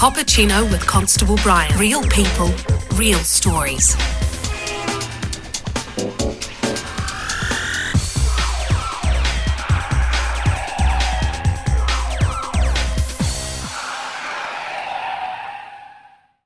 Cappuccino 0.00 0.62
with 0.72 0.80
Constable 0.86 1.36
Brian. 1.42 1.78
Real 1.78 2.02
people, 2.04 2.46
real 2.94 3.18
stories. 3.18 3.90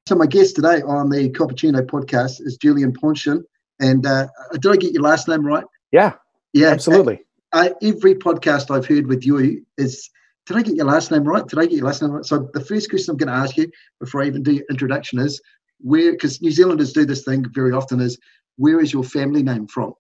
So 0.09 0.17
my 0.17 0.27
guest 0.27 0.57
today 0.57 0.83
on 0.83 1.11
the 1.11 1.31
Cappuccino 1.31 1.81
podcast 1.83 2.41
is 2.41 2.57
Julien 2.61 2.93
Ponsioen. 2.93 3.45
And 3.79 4.05
uh, 4.05 4.27
did 4.55 4.67
I 4.67 4.75
get 4.75 4.93
your 4.93 5.03
last 5.03 5.29
name 5.29 5.47
right? 5.47 5.65
Yeah. 5.93 6.15
Yeah. 6.53 6.71
Absolutely. 6.71 7.25
Uh, 7.53 7.69
every 7.81 8.17
podcast 8.17 8.75
I've 8.75 8.85
heard 8.89 9.07
with 9.07 9.25
you 9.25 9.65
is, 9.79 10.11
did 10.47 10.57
I 10.57 10.63
get 10.63 10.77
your 10.77 10.87
last 10.87 11.11
name 11.11 11.25
right? 11.25 11.47
Did 11.47 11.59
I 11.59 11.67
get 11.67 11.77
your 11.77 11.87
last 11.87 12.03
name 12.03 12.11
right? 12.11 12.25
So 12.25 12.51
the 12.53 12.65
first 12.65 12.91
question 12.91 13.13
I'm 13.13 13.17
going 13.17 13.29
to 13.29 13.35
ask 13.35 13.57
you 13.57 13.71
before 14.01 14.23
I 14.23 14.27
even 14.27 14.43
do 14.43 14.53
your 14.53 14.65
introduction 14.71 15.19
is 15.19 15.41
where, 15.81 16.13
because 16.13 16.41
New 16.43 16.51
Zealanders 16.51 16.93
do 16.93 17.05
this 17.05 17.25
thing 17.25 17.47
very 17.53 17.73
often, 17.73 18.01
is 18.01 18.19
where 18.57 18.81
is 18.81 18.93
your 18.93 19.05
family 19.05 19.43
name 19.43 19.67
from? 19.67 19.95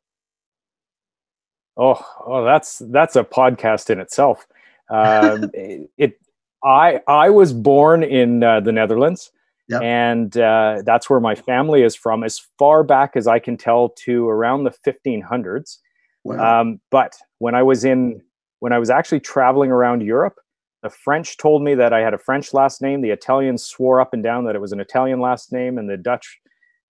Oh, 1.76 2.00
oh, 2.24 2.44
that's 2.44 2.82
that's 2.90 3.16
a 3.16 3.24
podcast 3.24 3.90
in 3.90 3.98
itself. 3.98 4.46
Um, 4.90 5.50
it, 5.54 6.20
I 6.62 7.00
I 7.08 7.30
was 7.30 7.52
born 7.52 8.02
in 8.02 8.42
uh, 8.42 8.60
the 8.60 8.72
Netherlands. 8.72 9.32
Yep. 9.68 9.82
And 9.82 10.36
uh, 10.36 10.82
that's 10.84 11.08
where 11.08 11.20
my 11.20 11.34
family 11.34 11.82
is 11.82 11.96
from, 11.96 12.22
as 12.22 12.38
far 12.58 12.84
back 12.84 13.12
as 13.16 13.26
I 13.26 13.38
can 13.38 13.56
tell, 13.56 13.88
to 14.04 14.28
around 14.28 14.64
the 14.64 14.74
1500s. 14.86 15.78
Wow. 16.22 16.60
Um, 16.60 16.80
but 16.90 17.16
when 17.38 17.54
I 17.54 17.62
was 17.62 17.84
in, 17.84 18.20
when 18.64 18.72
I 18.72 18.78
was 18.78 18.88
actually 18.88 19.20
traveling 19.20 19.70
around 19.70 20.00
Europe, 20.00 20.36
the 20.82 20.88
French 20.88 21.36
told 21.36 21.62
me 21.62 21.74
that 21.74 21.92
I 21.92 22.00
had 22.00 22.14
a 22.14 22.18
French 22.18 22.54
last 22.54 22.80
name. 22.80 23.02
The 23.02 23.10
Italians 23.10 23.62
swore 23.62 24.00
up 24.00 24.14
and 24.14 24.22
down 24.22 24.46
that 24.46 24.54
it 24.54 24.58
was 24.58 24.72
an 24.72 24.80
Italian 24.80 25.20
last 25.20 25.52
name, 25.52 25.76
and 25.76 25.86
the 25.86 25.98
Dutch 25.98 26.40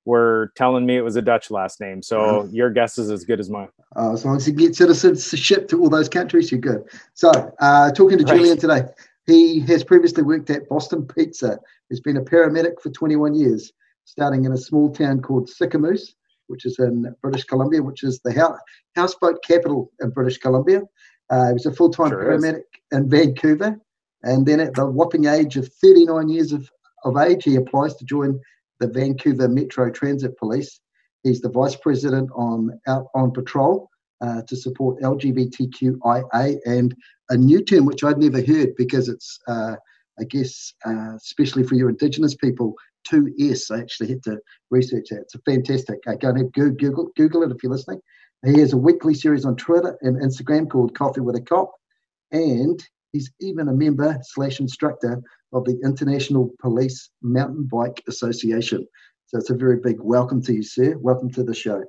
were 0.04 0.52
telling 0.54 0.86
me 0.86 0.96
it 0.96 1.00
was 1.00 1.16
a 1.16 1.22
Dutch 1.22 1.50
last 1.50 1.80
name. 1.80 2.00
So 2.00 2.18
wow. 2.20 2.48
your 2.52 2.70
guess 2.70 2.96
is 2.96 3.10
as 3.10 3.24
good 3.24 3.40
as 3.40 3.50
mine. 3.50 3.70
Oh, 3.96 4.12
as 4.12 4.24
long 4.24 4.36
as 4.36 4.46
you 4.46 4.52
get 4.52 4.76
citizenship 4.76 5.66
to 5.66 5.80
all 5.80 5.90
those 5.90 6.08
countries, 6.08 6.52
you're 6.52 6.60
good. 6.60 6.84
So, 7.14 7.32
uh, 7.58 7.90
talking 7.90 8.18
to 8.18 8.24
right. 8.24 8.36
Julien 8.36 8.56
today, 8.56 8.84
he 9.26 9.58
has 9.62 9.82
previously 9.82 10.22
worked 10.22 10.50
at 10.50 10.68
Boston 10.68 11.04
Pizza. 11.04 11.58
He's 11.88 12.00
been 12.00 12.18
a 12.18 12.22
paramedic 12.22 12.80
for 12.80 12.90
21 12.90 13.34
years, 13.34 13.72
starting 14.04 14.44
in 14.44 14.52
a 14.52 14.58
small 14.58 14.94
town 14.94 15.22
called 15.22 15.50
Sicamous, 15.50 16.14
which 16.46 16.66
is 16.66 16.78
in 16.78 17.12
British 17.20 17.42
Columbia, 17.42 17.82
which 17.82 18.04
is 18.04 18.20
the 18.20 18.60
houseboat 18.94 19.42
capital 19.42 19.90
in 20.00 20.10
British 20.10 20.38
Columbia. 20.38 20.82
Uh, 21.30 21.48
he 21.48 21.52
was 21.54 21.66
a 21.66 21.72
full 21.72 21.90
time 21.90 22.10
sure 22.10 22.24
paramedic 22.24 22.58
is. 22.58 22.98
in 22.98 23.08
Vancouver. 23.08 23.78
And 24.22 24.46
then 24.46 24.60
at 24.60 24.74
the 24.74 24.86
whopping 24.86 25.26
age 25.26 25.56
of 25.56 25.68
39 25.68 26.28
years 26.28 26.52
of, 26.52 26.70
of 27.04 27.16
age, 27.16 27.44
he 27.44 27.56
applies 27.56 27.94
to 27.96 28.04
join 28.04 28.40
the 28.80 28.88
Vancouver 28.88 29.48
Metro 29.48 29.90
Transit 29.90 30.36
Police. 30.38 30.80
He's 31.22 31.40
the 31.40 31.50
vice 31.50 31.76
president 31.76 32.30
on 32.34 32.78
out 32.86 33.06
on 33.14 33.30
patrol 33.30 33.88
uh, 34.20 34.42
to 34.42 34.56
support 34.56 35.00
LGBTQIA 35.00 36.58
and 36.66 36.94
a 37.30 37.36
new 37.36 37.62
term 37.62 37.84
which 37.86 38.04
I'd 38.04 38.18
never 38.18 38.42
heard 38.42 38.74
because 38.76 39.08
it's, 39.08 39.38
uh, 39.48 39.76
I 40.18 40.24
guess, 40.24 40.72
uh, 40.86 41.14
especially 41.16 41.64
for 41.64 41.74
your 41.74 41.90
Indigenous 41.90 42.34
people, 42.34 42.74
2S. 43.10 43.70
I 43.70 43.80
actually 43.80 44.08
had 44.10 44.22
to 44.24 44.38
research 44.70 45.08
that. 45.10 45.22
It's 45.22 45.34
a 45.34 45.38
fantastic. 45.40 45.98
Uh, 46.06 46.14
go 46.14 46.28
and 46.30 46.52
Google, 46.52 47.10
Google 47.16 47.42
it 47.42 47.52
if 47.52 47.62
you're 47.62 47.72
listening. 47.72 48.00
He 48.44 48.60
has 48.60 48.74
a 48.74 48.76
weekly 48.76 49.14
series 49.14 49.46
on 49.46 49.56
Twitter 49.56 49.96
and 50.02 50.20
Instagram 50.20 50.68
called 50.68 50.94
Coffee 50.94 51.22
with 51.22 51.34
a 51.34 51.40
Cop, 51.40 51.72
and 52.30 52.86
he's 53.12 53.30
even 53.40 53.68
a 53.68 53.72
member 53.72 54.18
slash 54.22 54.60
instructor 54.60 55.22
of 55.54 55.64
the 55.64 55.80
International 55.82 56.52
Police 56.60 57.08
Mountain 57.22 57.70
Bike 57.72 58.02
Association. 58.06 58.86
So 59.28 59.38
it's 59.38 59.48
a 59.48 59.54
very 59.54 59.78
big 59.78 59.98
welcome 59.98 60.42
to 60.42 60.52
you, 60.52 60.62
sir. 60.62 60.94
Welcome 60.98 61.30
to 61.32 61.42
the 61.42 61.54
show. 61.54 61.84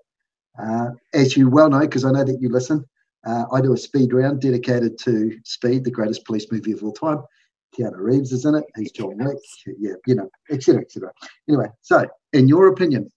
Uh, 0.57 0.91
as 1.13 1.35
you 1.35 1.49
well 1.49 1.69
know, 1.69 1.81
because 1.81 2.05
I 2.05 2.11
know 2.11 2.23
that 2.23 2.39
you 2.39 2.47
listen, 2.47 2.85
uh, 3.27 3.43
I 3.51 3.59
do 3.59 3.73
a 3.73 3.77
speed 3.77 4.13
round 4.13 4.39
dedicated 4.39 4.97
to 4.99 5.37
Speed, 5.43 5.83
the 5.83 5.91
greatest 5.91 6.23
police 6.23 6.49
movie 6.53 6.71
of 6.71 6.83
all 6.83 6.93
time. 6.93 7.21
Keanu 7.77 7.97
Reeves 7.97 8.31
is 8.31 8.45
in 8.45 8.55
it. 8.55 8.63
He's 8.77 8.93
John 8.93 9.17
Wick. 9.17 9.37
Yeah, 9.77 9.95
you 10.07 10.15
know, 10.15 10.29
etc., 10.49 10.83
etc. 10.83 11.11
Anyway, 11.49 11.67
so 11.81 12.07
in 12.31 12.47
your 12.47 12.67
opinion, 12.67 13.11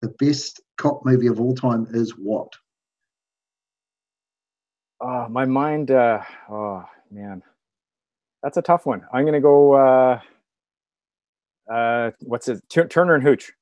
the 0.00 0.08
best 0.18 0.60
cop 0.78 1.04
movie 1.04 1.28
of 1.28 1.38
all 1.38 1.54
time 1.54 1.86
is 1.92 2.10
what? 2.18 2.52
Oh, 5.04 5.26
my 5.28 5.44
mind. 5.44 5.90
Uh, 5.90 6.22
oh 6.48 6.84
man, 7.10 7.42
that's 8.40 8.56
a 8.56 8.62
tough 8.62 8.86
one. 8.86 9.02
I'm 9.12 9.24
gonna 9.24 9.40
go. 9.40 9.72
Uh, 9.72 10.20
uh, 11.68 12.12
what's 12.20 12.46
it? 12.46 12.62
T- 12.68 12.84
Turner 12.84 13.16
and 13.16 13.22
Hooch. 13.24 13.52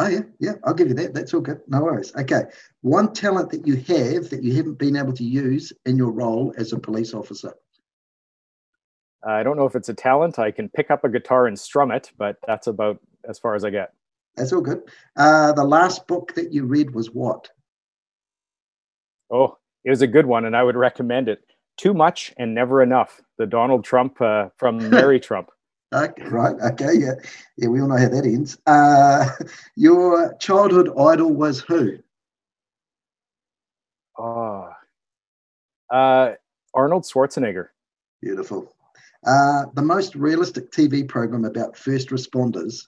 Oh 0.00 0.08
yeah, 0.08 0.22
yeah, 0.40 0.54
I'll 0.64 0.74
give 0.74 0.88
you 0.88 0.94
that. 0.94 1.14
That's 1.14 1.32
all 1.34 1.40
good. 1.40 1.60
No 1.68 1.82
worries. 1.82 2.12
Okay, 2.16 2.42
one 2.80 3.12
talent 3.12 3.50
that 3.50 3.64
you 3.64 3.76
have 3.76 4.28
that 4.30 4.42
you 4.42 4.54
haven't 4.56 4.78
been 4.78 4.96
able 4.96 5.12
to 5.12 5.24
use 5.24 5.72
in 5.86 5.96
your 5.96 6.10
role 6.10 6.52
as 6.58 6.72
a 6.72 6.78
police 6.80 7.14
officer. 7.14 7.54
I 9.24 9.44
don't 9.44 9.56
know 9.56 9.66
if 9.66 9.76
it's 9.76 9.88
a 9.88 9.94
talent. 9.94 10.40
I 10.40 10.50
can 10.50 10.68
pick 10.68 10.90
up 10.90 11.04
a 11.04 11.08
guitar 11.08 11.46
and 11.46 11.56
strum 11.56 11.92
it, 11.92 12.10
but 12.18 12.38
that's 12.44 12.66
about 12.66 13.00
as 13.28 13.38
far 13.38 13.54
as 13.54 13.64
I 13.64 13.70
get. 13.70 13.92
That's 14.36 14.52
all 14.52 14.62
good. 14.62 14.82
Uh, 15.16 15.52
the 15.52 15.64
last 15.64 16.08
book 16.08 16.34
that 16.34 16.52
you 16.52 16.64
read 16.64 16.92
was 16.92 17.12
what? 17.12 17.50
Oh, 19.30 19.58
it 19.84 19.90
was 19.90 20.02
a 20.02 20.06
good 20.06 20.26
one, 20.26 20.44
and 20.44 20.56
I 20.56 20.62
would 20.62 20.76
recommend 20.76 21.28
it. 21.28 21.40
Too 21.76 21.94
much 21.94 22.34
and 22.36 22.54
never 22.54 22.82
enough. 22.82 23.20
The 23.38 23.46
Donald 23.46 23.84
Trump 23.84 24.20
uh, 24.20 24.48
from 24.56 24.90
Mary 24.90 25.20
Trump. 25.20 25.50
Okay, 25.94 26.24
right. 26.24 26.54
Okay. 26.72 26.94
Yeah. 26.94 27.12
Yeah. 27.56 27.68
We 27.68 27.80
all 27.80 27.88
know 27.88 27.96
how 27.96 28.08
that 28.08 28.24
ends. 28.26 28.58
Uh, 28.66 29.28
your 29.76 30.34
childhood 30.34 30.90
idol 30.98 31.32
was 31.32 31.60
who? 31.60 31.98
Oh, 34.18 34.68
uh, 35.90 36.32
Arnold 36.74 37.04
Schwarzenegger. 37.04 37.68
Beautiful. 38.20 38.74
Uh, 39.26 39.66
the 39.74 39.82
most 39.82 40.14
realistic 40.14 40.70
TV 40.70 41.06
program 41.06 41.44
about 41.44 41.76
first 41.76 42.10
responders, 42.10 42.86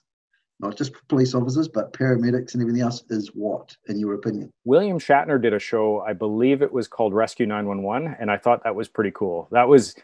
not 0.61 0.77
just 0.77 0.93
police 1.07 1.33
officers, 1.33 1.67
but 1.67 1.91
paramedics 1.91 2.53
and 2.53 2.61
everything 2.61 2.81
else, 2.81 3.03
is 3.09 3.29
what, 3.33 3.75
in 3.87 3.99
your 3.99 4.13
opinion? 4.13 4.51
William 4.63 4.99
Shatner 4.99 5.41
did 5.41 5.53
a 5.53 5.59
show, 5.59 6.01
I 6.01 6.13
believe 6.13 6.61
it 6.61 6.71
was 6.71 6.87
called 6.87 7.13
Rescue 7.13 7.47
911, 7.47 8.15
and 8.19 8.29
I 8.29 8.37
thought 8.37 8.63
that 8.63 8.75
was 8.75 8.87
pretty 8.87 9.11
cool. 9.11 9.47
That 9.51 9.67
was 9.67 9.95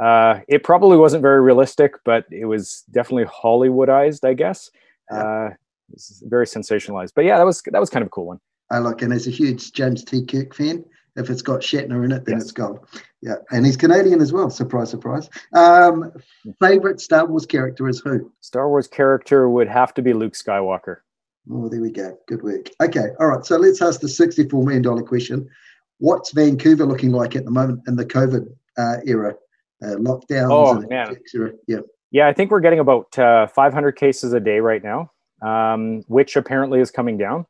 uh, 0.00 0.40
it 0.48 0.62
probably 0.64 0.96
wasn't 0.96 1.22
very 1.22 1.40
realistic, 1.40 1.94
but 2.04 2.26
it 2.30 2.46
was 2.46 2.84
definitely 2.90 3.24
Hollywoodized, 3.24 4.26
I 4.28 4.34
guess. 4.34 4.70
Yeah. 5.10 5.18
Uh, 5.18 5.50
very 6.22 6.46
sensationalized. 6.46 7.12
But 7.14 7.24
yeah, 7.24 7.38
that 7.38 7.44
was 7.44 7.62
that 7.62 7.78
was 7.78 7.90
kind 7.90 8.02
of 8.02 8.08
a 8.08 8.10
cool 8.10 8.26
one. 8.26 8.40
I 8.70 8.78
like, 8.78 9.02
and 9.02 9.12
as 9.12 9.26
a 9.26 9.30
huge 9.30 9.72
James 9.72 10.02
T. 10.02 10.24
Kirk 10.24 10.54
fan, 10.54 10.84
if 11.16 11.30
it's 11.30 11.42
got 11.42 11.60
Shatner 11.60 12.04
in 12.04 12.12
it, 12.12 12.24
then 12.24 12.36
yes. 12.36 12.44
it's 12.44 12.52
gold. 12.52 12.86
Yeah, 13.24 13.36
and 13.50 13.64
he's 13.64 13.76
Canadian 13.76 14.20
as 14.20 14.32
well. 14.32 14.50
Surprise, 14.50 14.90
surprise. 14.90 15.30
Um, 15.54 16.12
favorite 16.60 17.00
Star 17.00 17.26
Wars 17.26 17.46
character 17.46 17.88
is 17.88 18.00
who? 18.00 18.30
Star 18.40 18.68
Wars 18.68 18.86
character 18.86 19.48
would 19.48 19.68
have 19.68 19.94
to 19.94 20.02
be 20.02 20.12
Luke 20.12 20.34
Skywalker. 20.34 20.98
Oh, 21.50 21.68
there 21.68 21.80
we 21.80 21.90
go. 21.90 22.18
Good 22.28 22.42
work. 22.42 22.68
Okay, 22.82 23.08
all 23.18 23.28
right. 23.28 23.44
So 23.44 23.56
let's 23.56 23.80
ask 23.80 24.00
the 24.00 24.08
sixty-four 24.08 24.62
million 24.62 24.82
dollar 24.82 25.02
question: 25.02 25.48
What's 25.98 26.32
Vancouver 26.32 26.84
looking 26.84 27.12
like 27.12 27.34
at 27.34 27.46
the 27.46 27.50
moment 27.50 27.80
in 27.88 27.96
the 27.96 28.04
COVID 28.04 28.46
uh, 28.76 28.96
era? 29.06 29.34
uh, 29.84 29.96
lockdowns. 29.96 30.50
Oh 30.50 30.80
man, 30.88 31.16
yeah, 31.66 31.80
yeah. 32.10 32.28
I 32.28 32.32
think 32.32 32.50
we're 32.50 32.60
getting 32.60 32.80
about 32.80 33.18
uh, 33.18 33.46
500 33.48 33.92
cases 33.92 34.32
a 34.32 34.40
day 34.40 34.60
right 34.60 34.82
now, 34.82 35.10
um, 35.42 36.02
which 36.06 36.36
apparently 36.36 36.80
is 36.80 36.90
coming 36.90 37.18
down. 37.18 37.46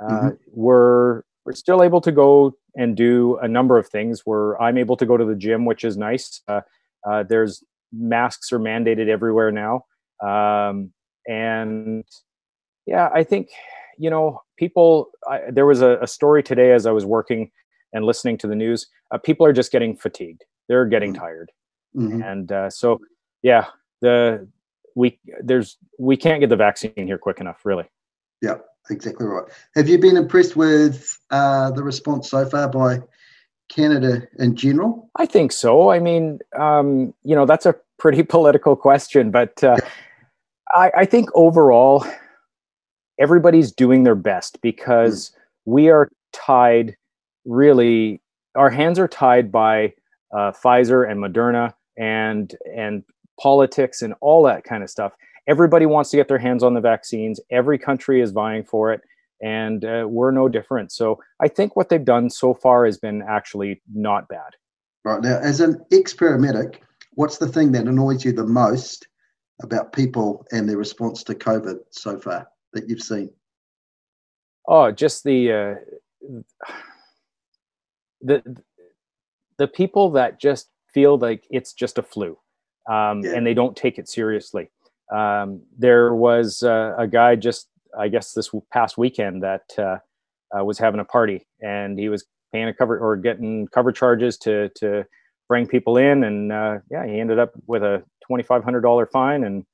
Uh, 0.00 0.12
mm-hmm. 0.12 0.28
We're 0.52 1.22
we're 1.46 1.54
still 1.54 1.82
able 1.82 2.00
to 2.00 2.12
go 2.12 2.56
and 2.74 2.96
do 2.96 3.38
a 3.40 3.48
number 3.48 3.78
of 3.78 3.88
things. 3.88 4.22
Where 4.24 4.60
I'm 4.60 4.76
able 4.76 4.96
to 4.96 5.06
go 5.06 5.16
to 5.16 5.24
the 5.24 5.34
gym, 5.34 5.64
which 5.64 5.84
is 5.84 5.96
nice. 5.96 6.42
Uh, 6.48 6.60
uh, 7.08 7.22
there's 7.22 7.64
masks 7.92 8.52
are 8.52 8.58
mandated 8.58 9.08
everywhere 9.08 9.52
now, 9.52 9.84
um, 10.22 10.92
and 11.26 12.04
yeah, 12.86 13.08
I 13.14 13.24
think 13.24 13.48
you 13.98 14.10
know 14.10 14.42
people. 14.58 15.10
I, 15.26 15.40
there 15.50 15.66
was 15.66 15.82
a, 15.82 15.98
a, 16.02 16.06
story 16.06 16.42
today 16.42 16.72
as 16.72 16.86
I 16.86 16.92
was 16.92 17.04
working 17.04 17.50
and 17.92 18.04
listening 18.04 18.36
to 18.38 18.46
the 18.46 18.56
news. 18.56 18.86
Uh, 19.10 19.18
people 19.18 19.46
are 19.46 19.52
just 19.52 19.72
getting 19.72 19.96
fatigued. 19.96 20.44
They're 20.68 20.84
getting 20.84 21.12
mm-hmm. 21.12 21.22
tired 21.22 21.52
mm-hmm. 21.96 22.22
and 22.22 22.52
uh, 22.52 22.70
so 22.70 23.00
yeah 23.42 23.66
the 24.02 24.46
we 24.94 25.18
there's 25.42 25.78
we 25.98 26.16
can't 26.16 26.40
get 26.40 26.50
the 26.50 26.56
vaccine 26.56 26.92
here 26.96 27.18
quick 27.18 27.40
enough 27.40 27.60
really 27.64 27.84
yeah 28.42 28.56
exactly 28.90 29.26
right. 29.26 29.44
Have 29.74 29.88
you 29.88 29.98
been 29.98 30.16
impressed 30.16 30.56
with 30.56 31.18
uh, 31.30 31.70
the 31.70 31.82
response 31.82 32.30
so 32.30 32.44
far 32.46 32.68
by 32.68 33.00
canada 33.68 34.22
in 34.38 34.54
general? 34.54 35.10
I 35.16 35.26
think 35.26 35.52
so. 35.52 35.90
I 35.90 35.98
mean 35.98 36.38
um, 36.58 37.14
you 37.24 37.34
know 37.34 37.46
that's 37.46 37.66
a 37.66 37.74
pretty 37.98 38.22
political 38.36 38.76
question 38.76 39.30
but 39.30 39.62
uh, 39.62 39.76
I, 40.74 40.90
I 40.98 41.04
think 41.04 41.30
overall 41.34 42.04
everybody's 43.18 43.72
doing 43.72 44.04
their 44.04 44.14
best 44.14 44.60
because 44.60 45.30
mm. 45.30 45.34
we 45.64 45.88
are 45.88 46.10
tied 46.32 46.96
really 47.44 48.20
our 48.54 48.70
hands 48.70 48.98
are 48.98 49.08
tied 49.08 49.52
by 49.52 49.92
uh, 50.32 50.52
Pfizer 50.52 51.08
and 51.08 51.22
Moderna 51.22 51.74
and 51.96 52.54
and 52.74 53.04
politics 53.40 54.02
and 54.02 54.14
all 54.20 54.42
that 54.44 54.64
kind 54.64 54.82
of 54.82 54.90
stuff 54.90 55.12
everybody 55.46 55.86
wants 55.86 56.10
to 56.10 56.16
get 56.16 56.28
their 56.28 56.38
hands 56.38 56.62
on 56.62 56.74
the 56.74 56.80
vaccines. 56.80 57.40
Every 57.50 57.78
country 57.78 58.20
is 58.20 58.30
vying 58.30 58.64
for 58.64 58.92
it, 58.92 59.00
and 59.42 59.84
uh, 59.84 60.06
we're 60.08 60.30
no 60.30 60.48
different. 60.48 60.92
So 60.92 61.20
I 61.40 61.48
think 61.48 61.76
what 61.76 61.88
they've 61.88 62.04
done 62.04 62.30
so 62.30 62.54
far 62.54 62.84
has 62.86 62.98
been 62.98 63.22
actually 63.22 63.82
not 63.92 64.28
bad. 64.28 64.52
Right 65.04 65.22
now, 65.22 65.38
as 65.38 65.60
an 65.60 65.84
ex-paramedic, 65.92 66.76
what's 67.12 67.38
the 67.38 67.48
thing 67.48 67.72
that 67.72 67.86
annoys 67.86 68.24
you 68.24 68.32
the 68.32 68.44
most 68.44 69.06
about 69.62 69.92
people 69.92 70.44
and 70.52 70.68
their 70.68 70.76
response 70.76 71.22
to 71.24 71.34
COVID 71.34 71.78
so 71.90 72.18
far 72.18 72.48
that 72.72 72.88
you've 72.88 73.02
seen? 73.02 73.30
Oh, 74.68 74.90
just 74.90 75.22
the 75.22 75.52
uh, 75.52 75.74
the 78.20 78.42
the 79.58 79.68
people 79.68 80.10
that 80.12 80.40
just 80.40 80.68
feel 80.92 81.18
like 81.18 81.46
it's 81.50 81.72
just 81.72 81.98
a 81.98 82.02
flu, 82.02 82.36
um, 82.90 83.20
yeah. 83.20 83.34
and 83.34 83.46
they 83.46 83.54
don't 83.54 83.76
take 83.76 83.98
it 83.98 84.08
seriously. 84.08 84.70
Um, 85.14 85.62
there 85.78 86.14
was 86.14 86.62
uh, 86.62 86.94
a 86.98 87.06
guy 87.06 87.36
just, 87.36 87.68
I 87.98 88.08
guess, 88.08 88.32
this 88.32 88.50
past 88.72 88.98
weekend 88.98 89.42
that 89.42 89.62
uh, 89.78 89.98
uh, 90.56 90.64
was 90.64 90.78
having 90.78 91.00
a 91.00 91.04
party, 91.04 91.46
and 91.60 91.98
he 91.98 92.08
was 92.08 92.24
paying 92.52 92.68
a 92.68 92.74
cover 92.74 92.98
or 92.98 93.16
getting 93.16 93.68
cover 93.68 93.92
charges 93.92 94.36
to 94.38 94.68
to 94.76 95.04
bring 95.48 95.66
people 95.66 95.96
in, 95.96 96.24
and 96.24 96.52
uh, 96.52 96.78
yeah, 96.90 97.06
he 97.06 97.20
ended 97.20 97.38
up 97.38 97.52
with 97.66 97.82
a 97.82 98.02
twenty 98.26 98.42
five 98.42 98.64
hundred 98.64 98.80
dollar 98.80 99.06
fine, 99.06 99.44
and 99.44 99.64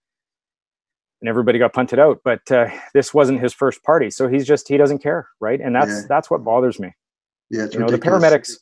and 1.21 1.29
everybody 1.29 1.59
got 1.59 1.73
punted 1.73 1.99
out. 1.99 2.21
But 2.25 2.51
uh, 2.51 2.69
this 2.95 3.15
wasn't 3.15 3.41
his 3.41 3.53
first 3.53 3.83
party, 3.83 4.11
so 4.11 4.29
he's 4.29 4.47
just 4.47 4.69
he 4.69 4.77
doesn't 4.77 4.99
care, 4.99 5.29
right? 5.41 5.61
And 5.61 5.75
that's 5.75 5.91
yeah. 5.91 6.03
that's 6.09 6.31
what 6.31 6.45
bothers 6.45 6.79
me. 6.79 6.93
Yeah, 7.51 7.67
you 7.73 7.79
know, 7.79 7.89
the 7.89 7.99
paramedics. 7.99 8.57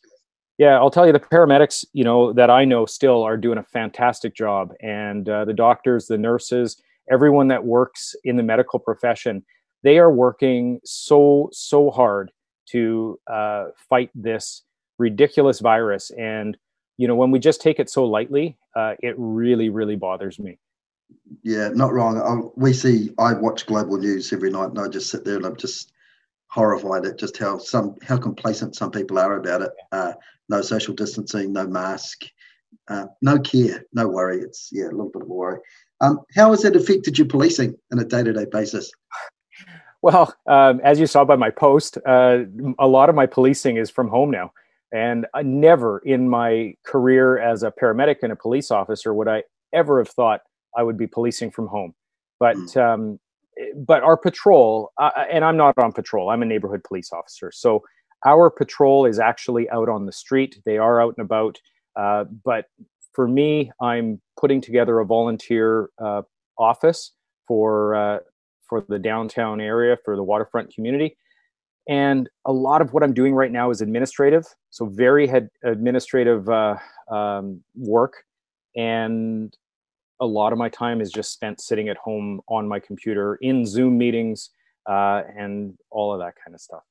Yeah, 0.60 0.76
I'll 0.76 0.90
tell 0.90 1.06
you, 1.06 1.12
the 1.14 1.20
paramedics, 1.20 1.86
you 1.94 2.04
know, 2.04 2.34
that 2.34 2.50
I 2.50 2.66
know 2.66 2.84
still 2.84 3.22
are 3.22 3.38
doing 3.38 3.56
a 3.56 3.62
fantastic 3.62 4.34
job, 4.34 4.74
and 4.82 5.26
uh, 5.26 5.46
the 5.46 5.54
doctors, 5.54 6.06
the 6.06 6.18
nurses, 6.18 6.76
everyone 7.10 7.48
that 7.48 7.64
works 7.64 8.14
in 8.24 8.36
the 8.36 8.42
medical 8.42 8.78
profession, 8.78 9.42
they 9.84 9.98
are 9.98 10.12
working 10.12 10.78
so 10.84 11.48
so 11.50 11.90
hard 11.90 12.30
to 12.72 13.18
uh, 13.26 13.68
fight 13.88 14.10
this 14.14 14.64
ridiculous 14.98 15.60
virus. 15.60 16.10
And 16.18 16.58
you 16.98 17.08
know, 17.08 17.14
when 17.14 17.30
we 17.30 17.38
just 17.38 17.62
take 17.62 17.80
it 17.80 17.88
so 17.88 18.04
lightly, 18.04 18.58
uh, 18.76 18.96
it 19.00 19.14
really, 19.16 19.70
really 19.70 19.96
bothers 19.96 20.38
me. 20.38 20.58
Yeah, 21.42 21.70
not 21.72 21.94
wrong. 21.94 22.20
I, 22.20 22.50
we 22.56 22.74
see. 22.74 23.14
I 23.18 23.32
watch 23.32 23.64
global 23.64 23.96
news 23.96 24.30
every 24.30 24.50
night, 24.50 24.68
and 24.68 24.78
I 24.78 24.88
just 24.88 25.08
sit 25.08 25.24
there 25.24 25.36
and 25.36 25.46
I'm 25.46 25.56
just 25.56 25.90
horrified 26.50 27.06
at 27.06 27.18
just 27.18 27.36
how 27.36 27.58
some 27.58 27.96
how 28.02 28.18
complacent 28.18 28.76
some 28.76 28.90
people 28.90 29.18
are 29.18 29.36
about 29.36 29.62
it. 29.62 29.70
Uh, 29.92 30.12
no 30.48 30.60
social 30.60 30.94
distancing, 30.94 31.52
no 31.52 31.66
mask, 31.66 32.24
uh, 32.88 33.06
no 33.22 33.38
care, 33.38 33.84
no 33.92 34.08
worry. 34.08 34.40
It's 34.40 34.68
yeah, 34.72 34.86
a 34.86 34.90
little 34.90 35.10
bit 35.10 35.22
of 35.22 35.30
a 35.30 35.32
worry. 35.32 35.60
Um, 36.00 36.20
how 36.34 36.50
has 36.50 36.64
it 36.64 36.76
affected 36.76 37.18
your 37.18 37.28
policing 37.28 37.76
on 37.92 37.98
a 37.98 38.04
day 38.04 38.22
to 38.22 38.32
day 38.32 38.46
basis? 38.50 38.90
Well, 40.02 40.34
um, 40.46 40.80
as 40.82 40.98
you 40.98 41.06
saw 41.06 41.26
by 41.26 41.36
my 41.36 41.50
post, 41.50 41.98
uh, 42.06 42.38
a 42.78 42.88
lot 42.88 43.10
of 43.10 43.14
my 43.14 43.26
policing 43.26 43.76
is 43.76 43.90
from 43.90 44.08
home 44.08 44.30
now. 44.30 44.50
And 44.92 45.26
I 45.34 45.42
never 45.42 45.98
in 45.98 46.26
my 46.26 46.72
career 46.84 47.38
as 47.38 47.62
a 47.62 47.70
paramedic 47.70 48.22
and 48.22 48.32
a 48.32 48.36
police 48.36 48.70
officer 48.70 49.12
would 49.12 49.28
I 49.28 49.42
ever 49.74 49.98
have 49.98 50.08
thought 50.08 50.40
I 50.74 50.82
would 50.82 50.96
be 50.96 51.06
policing 51.06 51.50
from 51.50 51.66
home. 51.66 51.94
But 52.38 52.56
mm. 52.56 52.76
um, 52.78 53.20
but 53.76 54.02
our 54.02 54.16
patrol, 54.16 54.92
uh, 54.98 55.10
and 55.30 55.44
I'm 55.44 55.56
not 55.56 55.74
on 55.78 55.92
patrol. 55.92 56.30
I'm 56.30 56.42
a 56.42 56.46
neighborhood 56.46 56.82
police 56.84 57.12
officer, 57.12 57.50
so 57.52 57.82
our 58.26 58.50
patrol 58.50 59.06
is 59.06 59.18
actually 59.18 59.68
out 59.70 59.88
on 59.88 60.06
the 60.06 60.12
street. 60.12 60.60
They 60.64 60.78
are 60.78 61.00
out 61.00 61.14
and 61.16 61.24
about. 61.24 61.58
Uh, 61.96 62.24
but 62.44 62.66
for 63.12 63.26
me, 63.26 63.72
I'm 63.80 64.20
putting 64.38 64.60
together 64.60 65.00
a 65.00 65.06
volunteer 65.06 65.90
uh, 65.98 66.22
office 66.58 67.12
for 67.46 67.94
uh, 67.94 68.18
for 68.68 68.84
the 68.88 68.98
downtown 68.98 69.60
area 69.60 69.96
for 70.04 70.16
the 70.16 70.22
waterfront 70.22 70.72
community. 70.72 71.16
And 71.88 72.28
a 72.44 72.52
lot 72.52 72.82
of 72.82 72.92
what 72.92 73.02
I'm 73.02 73.14
doing 73.14 73.34
right 73.34 73.50
now 73.50 73.70
is 73.70 73.80
administrative, 73.80 74.44
so 74.70 74.86
very 74.86 75.26
head 75.26 75.48
administrative 75.64 76.48
uh, 76.48 76.76
um, 77.10 77.62
work. 77.74 78.24
And 78.76 79.52
a 80.20 80.26
lot 80.26 80.52
of 80.52 80.58
my 80.58 80.68
time 80.68 81.00
is 81.00 81.10
just 81.10 81.32
spent 81.32 81.60
sitting 81.60 81.88
at 81.88 81.96
home 81.96 82.40
on 82.48 82.68
my 82.68 82.78
computer 82.78 83.36
in 83.36 83.64
Zoom 83.66 83.98
meetings 83.98 84.50
uh, 84.88 85.22
and 85.36 85.76
all 85.90 86.12
of 86.12 86.20
that 86.20 86.34
kind 86.42 86.54
of 86.54 86.60
stuff. 86.60 86.82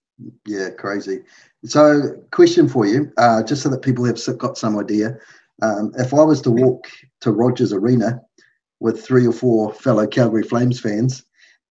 Yeah, 0.45 0.69
crazy. 0.71 1.21
So, 1.63 2.21
question 2.31 2.67
for 2.67 2.85
you, 2.85 3.11
uh, 3.17 3.43
just 3.43 3.61
so 3.61 3.69
that 3.69 3.81
people 3.81 4.03
have 4.05 4.19
got 4.37 4.57
some 4.57 4.77
idea. 4.77 5.17
Um, 5.61 5.93
if 5.97 6.13
I 6.13 6.23
was 6.23 6.41
to 6.41 6.51
walk 6.51 6.89
to 7.21 7.31
Rogers 7.31 7.71
Arena 7.71 8.21
with 8.79 9.03
three 9.03 9.25
or 9.25 9.31
four 9.31 9.73
fellow 9.73 10.07
Calgary 10.07 10.43
Flames 10.43 10.79
fans, 10.79 11.23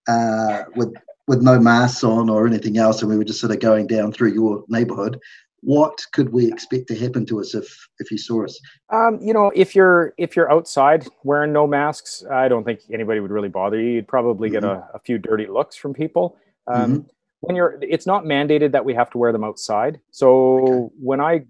uh, 0.07 0.63
with 0.75 0.93
with 1.27 1.43
no 1.43 1.59
masks 1.59 2.03
on 2.03 2.27
or 2.27 2.47
anything 2.47 2.79
else, 2.79 3.01
and 3.01 3.11
we 3.11 3.17
were 3.17 3.23
just 3.23 3.39
sort 3.39 3.51
of 3.51 3.59
going 3.59 3.85
down 3.85 4.11
through 4.11 4.33
your 4.33 4.63
neighbourhood, 4.67 5.19
what 5.61 6.05
could 6.13 6.31
we 6.31 6.47
expect 6.47 6.87
to 6.87 6.95
happen 6.95 7.25
to 7.25 7.39
us 7.39 7.53
if 7.53 7.89
if 7.99 8.11
you 8.11 8.17
saw 8.17 8.43
us 8.43 8.59
um, 8.91 9.19
you 9.21 9.33
know 9.33 9.51
if 9.55 9.75
you're 9.75 10.13
if 10.17 10.35
you're 10.35 10.51
outside 10.51 11.05
wearing 11.23 11.51
no 11.51 11.67
masks 11.67 12.23
i 12.31 12.47
don't 12.47 12.63
think 12.63 12.79
anybody 12.91 13.19
would 13.19 13.31
really 13.31 13.49
bother 13.49 13.79
you 13.79 13.91
you'd 13.91 14.07
probably 14.07 14.49
mm-hmm. 14.49 14.61
get 14.61 14.63
a, 14.63 14.87
a, 14.93 14.99
few 14.99 15.17
dirty 15.17 15.47
looks 15.47 15.75
from 15.75 15.93
people 15.93 16.37
um, 16.67 16.91
mm-hmm. 16.91 17.07
when 17.41 17.55
you're 17.55 17.77
it's 17.81 18.05
not 18.05 18.23
mandated 18.23 18.71
that 18.71 18.83
we 18.83 18.93
have 18.93 19.09
to 19.09 19.17
wear 19.17 19.31
them 19.31 19.43
outside 19.43 19.99
so 20.11 20.59
okay. 20.59 20.93
when 20.99 21.19
i 21.19 21.43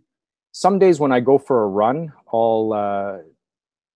some 0.52 0.80
days 0.80 1.00
when 1.00 1.12
i 1.12 1.20
go 1.20 1.38
for 1.38 1.64
a 1.64 1.68
run 1.68 2.12
i'll 2.34 2.74
uh, 2.74 3.18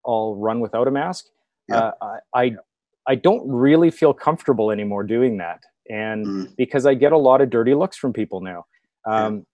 i'll 0.05 0.35
run 0.35 0.59
without 0.59 0.87
a 0.87 0.91
mask 0.91 1.25
yeah. 1.69 1.91
uh, 2.01 2.17
I, 2.35 2.55
I 3.07 3.15
don't 3.15 3.47
really 3.49 3.89
feel 3.89 4.13
comfortable 4.13 4.69
anymore 4.69 5.03
doing 5.03 5.37
that 5.37 5.63
and 5.89 6.25
mm. 6.25 6.55
because 6.55 6.85
i 6.85 6.93
get 6.93 7.13
a 7.13 7.17
lot 7.17 7.41
of 7.41 7.49
dirty 7.49 7.73
looks 7.73 7.97
from 7.97 8.13
people 8.13 8.41
now 8.41 8.65
um, 9.05 9.45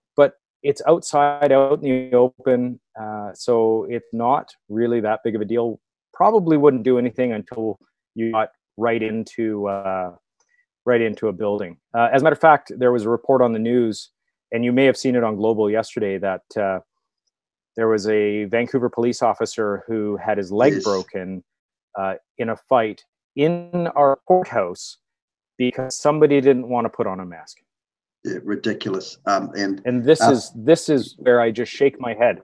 it's 0.64 0.82
outside 0.88 1.52
out 1.52 1.82
in 1.84 2.10
the 2.10 2.16
open 2.16 2.80
uh, 3.00 3.32
so 3.34 3.86
it's 3.90 4.10
not 4.14 4.54
really 4.68 5.00
that 5.00 5.22
big 5.24 5.36
of 5.36 5.42
a 5.42 5.46
deal 5.46 5.80
probably 6.14 6.58
wouldn't 6.58 6.84
do 6.84 6.98
anything 6.98 7.32
until 7.32 7.80
you 8.16 8.32
got 8.32 8.50
right 8.78 9.02
into 9.02 9.68
uh, 9.68 10.14
right 10.86 11.02
into 11.02 11.28
a 11.28 11.34
building 11.34 11.78
uh, 11.96 12.10
as 12.12 12.22
a 12.22 12.24
matter 12.24 12.34
of 12.34 12.42
fact 12.42 12.72
there 12.78 12.92
was 12.92 13.06
a 13.06 13.10
report 13.10 13.42
on 13.42 13.54
the 13.54 13.60
news 13.60 14.12
and 14.52 14.66
you 14.66 14.72
may 14.72 14.86
have 14.86 14.98
seen 14.98 15.16
it 15.16 15.24
on 15.24 15.36
global 15.36 15.70
yesterday 15.70 16.18
that 16.18 16.42
uh, 16.58 16.80
there 17.76 17.88
was 17.88 18.08
a 18.08 18.46
vancouver 18.46 18.90
police 18.90 19.22
officer 19.22 19.84
who 19.88 20.18
had 20.18 20.38
his 20.38 20.52
leg 20.52 20.74
yes. 20.74 20.83
broken 20.83 21.44
uh, 21.98 22.16
in 22.38 22.50
a 22.50 22.56
fight 22.56 23.04
in 23.36 23.88
our 23.95 24.19
courthouse 24.28 24.98
because 25.57 25.95
somebody 25.95 26.42
didn't 26.42 26.68
want 26.68 26.86
to 26.86 26.90
put 26.90 27.07
on 27.07 27.19
a 27.19 27.26
mask 27.26 27.57
ridiculous. 28.44 29.18
Um, 29.26 29.52
and 29.56 29.81
and 29.85 30.04
this 30.04 30.21
uh, 30.21 30.31
is 30.31 30.52
this 30.56 30.90
is 30.90 31.16
where 31.18 31.42
I 31.42 31.52
just 31.52 31.71
shake 31.71 31.99
my 31.99 32.14
head. 32.14 32.42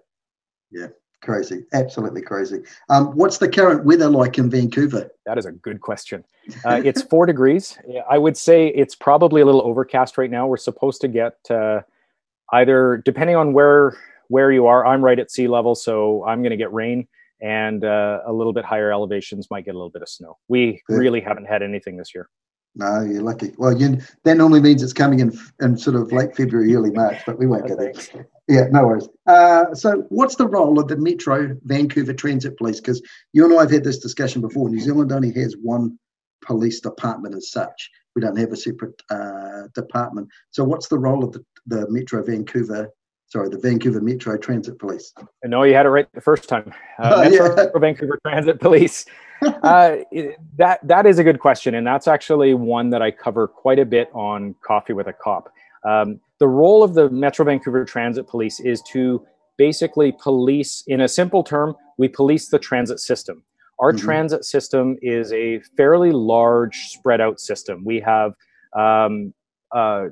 Yeah, 0.71 0.87
crazy, 1.21 1.65
absolutely 1.73 2.21
crazy. 2.21 2.63
Um, 2.89 3.07
what's 3.15 3.37
the 3.37 3.49
current 3.49 3.85
weather 3.85 4.09
like 4.09 4.37
in 4.37 4.49
Vancouver? 4.49 5.09
That 5.25 5.37
is 5.37 5.45
a 5.45 5.51
good 5.51 5.81
question. 5.81 6.23
Uh, 6.63 6.81
it's 6.83 7.01
four 7.01 7.25
degrees. 7.33 7.77
I 8.09 8.17
would 8.17 8.37
say 8.37 8.67
it's 8.67 8.95
probably 8.95 9.41
a 9.41 9.45
little 9.45 9.63
overcast 9.63 10.17
right 10.17 10.31
now. 10.31 10.47
We're 10.47 10.57
supposed 10.57 11.01
to 11.01 11.07
get 11.07 11.37
uh, 11.49 11.81
either 12.53 13.01
depending 13.05 13.35
on 13.35 13.53
where 13.53 13.97
where 14.27 14.51
you 14.51 14.67
are. 14.67 14.85
I'm 14.85 15.03
right 15.03 15.19
at 15.19 15.31
sea 15.31 15.47
level, 15.47 15.75
so 15.75 16.25
I'm 16.25 16.41
going 16.41 16.51
to 16.51 16.57
get 16.57 16.73
rain. 16.73 17.07
And 17.41 17.83
uh, 17.83 18.21
a 18.25 18.31
little 18.31 18.53
bit 18.53 18.63
higher 18.63 18.91
elevations 18.91 19.51
might 19.51 19.65
get 19.65 19.71
a 19.71 19.77
little 19.77 19.89
bit 19.89 20.01
of 20.01 20.09
snow. 20.09 20.37
We 20.47 20.81
Good. 20.87 20.97
really 20.97 21.19
haven't 21.19 21.45
had 21.45 21.61
anything 21.61 21.97
this 21.97 22.15
year. 22.15 22.29
No, 22.75 23.01
you're 23.01 23.21
lucky. 23.21 23.53
Well, 23.57 23.79
you, 23.79 24.01
that 24.23 24.35
normally 24.35 24.59
means 24.59 24.83
it's 24.83 24.91
coming 24.91 25.19
in 25.19 25.37
in 25.61 25.77
sort 25.77 25.95
of 25.95 26.11
late 26.11 26.35
February, 26.35 26.75
early 26.75 26.91
March, 26.91 27.21
but 27.25 27.39
we 27.39 27.47
won't 27.47 27.67
go 27.67 27.75
there. 27.75 27.93
Yeah, 28.47 28.67
no 28.69 28.85
worries. 28.85 29.07
Uh, 29.25 29.73
so, 29.73 30.05
what's 30.09 30.35
the 30.35 30.47
role 30.47 30.77
of 30.79 30.89
the 30.89 30.97
Metro 30.97 31.57
Vancouver 31.63 32.13
Transit 32.13 32.57
Police? 32.57 32.81
Because 32.81 33.01
you 33.31 33.45
and 33.45 33.57
I 33.57 33.61
have 33.61 33.71
had 33.71 33.83
this 33.83 33.99
discussion 33.99 34.41
before. 34.41 34.69
New 34.69 34.81
Zealand 34.81 35.11
only 35.11 35.31
has 35.33 35.55
one 35.61 35.97
police 36.43 36.81
department 36.81 37.33
as 37.33 37.49
such. 37.49 37.89
We 38.13 38.21
don't 38.21 38.37
have 38.37 38.51
a 38.51 38.57
separate 38.57 39.01
uh, 39.09 39.67
department. 39.73 40.27
So, 40.51 40.65
what's 40.65 40.89
the 40.89 40.99
role 40.99 41.23
of 41.23 41.31
the, 41.31 41.45
the 41.65 41.89
Metro 41.89 42.21
Vancouver 42.23 42.89
sorry, 43.27 43.49
the 43.49 43.57
Vancouver 43.57 44.01
Metro 44.01 44.37
Transit 44.37 44.79
Police. 44.79 45.13
No, 45.43 45.63
you 45.63 45.73
had 45.73 45.85
it 45.85 45.89
right 45.89 46.07
the 46.13 46.21
first 46.21 46.47
time. 46.47 46.73
Uh, 46.99 47.27
Metro 47.29 47.55
yeah. 47.55 47.79
Vancouver 47.79 48.19
Transit 48.25 48.59
Police. 48.59 49.05
Uh, 49.63 49.97
that 50.57 50.79
that 50.81 51.05
is 51.05 51.19
a 51.19 51.23
good 51.23 51.41
question, 51.41 51.75
and 51.75 51.85
that's 51.85 52.07
actually 52.07 52.53
one 52.53 52.89
that 52.89 53.01
I 53.01 53.11
cover 53.11 53.49
quite 53.49 53.79
a 53.79 53.85
bit 53.85 54.09
on 54.13 54.55
Coffee 54.65 54.93
with 54.93 55.07
a 55.07 55.13
Cop. 55.13 55.51
Um, 55.83 56.21
the 56.39 56.47
role 56.47 56.83
of 56.83 56.93
the 56.93 57.09
Metro 57.09 57.43
Vancouver 57.43 57.83
Transit 57.83 58.27
Police 58.27 58.61
is 58.61 58.81
to 58.93 59.27
basically 59.57 60.13
police, 60.13 60.83
in 60.87 61.01
a 61.01 61.07
simple 61.07 61.43
term, 61.43 61.75
we 61.97 62.07
police 62.07 62.47
the 62.47 62.59
transit 62.59 62.99
system. 62.99 63.43
Our 63.79 63.91
mm-hmm. 63.91 64.05
transit 64.05 64.45
system 64.45 64.97
is 65.01 65.31
a 65.33 65.59
fairly 65.77 66.11
large, 66.11 66.75
spread 66.87 67.21
out 67.21 67.39
system. 67.39 67.83
We 67.83 67.99
have 68.01 68.33
um, 68.75 69.33
uh, 69.71 70.07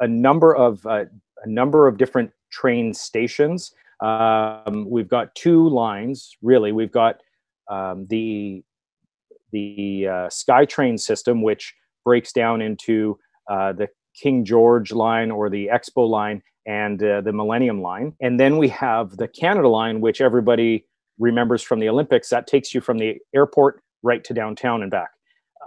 a 0.00 0.08
number 0.08 0.54
of 0.54 0.84
uh, 0.86 1.04
a 1.44 1.48
number 1.48 1.88
of 1.88 1.96
different 1.96 2.30
train 2.50 2.92
stations. 2.94 3.72
Um, 4.00 4.86
we've 4.88 5.08
got 5.08 5.34
two 5.34 5.68
lines, 5.68 6.36
really. 6.42 6.72
We've 6.72 6.92
got 6.92 7.16
um, 7.70 8.06
the 8.08 8.62
the 9.52 10.06
uh, 10.06 10.28
SkyTrain 10.28 10.98
system, 10.98 11.42
which 11.42 11.74
breaks 12.04 12.32
down 12.32 12.62
into 12.62 13.18
uh, 13.50 13.72
the 13.72 13.88
King 14.14 14.44
George 14.44 14.92
line 14.92 15.30
or 15.30 15.50
the 15.50 15.68
Expo 15.72 16.08
line 16.08 16.42
and 16.66 17.02
uh, 17.02 17.20
the 17.20 17.32
Millennium 17.32 17.82
line. 17.82 18.14
And 18.20 18.38
then 18.38 18.58
we 18.58 18.68
have 18.68 19.16
the 19.16 19.28
Canada 19.28 19.68
line, 19.68 20.00
which 20.00 20.20
everybody 20.20 20.86
remembers 21.18 21.62
from 21.62 21.80
the 21.80 21.88
Olympics. 21.88 22.28
That 22.28 22.46
takes 22.46 22.74
you 22.74 22.80
from 22.80 22.98
the 22.98 23.18
airport 23.34 23.82
right 24.02 24.22
to 24.24 24.34
downtown 24.34 24.82
and 24.82 24.90
back. 24.90 25.10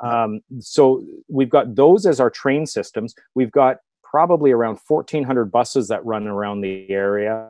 Um, 0.04 0.42
so 0.60 1.04
we've 1.30 1.50
got 1.50 1.76
those 1.76 2.06
as 2.06 2.20
our 2.20 2.30
train 2.30 2.66
systems. 2.66 3.14
We've 3.36 3.52
got 3.52 3.78
probably 4.14 4.52
around 4.52 4.78
1,400 4.88 5.46
buses 5.46 5.88
that 5.88 6.06
run 6.06 6.28
around 6.28 6.62
the 6.62 6.88
area. 6.88 7.50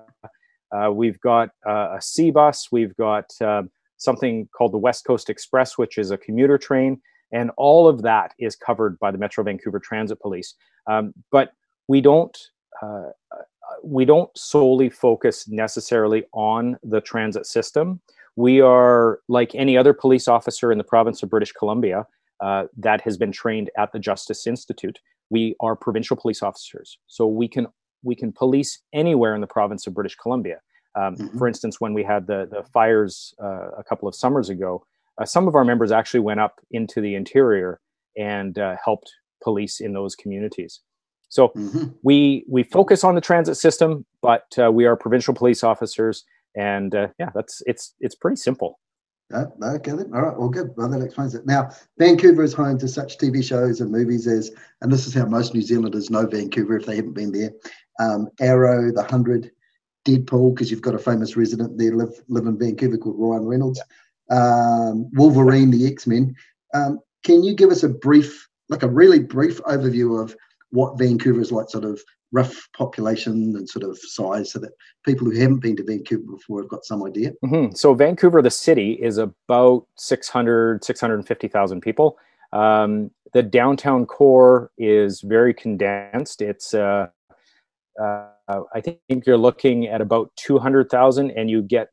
Uh, 0.72 0.90
we've 0.90 1.20
got 1.20 1.50
uh, 1.68 1.96
a 1.96 1.98
SeaBus. 1.98 2.70
We've 2.72 2.96
got 2.96 3.26
uh, 3.42 3.64
something 3.98 4.48
called 4.58 4.72
the 4.72 4.78
West 4.78 5.04
Coast 5.04 5.30
Express, 5.30 5.78
which 5.78 5.98
is 5.98 6.10
a 6.10 6.18
commuter 6.18 6.58
train. 6.58 7.02
And 7.34 7.52
all 7.58 7.90
of 7.90 8.02
that 8.04 8.34
is 8.40 8.56
covered 8.56 8.98
by 9.00 9.12
the 9.12 9.18
Metro 9.18 9.44
Vancouver 9.44 9.78
Transit 9.78 10.22
Police. 10.22 10.56
Um, 10.88 11.14
but 11.34 11.52
we 11.90 12.00
don't 12.00 12.38
uh, 12.82 13.10
we 13.84 14.06
don't 14.06 14.36
solely 14.38 14.90
focus 14.90 15.48
necessarily 15.50 16.24
on 16.32 16.78
the 16.82 17.02
transit 17.02 17.46
system. 17.46 18.00
We 18.38 18.62
are 18.62 19.20
like 19.28 19.54
any 19.54 19.78
other 19.78 19.94
police 19.94 20.30
officer 20.30 20.72
in 20.72 20.78
the 20.78 20.84
province 20.86 21.24
of 21.24 21.30
British 21.30 21.52
Columbia 21.52 22.08
uh, 22.40 22.66
that 22.78 23.02
has 23.02 23.18
been 23.18 23.32
trained 23.32 23.70
at 23.78 23.92
the 23.92 24.00
Justice 24.00 24.48
Institute. 24.48 25.00
We 25.36 25.44
are 25.66 25.76
provincial 25.76 26.16
police 26.24 26.42
officers, 26.50 26.90
so 27.08 27.22
we 27.42 27.48
can 27.48 27.66
we 28.10 28.16
can 28.22 28.32
police 28.44 28.72
anywhere 28.94 29.34
in 29.36 29.42
the 29.42 29.52
province 29.58 29.88
of 29.88 29.94
British 29.94 30.16
Columbia. 30.24 30.58
Um, 30.96 31.16
mm-hmm. 31.16 31.38
For 31.40 31.48
instance, 31.52 31.76
when 31.84 31.94
we 31.94 32.04
had 32.14 32.28
the 32.32 32.40
the 32.56 32.64
fires 32.76 33.34
uh, 33.48 33.70
a 33.82 33.84
couple 33.90 34.08
of 34.08 34.16
summers 34.24 34.50
ago, 34.50 34.72
uh, 35.20 35.26
some 35.26 35.48
of 35.50 35.56
our 35.56 35.66
members 35.66 35.92
actually 35.92 36.24
went 36.30 36.40
up 36.40 36.56
into 36.72 37.02
the 37.02 37.14
interior 37.16 37.80
and 38.16 38.60
uh, 38.60 38.76
helped 38.88 39.10
police 39.44 39.76
in 39.86 39.94
those 39.94 40.16
communities. 40.16 40.82
So 41.30 41.48
mm-hmm. 41.50 41.86
we 42.04 42.46
we 42.48 42.62
focus 42.64 43.04
on 43.04 43.16
the 43.16 43.22
transit 43.30 43.58
system, 43.58 44.06
but 44.22 44.46
uh, 44.62 44.72
we 44.72 44.86
are 44.86 44.96
provincial 44.96 45.34
police 45.34 45.64
officers, 45.64 46.24
and 46.56 46.94
uh, 46.94 47.08
yeah, 47.20 47.32
that's 47.34 47.56
it's 47.66 47.96
it's 48.00 48.16
pretty 48.24 48.38
simple. 48.38 48.80
Yeah, 49.34 49.46
okay, 49.64 49.92
all 49.92 49.98
right, 49.98 50.38
well, 50.38 50.50
good. 50.50 50.74
Well, 50.78 50.90
that 50.90 51.02
explains 51.02 51.34
it. 51.34 51.46
Now, 51.48 51.72
Vancouver 51.98 52.44
is 52.44 52.54
home 52.54 52.78
to 52.78 52.88
such 52.88 53.18
TV 53.18 53.44
shows 53.44 53.82
and 53.82 53.92
movies 53.92 54.28
as, 54.28 54.52
and 54.82 54.92
this 54.92 55.08
is 55.08 55.14
how 55.14 55.26
most 55.26 55.56
New 55.56 55.62
Zealanders 55.62 56.12
know 56.12 56.28
Vancouver 56.28 56.78
if 56.78 56.86
they 56.86 56.96
haven't 56.98 57.14
been 57.14 57.32
there. 57.32 57.52
Um, 58.00 58.30
Arrow, 58.40 58.92
The 58.92 59.04
Hundred, 59.04 59.52
Deadpool, 60.06 60.54
because 60.54 60.70
you've 60.70 60.84
got 60.84 60.94
a 60.94 61.00
famous 61.00 61.36
resident 61.36 61.80
there 61.80 61.96
live 61.96 62.14
live 62.28 62.46
in 62.46 62.60
Vancouver 62.60 62.98
called 62.98 63.16
Ryan 63.18 63.46
Reynolds. 63.46 63.82
Um, 64.30 65.10
Wolverine, 65.14 65.72
the 65.72 65.88
X 65.88 66.06
Men. 66.06 66.36
Um, 66.76 67.00
can 67.24 67.44
you 67.44 67.56
give 67.56 67.72
us 67.72 67.84
a 67.84 67.90
brief, 67.90 68.48
like 68.70 68.84
a 68.84 68.90
really 68.90 69.20
brief 69.20 69.62
overview 69.64 70.22
of 70.22 70.36
what 70.70 71.00
Vancouver 71.00 71.42
is 71.42 71.52
like, 71.52 71.70
sort 71.70 71.86
of 71.86 72.02
rough 72.34 72.68
population 72.76 73.56
and 73.56 73.70
sort 73.70 73.84
of 73.84 73.98
size, 73.98 74.52
so 74.52 74.60
that 74.60 74.72
people 75.06 75.30
who 75.30 75.40
haven't 75.40 75.60
been 75.60 75.76
to 75.78 75.84
Vancouver 75.84 76.24
before 76.24 76.62
have 76.62 76.70
got 76.70 76.84
some 76.84 77.04
idea? 77.04 77.32
Mm-hmm. 77.46 77.76
So, 77.76 77.94
Vancouver, 77.94 78.42
the 78.42 78.52
city, 78.52 78.94
is 78.94 79.18
about 79.18 79.86
600, 79.96 80.84
650,000 80.84 81.82
people. 81.82 82.18
Um, 82.52 83.12
the 83.34 83.44
downtown 83.44 84.06
core 84.06 84.72
is 84.78 85.22
very 85.22 85.54
condensed. 85.54 86.42
It's, 86.42 86.74
uh, 86.74 87.08
uh, 88.02 88.28
I 88.48 88.82
think 88.82 89.26
you're 89.26 89.38
looking 89.38 89.88
at 89.88 90.02
about 90.02 90.32
200,000, 90.36 91.32
and 91.32 91.50
you 91.50 91.62
get 91.62 91.90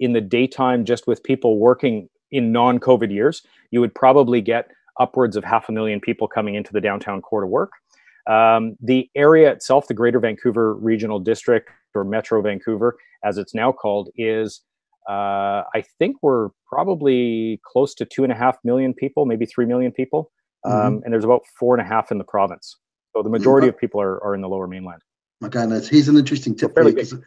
in 0.00 0.12
the 0.12 0.20
daytime 0.20 0.84
just 0.84 1.06
with 1.06 1.22
people 1.22 1.58
working 1.58 2.08
in 2.30 2.50
non-covid 2.50 3.12
years 3.12 3.42
you 3.72 3.80
would 3.80 3.94
probably 3.94 4.40
get 4.40 4.70
upwards 5.00 5.36
of 5.36 5.42
half 5.42 5.68
a 5.68 5.72
million 5.72 6.00
people 6.00 6.28
coming 6.28 6.54
into 6.54 6.72
the 6.72 6.80
downtown 6.80 7.20
core 7.20 7.40
to 7.40 7.46
work 7.46 7.72
um, 8.26 8.76
the 8.80 9.08
area 9.14 9.50
itself 9.50 9.86
the 9.88 9.94
greater 9.94 10.20
vancouver 10.20 10.74
regional 10.74 11.18
district 11.18 11.70
or 11.94 12.04
metro 12.04 12.40
vancouver 12.42 12.96
as 13.24 13.38
it's 13.38 13.54
now 13.54 13.72
called 13.72 14.08
is 14.16 14.62
uh, 15.08 15.62
i 15.74 15.84
think 15.98 16.16
we're 16.22 16.50
probably 16.66 17.60
close 17.64 17.94
to 17.94 18.04
two 18.04 18.24
and 18.24 18.32
a 18.32 18.36
half 18.36 18.56
million 18.64 18.94
people 18.94 19.26
maybe 19.26 19.46
three 19.46 19.66
million 19.66 19.92
people 19.92 20.30
um, 20.64 20.72
mm-hmm. 20.72 21.04
and 21.04 21.12
there's 21.12 21.24
about 21.24 21.42
four 21.58 21.74
and 21.74 21.84
a 21.84 21.88
half 21.88 22.10
in 22.10 22.18
the 22.18 22.24
province 22.24 22.76
so 23.14 23.22
the 23.22 23.30
majority 23.30 23.66
mm-hmm. 23.66 23.74
of 23.74 23.80
people 23.80 24.00
are, 24.00 24.22
are 24.24 24.34
in 24.34 24.40
the 24.40 24.48
lower 24.48 24.66
mainland 24.66 25.02
okay 25.44 25.60
and 25.62 25.72
here's 25.86 26.08
an 26.08 26.16
interesting 26.16 26.54
tip 26.54 26.74
so 27.04 27.20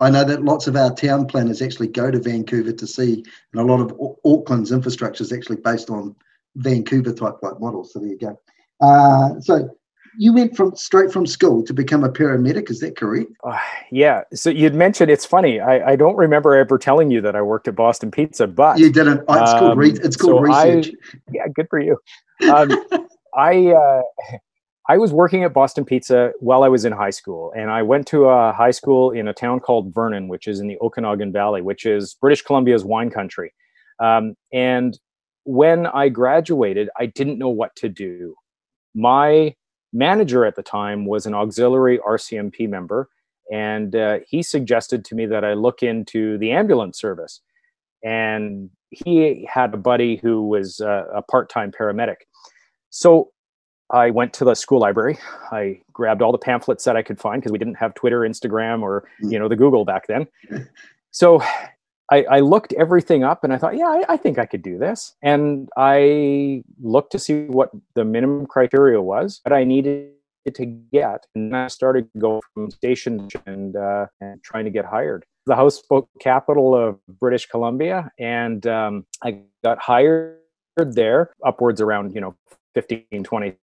I 0.00 0.08
know 0.08 0.24
that 0.24 0.42
lots 0.42 0.66
of 0.66 0.76
our 0.76 0.94
town 0.94 1.26
planners 1.26 1.60
actually 1.60 1.88
go 1.88 2.10
to 2.10 2.18
Vancouver 2.18 2.72
to 2.72 2.86
see, 2.86 3.22
and 3.52 3.60
a 3.60 3.64
lot 3.64 3.80
of 3.80 3.92
Auckland's 4.24 4.72
infrastructure 4.72 5.22
is 5.22 5.30
actually 5.30 5.56
based 5.56 5.90
on 5.90 6.16
Vancouver 6.56 7.12
type 7.12 7.36
like 7.42 7.60
models. 7.60 7.92
So 7.92 7.98
there 7.98 8.08
you 8.08 8.18
go. 8.18 8.40
Uh, 8.80 9.38
so 9.40 9.68
you 10.18 10.32
went 10.32 10.56
from 10.56 10.74
straight 10.76 11.12
from 11.12 11.26
school 11.26 11.62
to 11.64 11.72
become 11.72 12.04
a 12.04 12.08
paramedic. 12.08 12.70
Is 12.70 12.80
that 12.80 12.96
correct? 12.96 13.30
Uh, 13.44 13.58
yeah. 13.90 14.22
So 14.34 14.50
you'd 14.50 14.74
mentioned 14.74 15.10
it's 15.10 15.24
funny. 15.24 15.60
I, 15.60 15.92
I, 15.92 15.96
don't 15.96 16.16
remember 16.16 16.54
ever 16.54 16.78
telling 16.78 17.10
you 17.10 17.20
that 17.20 17.36
I 17.36 17.42
worked 17.42 17.68
at 17.68 17.76
Boston 17.76 18.10
Pizza, 18.10 18.46
but 18.46 18.78
you 18.78 18.92
didn't. 18.92 19.22
Oh, 19.28 19.42
it's 19.42 19.52
called, 19.52 19.78
re- 19.78 19.98
it's 20.02 20.16
called 20.16 20.46
um, 20.46 20.52
so 20.52 20.64
research. 20.64 20.94
I, 21.12 21.18
yeah, 21.32 21.48
good 21.54 21.66
for 21.68 21.80
you. 21.80 21.98
Um, 22.42 22.70
I 23.36 23.66
uh, 23.66 24.00
I 24.88 24.96
was 24.96 25.12
working 25.12 25.44
at 25.44 25.52
Boston 25.52 25.84
Pizza 25.84 26.32
while 26.40 26.64
I 26.64 26.68
was 26.68 26.86
in 26.86 26.92
high 26.92 27.10
school, 27.10 27.52
and 27.54 27.70
I 27.70 27.82
went 27.82 28.06
to 28.08 28.24
a 28.24 28.52
high 28.52 28.70
school 28.70 29.10
in 29.10 29.28
a 29.28 29.34
town 29.34 29.60
called 29.60 29.94
Vernon, 29.94 30.26
which 30.26 30.48
is 30.48 30.58
in 30.58 30.68
the 30.68 30.78
Okanagan 30.80 31.32
Valley, 31.32 31.60
which 31.60 31.84
is 31.84 32.14
British 32.14 32.40
Columbia's 32.40 32.82
wine 32.82 33.10
country. 33.10 33.52
Um, 34.02 34.34
and 34.52 34.98
when 35.44 35.86
I 35.86 36.08
graduated, 36.08 36.88
I 36.98 37.06
didn't 37.06 37.38
know 37.38 37.50
what 37.50 37.76
to 37.76 37.88
do. 37.88 38.34
My 38.94 39.54
manager 39.92 40.44
at 40.44 40.56
the 40.56 40.62
time 40.62 41.06
was 41.06 41.26
an 41.26 41.34
auxiliary 41.34 41.98
RCMP 41.98 42.68
member, 42.68 43.08
and 43.52 43.94
uh, 43.96 44.18
he 44.26 44.42
suggested 44.42 45.04
to 45.06 45.14
me 45.14 45.26
that 45.26 45.44
I 45.44 45.54
look 45.54 45.82
into 45.82 46.38
the 46.38 46.52
ambulance 46.52 46.98
service. 46.98 47.40
And 48.02 48.70
he 48.90 49.46
had 49.52 49.74
a 49.74 49.76
buddy 49.76 50.16
who 50.16 50.46
was 50.46 50.80
uh, 50.80 51.04
a 51.14 51.22
part 51.22 51.50
time 51.50 51.70
paramedic. 51.70 52.16
So 52.90 53.30
I 53.90 54.10
went 54.10 54.32
to 54.34 54.44
the 54.44 54.54
school 54.54 54.80
library. 54.80 55.18
I 55.50 55.80
grabbed 55.92 56.22
all 56.22 56.32
the 56.32 56.38
pamphlets 56.38 56.84
that 56.84 56.96
I 56.96 57.02
could 57.02 57.20
find 57.20 57.42
because 57.42 57.52
we 57.52 57.58
didn't 57.58 57.74
have 57.74 57.94
Twitter, 57.94 58.20
Instagram, 58.20 58.82
or 58.82 59.08
you 59.20 59.38
know 59.38 59.48
the 59.48 59.56
Google 59.56 59.84
back 59.84 60.06
then. 60.06 60.26
So 61.12 61.42
I, 62.10 62.24
I 62.24 62.40
looked 62.40 62.72
everything 62.72 63.22
up, 63.22 63.44
and 63.44 63.52
I 63.52 63.58
thought, 63.58 63.76
yeah, 63.76 63.86
I, 63.86 64.04
I, 64.10 64.16
think 64.16 64.38
I 64.38 64.46
could 64.46 64.62
do 64.62 64.78
this. 64.78 65.14
And 65.22 65.68
I 65.76 66.64
looked 66.82 67.12
to 67.12 67.18
see 67.18 67.44
what 67.46 67.70
the 67.94 68.04
minimum 68.04 68.46
criteria 68.46 69.00
was 69.00 69.40
that 69.44 69.52
I 69.52 69.62
needed 69.62 70.10
to 70.52 70.66
get, 70.66 71.26
and 71.34 71.56
I 71.56 71.68
started 71.68 72.08
going 72.18 72.40
from 72.54 72.70
station 72.70 73.28
and 73.46 73.76
uh, 73.76 74.06
and 74.20 74.42
trying 74.42 74.64
to 74.64 74.70
get 74.70 74.84
hired. 74.84 75.24
The 75.46 75.54
houseboat 75.54 76.08
capital 76.20 76.74
of 76.74 76.98
British 77.06 77.46
Columbia, 77.46 78.10
and 78.18 78.66
um, 78.66 79.06
I 79.22 79.40
got 79.62 79.78
hired 79.78 80.38
there 80.76 81.30
upwards 81.44 81.80
around 81.80 82.14
you 82.14 82.20
know 82.20 82.34
15 82.74 83.22
20 83.22 83.56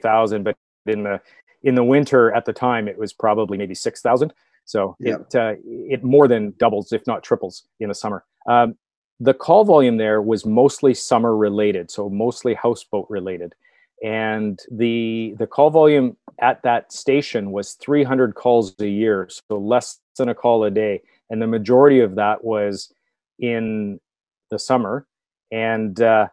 thousand, 0.00 0.44
but 0.44 0.56
in 0.86 1.02
the 1.02 1.20
in 1.62 1.74
the 1.74 1.84
winter 1.84 2.32
at 2.32 2.46
the 2.46 2.52
time 2.52 2.88
it 2.88 2.96
was 2.96 3.12
probably 3.12 3.58
maybe 3.58 3.74
six 3.74 4.00
thousand. 4.00 4.32
So 4.70 4.96
yeah. 5.00 5.16
it 5.16 5.34
uh, 5.34 5.54
it 5.64 6.04
more 6.04 6.28
than 6.28 6.54
doubles, 6.58 6.92
if 6.92 7.04
not 7.04 7.24
triples, 7.24 7.64
in 7.80 7.88
the 7.88 7.94
summer. 7.94 8.24
Um, 8.46 8.76
the 9.18 9.34
call 9.34 9.64
volume 9.64 9.96
there 9.96 10.22
was 10.22 10.46
mostly 10.46 10.94
summer 10.94 11.36
related, 11.36 11.90
so 11.90 12.08
mostly 12.08 12.54
houseboat 12.54 13.06
related, 13.10 13.52
and 14.04 14.60
the 14.70 15.34
the 15.38 15.46
call 15.46 15.70
volume 15.70 16.16
at 16.38 16.62
that 16.62 16.92
station 16.92 17.50
was 17.50 17.72
300 17.74 18.36
calls 18.36 18.74
a 18.78 18.86
year, 18.86 19.28
so 19.28 19.58
less 19.58 19.98
than 20.16 20.28
a 20.28 20.34
call 20.36 20.62
a 20.62 20.70
day, 20.70 21.02
and 21.30 21.42
the 21.42 21.48
majority 21.48 21.98
of 21.98 22.14
that 22.14 22.44
was 22.44 22.92
in 23.40 23.98
the 24.50 24.58
summer. 24.58 25.04
And 25.50 26.00
uh, 26.00 26.28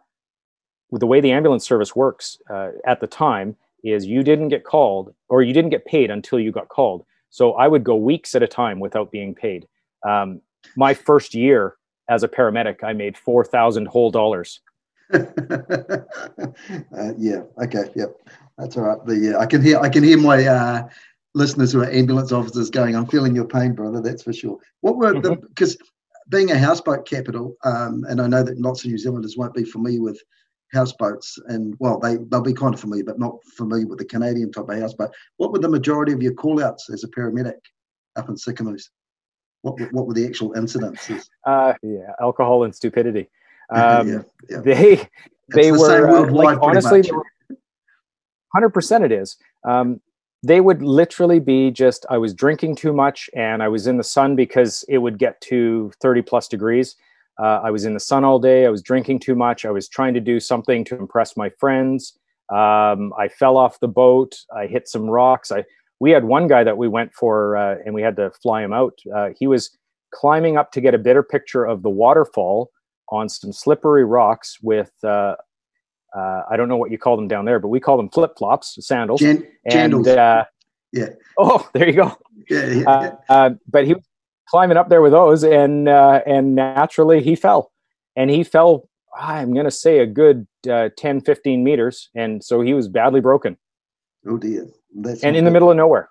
the 0.92 1.08
way 1.08 1.22
the 1.22 1.32
ambulance 1.32 1.66
service 1.66 1.96
works 1.96 2.38
uh, 2.52 2.70
at 2.86 3.00
the 3.00 3.08
time 3.08 3.56
is 3.84 4.06
you 4.06 4.22
didn't 4.22 4.50
get 4.50 4.64
called 4.64 5.16
or 5.28 5.42
you 5.42 5.54
didn't 5.54 5.72
get 5.72 5.86
paid 5.86 6.12
until 6.12 6.40
you 6.40 6.52
got 6.52 6.70
called. 6.70 7.04
So 7.30 7.54
I 7.54 7.68
would 7.68 7.84
go 7.84 7.96
weeks 7.96 8.36
at 8.36 8.44
a 8.44 8.48
time 8.48 8.80
without 8.80 9.12
being 9.12 9.36
paid. 9.36 9.68
Um, 10.08 10.42
my 10.76 10.94
first 10.94 11.34
year 11.34 11.76
as 12.10 12.24
a 12.24 12.28
paramedic, 12.28 12.84
I 12.84 12.94
made 12.94 13.18
four 13.18 13.44
thousand 13.44 13.88
whole 13.88 14.12
dollars. 14.12 14.62
uh, 15.14 15.20
yeah. 17.18 17.44
Okay. 17.64 17.92
Yep. 17.96 18.16
That's 18.58 18.78
all 18.78 18.84
right. 18.84 19.06
The 19.06 19.36
uh, 19.36 19.40
I 19.40 19.46
can 19.46 19.62
hear 19.62 19.80
I 19.80 19.90
can 19.90 20.04
hear 20.04 20.18
my 20.18 20.46
uh, 20.46 20.88
listeners 21.34 21.72
who 21.72 21.82
are 21.82 21.90
ambulance 21.90 22.32
officers 22.32 22.70
going. 22.70 22.96
I'm 22.96 23.08
feeling 23.08 23.36
your 23.36 23.46
pain, 23.46 23.74
brother. 23.74 24.02
That's 24.02 24.24
for 24.24 24.34
sure. 24.34 24.58
What 24.82 24.98
were 24.98 25.20
the 25.20 25.36
because 25.36 25.76
mm-hmm. 25.76 26.30
being 26.30 26.52
a 26.52 26.58
houseboat 26.58 27.08
capital, 27.08 27.56
um, 27.64 28.06
and 28.10 28.22
I 28.22 28.28
know 28.28 28.44
that 28.44 28.60
lots 28.60 28.84
of 28.84 28.92
New 28.92 28.98
Zealanders 28.98 29.38
won't 29.38 29.54
be 29.54 29.64
familiar 29.64 30.02
with 30.02 30.22
houseboats 30.74 31.38
and 31.48 31.76
well 31.80 32.00
they 32.00 32.18
they'll 32.30 32.42
be 32.42 32.54
kind 32.54 32.74
of 32.74 32.80
familiar 32.80 33.04
but 33.04 33.20
not 33.20 33.36
familiar 33.46 33.88
with 33.88 33.98
the 33.98 34.06
canadian 34.06 34.52
type 34.52 34.68
of 34.68 34.78
houseboat 34.78 35.12
what 35.38 35.52
were 35.52 35.60
the 35.60 35.70
majority 35.70 36.12
of 36.12 36.22
your 36.22 36.34
call 36.34 36.64
outs 36.64 36.90
as 36.90 37.04
a 37.04 37.08
paramedic 37.08 37.60
up 38.16 38.28
in 38.30 38.36
Sicamous? 38.36 38.90
what, 39.62 39.76
what 39.92 40.08
were 40.08 40.14
the 40.14 40.26
actual 40.26 40.52
incidences 40.54 41.28
uh, 41.46 41.74
yeah 41.82 42.12
alcohol 42.20 42.64
and 42.64 42.76
stupidity 42.76 43.30
um, 43.74 44.08
yeah, 44.08 44.22
yeah. 44.50 44.62
they 44.62 44.96
they 45.54 45.72
the 45.72 45.78
were 45.78 46.28
uh, 46.28 46.32
like 46.32 46.60
honestly, 46.62 47.04
hundred 48.54 48.70
percent. 48.70 49.04
It 49.04 49.12
is. 49.12 49.38
Um, 49.64 50.02
they 50.44 50.62
would 50.62 50.82
literally 50.82 51.40
be 51.40 51.72
just 51.72 52.06
I 52.10 52.18
was 52.18 52.34
drinking 52.34 52.76
too 52.76 52.94
much 52.94 53.30
and 53.36 53.64
I 53.64 53.68
was 53.68 53.88
in 53.88 53.98
the 53.98 54.04
sun 54.04 54.36
because 54.36 54.86
it 54.88 55.00
would 55.00 55.18
get 55.18 55.42
to 55.42 55.92
30 56.00 56.22
plus 56.22 56.48
degrees. 56.48 56.96
Uh, 57.40 57.62
I 57.64 57.72
was 57.72 57.86
in 57.86 57.94
the 57.94 58.00
sun 58.00 58.24
all 58.24 58.40
day. 58.40 58.66
I 58.66 58.70
was 58.70 58.82
drinking 58.82 59.20
too 59.20 59.36
much. 59.36 59.66
I 59.66 59.72
was 59.72 59.88
trying 59.88 60.14
to 60.16 60.20
do 60.20 60.40
something 60.40 60.84
to 60.86 60.98
impress 60.98 61.38
my 61.38 61.50
friends. 61.60 62.18
Um, 62.50 63.14
I 63.18 63.28
fell 63.28 63.58
off 63.58 63.80
the 63.80 63.88
boat. 63.88 64.36
I 64.56 64.68
hit 64.68 64.88
some 64.88 65.10
rocks. 65.10 65.52
I 65.52 65.64
we 66.00 66.12
had 66.12 66.26
one 66.26 66.48
guy 66.48 66.64
that 66.64 66.78
we 66.78 66.88
went 66.88 67.14
for 67.14 67.58
uh, 67.58 67.78
and 67.86 67.94
we 67.94 68.02
had 68.02 68.16
to 68.18 68.32
fly 68.42 68.64
him 68.64 68.74
out. 68.74 68.94
Uh, 69.14 69.30
he 69.38 69.48
was 69.48 69.76
climbing 70.12 70.58
up 70.58 70.72
to 70.72 70.82
get 70.82 70.94
a 70.94 70.98
better 70.98 71.24
picture 71.24 71.66
of 71.66 71.82
the 71.82 71.90
waterfall 71.90 72.72
on 73.10 73.30
some 73.30 73.52
slippery 73.52 74.06
rocks 74.06 74.58
with 74.62 74.92
uh, 75.04 75.36
uh, 76.16 76.42
I 76.50 76.58
don't 76.58 76.70
know 76.70 76.78
what 76.78 76.92
you 76.92 76.98
call 76.98 77.16
them 77.16 77.28
down 77.28 77.46
there, 77.46 77.60
but 77.60 77.68
we 77.68 77.80
call 77.80 77.98
them 77.98 78.10
flip 78.10 78.34
flops, 78.38 78.78
sandals. 78.86 79.22
Jan- 79.22 79.46
and 79.66 80.08
uh, 80.08 80.46
yeah. 80.92 81.10
Oh, 81.38 81.70
there 81.74 81.88
you 81.88 81.94
go. 81.94 82.18
Yeah, 82.50 82.66
yeah, 82.66 82.90
uh, 82.90 83.02
yeah. 83.02 83.16
Uh, 83.30 83.50
but 83.70 83.86
he 83.86 83.94
was 83.94 84.04
climbing 84.50 84.78
up 84.78 84.90
there 84.90 85.02
with 85.02 85.12
those, 85.12 85.44
and 85.44 85.88
uh, 85.88 86.22
and 86.26 86.56
naturally 86.56 87.22
he 87.22 87.36
fell, 87.36 87.72
and 88.16 88.30
he 88.30 88.44
fell. 88.44 88.90
I'm 89.20 89.54
going 89.54 89.66
to 89.66 89.72
say 89.72 90.00
a 90.00 90.06
good 90.06 90.46
uh, 90.70 90.90
10, 90.96 91.22
15 91.22 91.64
meters, 91.64 92.10
and 92.14 92.44
so 92.44 92.62
he 92.62 92.76
was 92.76 92.88
badly 92.88 93.20
broken. 93.20 93.58
Oh 94.28 94.38
dear! 94.38 94.68
That's 94.96 95.24
and 95.24 95.36
in 95.36 95.44
the 95.44 95.52
middle 95.52 95.72
of 95.72 95.78
nowhere. 95.78 96.10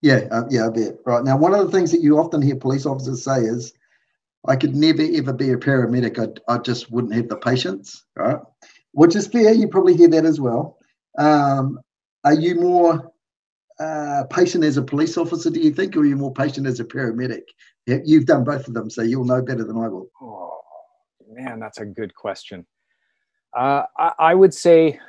Yeah, 0.00 0.26
uh, 0.30 0.44
yeah, 0.48 0.66
I 0.66 0.70
bet. 0.70 0.94
Right 1.04 1.24
now, 1.24 1.36
one 1.36 1.54
of 1.54 1.64
the 1.64 1.70
things 1.70 1.92
that 1.92 2.00
you 2.00 2.18
often 2.18 2.40
hear 2.40 2.56
police 2.56 2.86
officers 2.86 3.24
say 3.24 3.40
is, 3.40 3.72
"I 4.46 4.56
could 4.56 4.74
never 4.74 5.02
ever 5.14 5.32
be 5.32 5.50
a 5.50 5.56
paramedic. 5.56 6.18
I, 6.18 6.52
I 6.52 6.58
just 6.58 6.90
wouldn't 6.90 7.14
have 7.14 7.28
the 7.28 7.36
patience." 7.36 8.04
Right 8.16 8.38
which 8.92 9.16
is 9.16 9.26
fair. 9.26 9.52
You 9.52 9.68
probably 9.68 9.96
hear 9.96 10.08
that 10.08 10.24
as 10.24 10.40
well. 10.40 10.78
Um, 11.18 11.80
are 12.24 12.34
you 12.34 12.54
more 12.54 13.11
uh, 13.82 14.24
patient 14.24 14.62
as 14.64 14.76
a 14.76 14.82
police 14.82 15.16
officer, 15.16 15.50
do 15.50 15.60
you 15.60 15.72
think, 15.72 15.96
or 15.96 16.00
are 16.00 16.04
you 16.04 16.16
more 16.16 16.32
patient 16.32 16.66
as 16.66 16.78
a 16.78 16.84
paramedic? 16.84 17.42
You've 17.86 18.26
done 18.26 18.44
both 18.44 18.68
of 18.68 18.74
them, 18.74 18.88
so 18.88 19.02
you'll 19.02 19.24
know 19.24 19.42
better 19.42 19.64
than 19.64 19.76
I 19.76 19.88
will. 19.88 20.08
Oh, 20.20 20.60
man, 21.28 21.58
that's 21.58 21.78
a 21.78 21.84
good 21.84 22.14
question. 22.14 22.64
Uh, 23.56 23.82
I, 23.98 24.12
I, 24.18 24.34
would 24.34 24.54
say, 24.54 25.00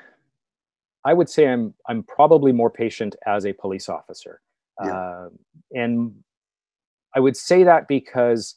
I 1.06 1.14
would 1.14 1.30
say 1.30 1.48
I'm 1.48 1.74
I'm 1.88 2.04
probably 2.04 2.52
more 2.52 2.72
patient 2.72 3.16
as 3.28 3.46
a 3.46 3.54
police 3.54 3.90
officer, 3.90 4.42
yeah. 4.84 4.98
uh, 4.98 5.30
and 5.72 6.16
I 7.16 7.20
would 7.20 7.38
say 7.38 7.64
that 7.64 7.88
because 7.88 8.56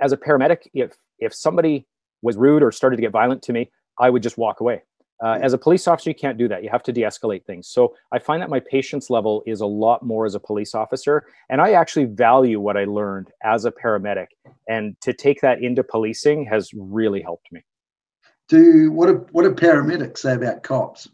as 0.00 0.12
a 0.12 0.16
paramedic, 0.16 0.66
if 0.72 0.94
if 1.18 1.34
somebody 1.34 1.86
was 2.22 2.36
rude 2.36 2.62
or 2.62 2.72
started 2.72 2.96
to 2.96 3.02
get 3.02 3.12
violent 3.12 3.42
to 3.42 3.52
me, 3.52 3.70
I 3.98 4.10
would 4.10 4.22
just 4.22 4.38
walk 4.38 4.60
away. 4.60 4.82
Uh, 5.22 5.38
as 5.40 5.52
a 5.52 5.58
police 5.58 5.86
officer, 5.86 6.10
you 6.10 6.14
can't 6.14 6.36
do 6.36 6.48
that. 6.48 6.64
You 6.64 6.70
have 6.70 6.82
to 6.82 6.92
de 6.92 7.02
escalate 7.02 7.44
things. 7.44 7.68
So 7.68 7.94
I 8.10 8.18
find 8.18 8.42
that 8.42 8.50
my 8.50 8.58
patience 8.58 9.08
level 9.08 9.42
is 9.46 9.60
a 9.60 9.66
lot 9.66 10.02
more 10.02 10.26
as 10.26 10.34
a 10.34 10.40
police 10.40 10.74
officer. 10.74 11.26
And 11.48 11.60
I 11.60 11.72
actually 11.72 12.06
value 12.06 12.58
what 12.58 12.76
I 12.76 12.84
learned 12.84 13.30
as 13.44 13.64
a 13.64 13.70
paramedic. 13.70 14.26
And 14.68 15.00
to 15.02 15.12
take 15.12 15.40
that 15.42 15.62
into 15.62 15.84
policing 15.84 16.46
has 16.46 16.72
really 16.74 17.22
helped 17.22 17.52
me. 17.52 17.62
Do 18.48 18.90
what 18.90 19.06
do, 19.06 19.26
what 19.30 19.42
do 19.44 19.54
paramedics 19.54 20.18
say 20.18 20.34
about 20.34 20.64
cops? 20.64 21.08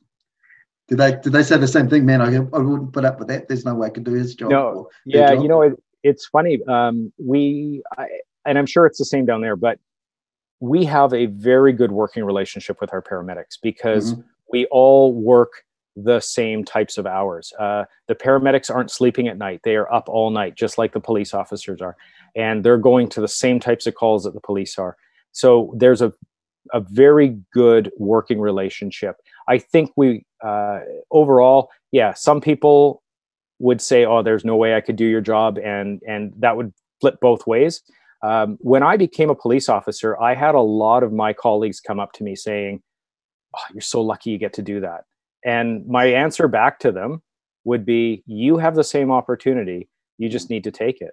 Did 0.88 0.98
they 0.98 1.12
did 1.12 1.32
they 1.32 1.42
say 1.42 1.58
the 1.58 1.68
same 1.68 1.90
thing? 1.90 2.06
Man, 2.06 2.22
I, 2.22 2.36
I 2.36 2.38
wouldn't 2.38 2.94
put 2.94 3.04
up 3.04 3.18
with 3.18 3.28
that. 3.28 3.46
There's 3.46 3.66
no 3.66 3.74
way 3.74 3.88
I 3.88 3.90
could 3.90 4.04
do 4.04 4.14
his 4.14 4.34
job. 4.34 4.50
No, 4.50 4.88
yeah, 5.04 5.34
job. 5.34 5.42
you 5.42 5.48
know, 5.48 5.60
it, 5.62 5.74
it's 6.02 6.24
funny. 6.26 6.58
Um, 6.66 7.12
we 7.18 7.82
I, 7.98 8.06
and 8.46 8.56
I'm 8.56 8.64
sure 8.64 8.86
it's 8.86 8.98
the 8.98 9.04
same 9.04 9.26
down 9.26 9.42
there, 9.42 9.56
but 9.56 9.78
we 10.60 10.84
have 10.84 11.12
a 11.12 11.26
very 11.26 11.72
good 11.72 11.92
working 11.92 12.24
relationship 12.24 12.80
with 12.80 12.92
our 12.92 13.02
paramedics 13.02 13.58
because 13.62 14.12
mm-hmm. 14.12 14.22
we 14.50 14.66
all 14.66 15.12
work 15.12 15.64
the 15.96 16.20
same 16.20 16.64
types 16.64 16.96
of 16.98 17.06
hours. 17.06 17.52
Uh, 17.58 17.84
the 18.06 18.14
paramedics 18.14 18.72
aren't 18.72 18.90
sleeping 18.90 19.28
at 19.28 19.36
night; 19.36 19.60
they 19.64 19.76
are 19.76 19.92
up 19.92 20.08
all 20.08 20.30
night, 20.30 20.54
just 20.54 20.78
like 20.78 20.92
the 20.92 21.00
police 21.00 21.34
officers 21.34 21.80
are, 21.80 21.96
and 22.36 22.64
they're 22.64 22.78
going 22.78 23.08
to 23.08 23.20
the 23.20 23.28
same 23.28 23.58
types 23.60 23.86
of 23.86 23.94
calls 23.94 24.24
that 24.24 24.34
the 24.34 24.40
police 24.40 24.78
are. 24.78 24.96
So 25.32 25.74
there's 25.76 26.02
a 26.02 26.12
a 26.72 26.80
very 26.80 27.38
good 27.52 27.90
working 27.96 28.40
relationship. 28.40 29.16
I 29.48 29.58
think 29.58 29.92
we 29.96 30.24
uh, 30.44 30.80
overall, 31.10 31.70
yeah, 31.92 32.14
some 32.14 32.40
people 32.40 33.02
would 33.58 33.80
say, 33.80 34.04
"Oh, 34.04 34.22
there's 34.22 34.44
no 34.44 34.56
way 34.56 34.74
I 34.74 34.80
could 34.80 34.96
do 34.96 35.06
your 35.06 35.20
job," 35.20 35.58
and 35.58 36.00
and 36.06 36.32
that 36.38 36.56
would 36.56 36.72
flip 37.00 37.18
both 37.20 37.46
ways. 37.46 37.82
Um, 38.22 38.58
when 38.60 38.82
I 38.82 38.96
became 38.96 39.30
a 39.30 39.34
police 39.34 39.68
officer, 39.68 40.20
I 40.20 40.34
had 40.34 40.54
a 40.54 40.60
lot 40.60 41.02
of 41.02 41.12
my 41.12 41.32
colleagues 41.32 41.80
come 41.80 42.00
up 42.00 42.12
to 42.14 42.24
me 42.24 42.34
saying, 42.34 42.82
oh, 43.56 43.60
You're 43.72 43.80
so 43.80 44.02
lucky 44.02 44.30
you 44.30 44.38
get 44.38 44.54
to 44.54 44.62
do 44.62 44.80
that. 44.80 45.04
And 45.44 45.86
my 45.86 46.06
answer 46.06 46.48
back 46.48 46.80
to 46.80 46.92
them 46.92 47.22
would 47.64 47.84
be, 47.84 48.22
You 48.26 48.58
have 48.58 48.74
the 48.74 48.84
same 48.84 49.10
opportunity. 49.10 49.88
You 50.18 50.28
just 50.28 50.50
need 50.50 50.64
to 50.64 50.70
take 50.70 51.00
it. 51.00 51.12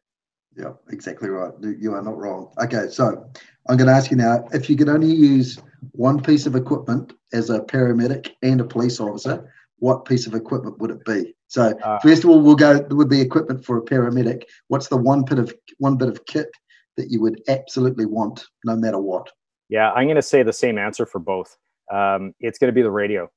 Yeah, 0.58 0.74
exactly 0.89 1.30
right. 1.30 1.52
You 1.62 1.94
are 1.94 2.02
not 2.02 2.18
wrong. 2.18 2.52
Okay, 2.63 2.88
so 2.89 3.30
I'm 3.68 3.78
going 3.78 3.88
to 3.88 3.94
ask 3.94 4.10
you 4.10 4.18
now 4.18 4.48
if 4.54 4.70
you 4.70 4.78
could 4.78 4.89
only 4.89 5.12
use 5.12 5.60
one 5.91 6.22
piece 6.22 6.46
of 6.46 6.56
equipment 6.56 7.13
as 7.34 7.50
a 7.50 7.60
paramedic 7.60 8.32
and 8.41 8.62
a 8.62 8.63
police 8.63 9.00
officer, 9.00 9.52
what 9.80 10.06
piece 10.06 10.28
of 10.28 10.34
equipment 10.34 10.80
would 10.80 10.91
it 10.91 11.04
be? 11.04 11.36
So 11.48 11.78
uh, 11.84 12.00
first 12.00 12.24
of 12.24 12.30
all, 12.30 12.41
we'll 12.41 12.56
go 12.56 12.80
with 12.89 13.10
the 13.10 13.20
equipment 13.20 13.65
for 13.65 13.78
a 13.78 13.82
paramedic. 13.82 14.44
What's 14.70 14.88
the 14.88 14.98
one 14.98 15.24
bit 15.24 15.39
of 15.39 15.54
one 15.78 15.98
bit 15.98 16.08
of 16.08 16.26
kit 16.26 16.50
that 16.98 17.12
you 17.12 17.22
would 17.22 17.42
absolutely 17.48 18.06
want 18.06 18.46
no 18.64 18.76
matter 18.76 19.00
what? 19.00 19.30
Yeah, 19.70 19.92
I'm 19.92 20.06
going 20.06 20.16
to 20.16 20.22
say 20.22 20.44
the 20.44 20.54
same 20.54 20.78
answer 20.78 21.06
for 21.06 21.20
both. 21.20 21.58
Um, 21.92 22.34
it's 22.40 22.58
going 22.60 22.70
to 22.70 22.76
be 22.76 22.82
the 22.82 22.92
radio 22.92 23.30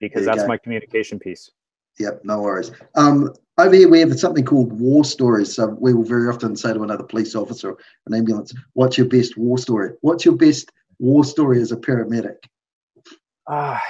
because 0.00 0.24
that's 0.24 0.42
go. 0.42 0.48
my 0.48 0.56
communication 0.56 1.18
piece. 1.18 1.50
Yep, 1.98 2.22
no 2.24 2.40
worries. 2.40 2.72
Um, 2.94 3.32
over 3.58 3.74
here, 3.74 3.88
we 3.88 4.00
have 4.00 4.18
something 4.18 4.44
called 4.44 4.78
war 4.78 5.04
stories. 5.04 5.54
So 5.54 5.68
we 5.80 5.94
will 5.94 6.04
very 6.04 6.28
often 6.28 6.54
say 6.56 6.74
to 6.74 6.82
another 6.82 7.04
police 7.04 7.34
officer 7.34 7.70
or 7.70 7.78
an 8.06 8.14
ambulance, 8.14 8.52
What's 8.74 8.98
your 8.98 9.08
best 9.08 9.36
war 9.36 9.56
story? 9.56 9.92
What's 10.02 10.24
your 10.24 10.36
best 10.36 10.70
war 10.98 11.24
story 11.24 11.60
as 11.60 11.72
a 11.72 11.76
paramedic? 11.76 12.36
Ah, 13.48 13.76
uh, 13.76 13.80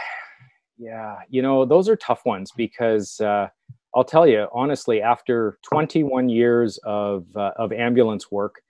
yeah, 0.79 1.17
you 1.29 1.43
know, 1.43 1.65
those 1.65 1.89
are 1.89 1.97
tough 1.97 2.25
ones 2.25 2.53
because 2.57 3.21
uh, 3.21 3.49
I'll 3.95 4.05
tell 4.05 4.27
you 4.27 4.47
honestly, 4.53 5.01
after 5.01 5.59
21 5.63 6.29
years 6.29 6.79
of, 6.85 7.25
uh, 7.35 7.53
of 7.57 7.73
ambulance 7.73 8.31
work, 8.31 8.61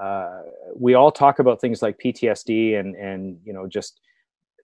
uh, 0.00 0.40
we 0.76 0.94
all 0.94 1.12
talk 1.12 1.38
about 1.38 1.60
things 1.60 1.82
like 1.82 1.98
PTSD 1.98 2.78
and 2.78 2.94
and 2.96 3.38
you 3.44 3.52
know 3.52 3.66
just 3.66 4.00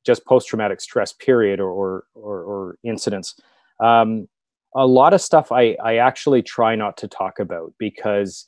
just 0.05 0.25
post 0.27 0.49
traumatic 0.49 0.81
stress 0.81 1.13
period 1.13 1.61
or 1.61 2.05
or, 2.15 2.43
or, 2.43 2.77
incidents. 2.85 3.39
Um, 3.81 4.29
a 4.75 4.87
lot 4.87 5.13
of 5.13 5.21
stuff 5.21 5.53
I 5.53 5.77
I 5.83 5.97
actually 5.97 6.43
try 6.43 6.75
not 6.75 6.97
to 6.99 7.09
talk 7.09 7.39
about 7.39 7.73
because 7.79 8.47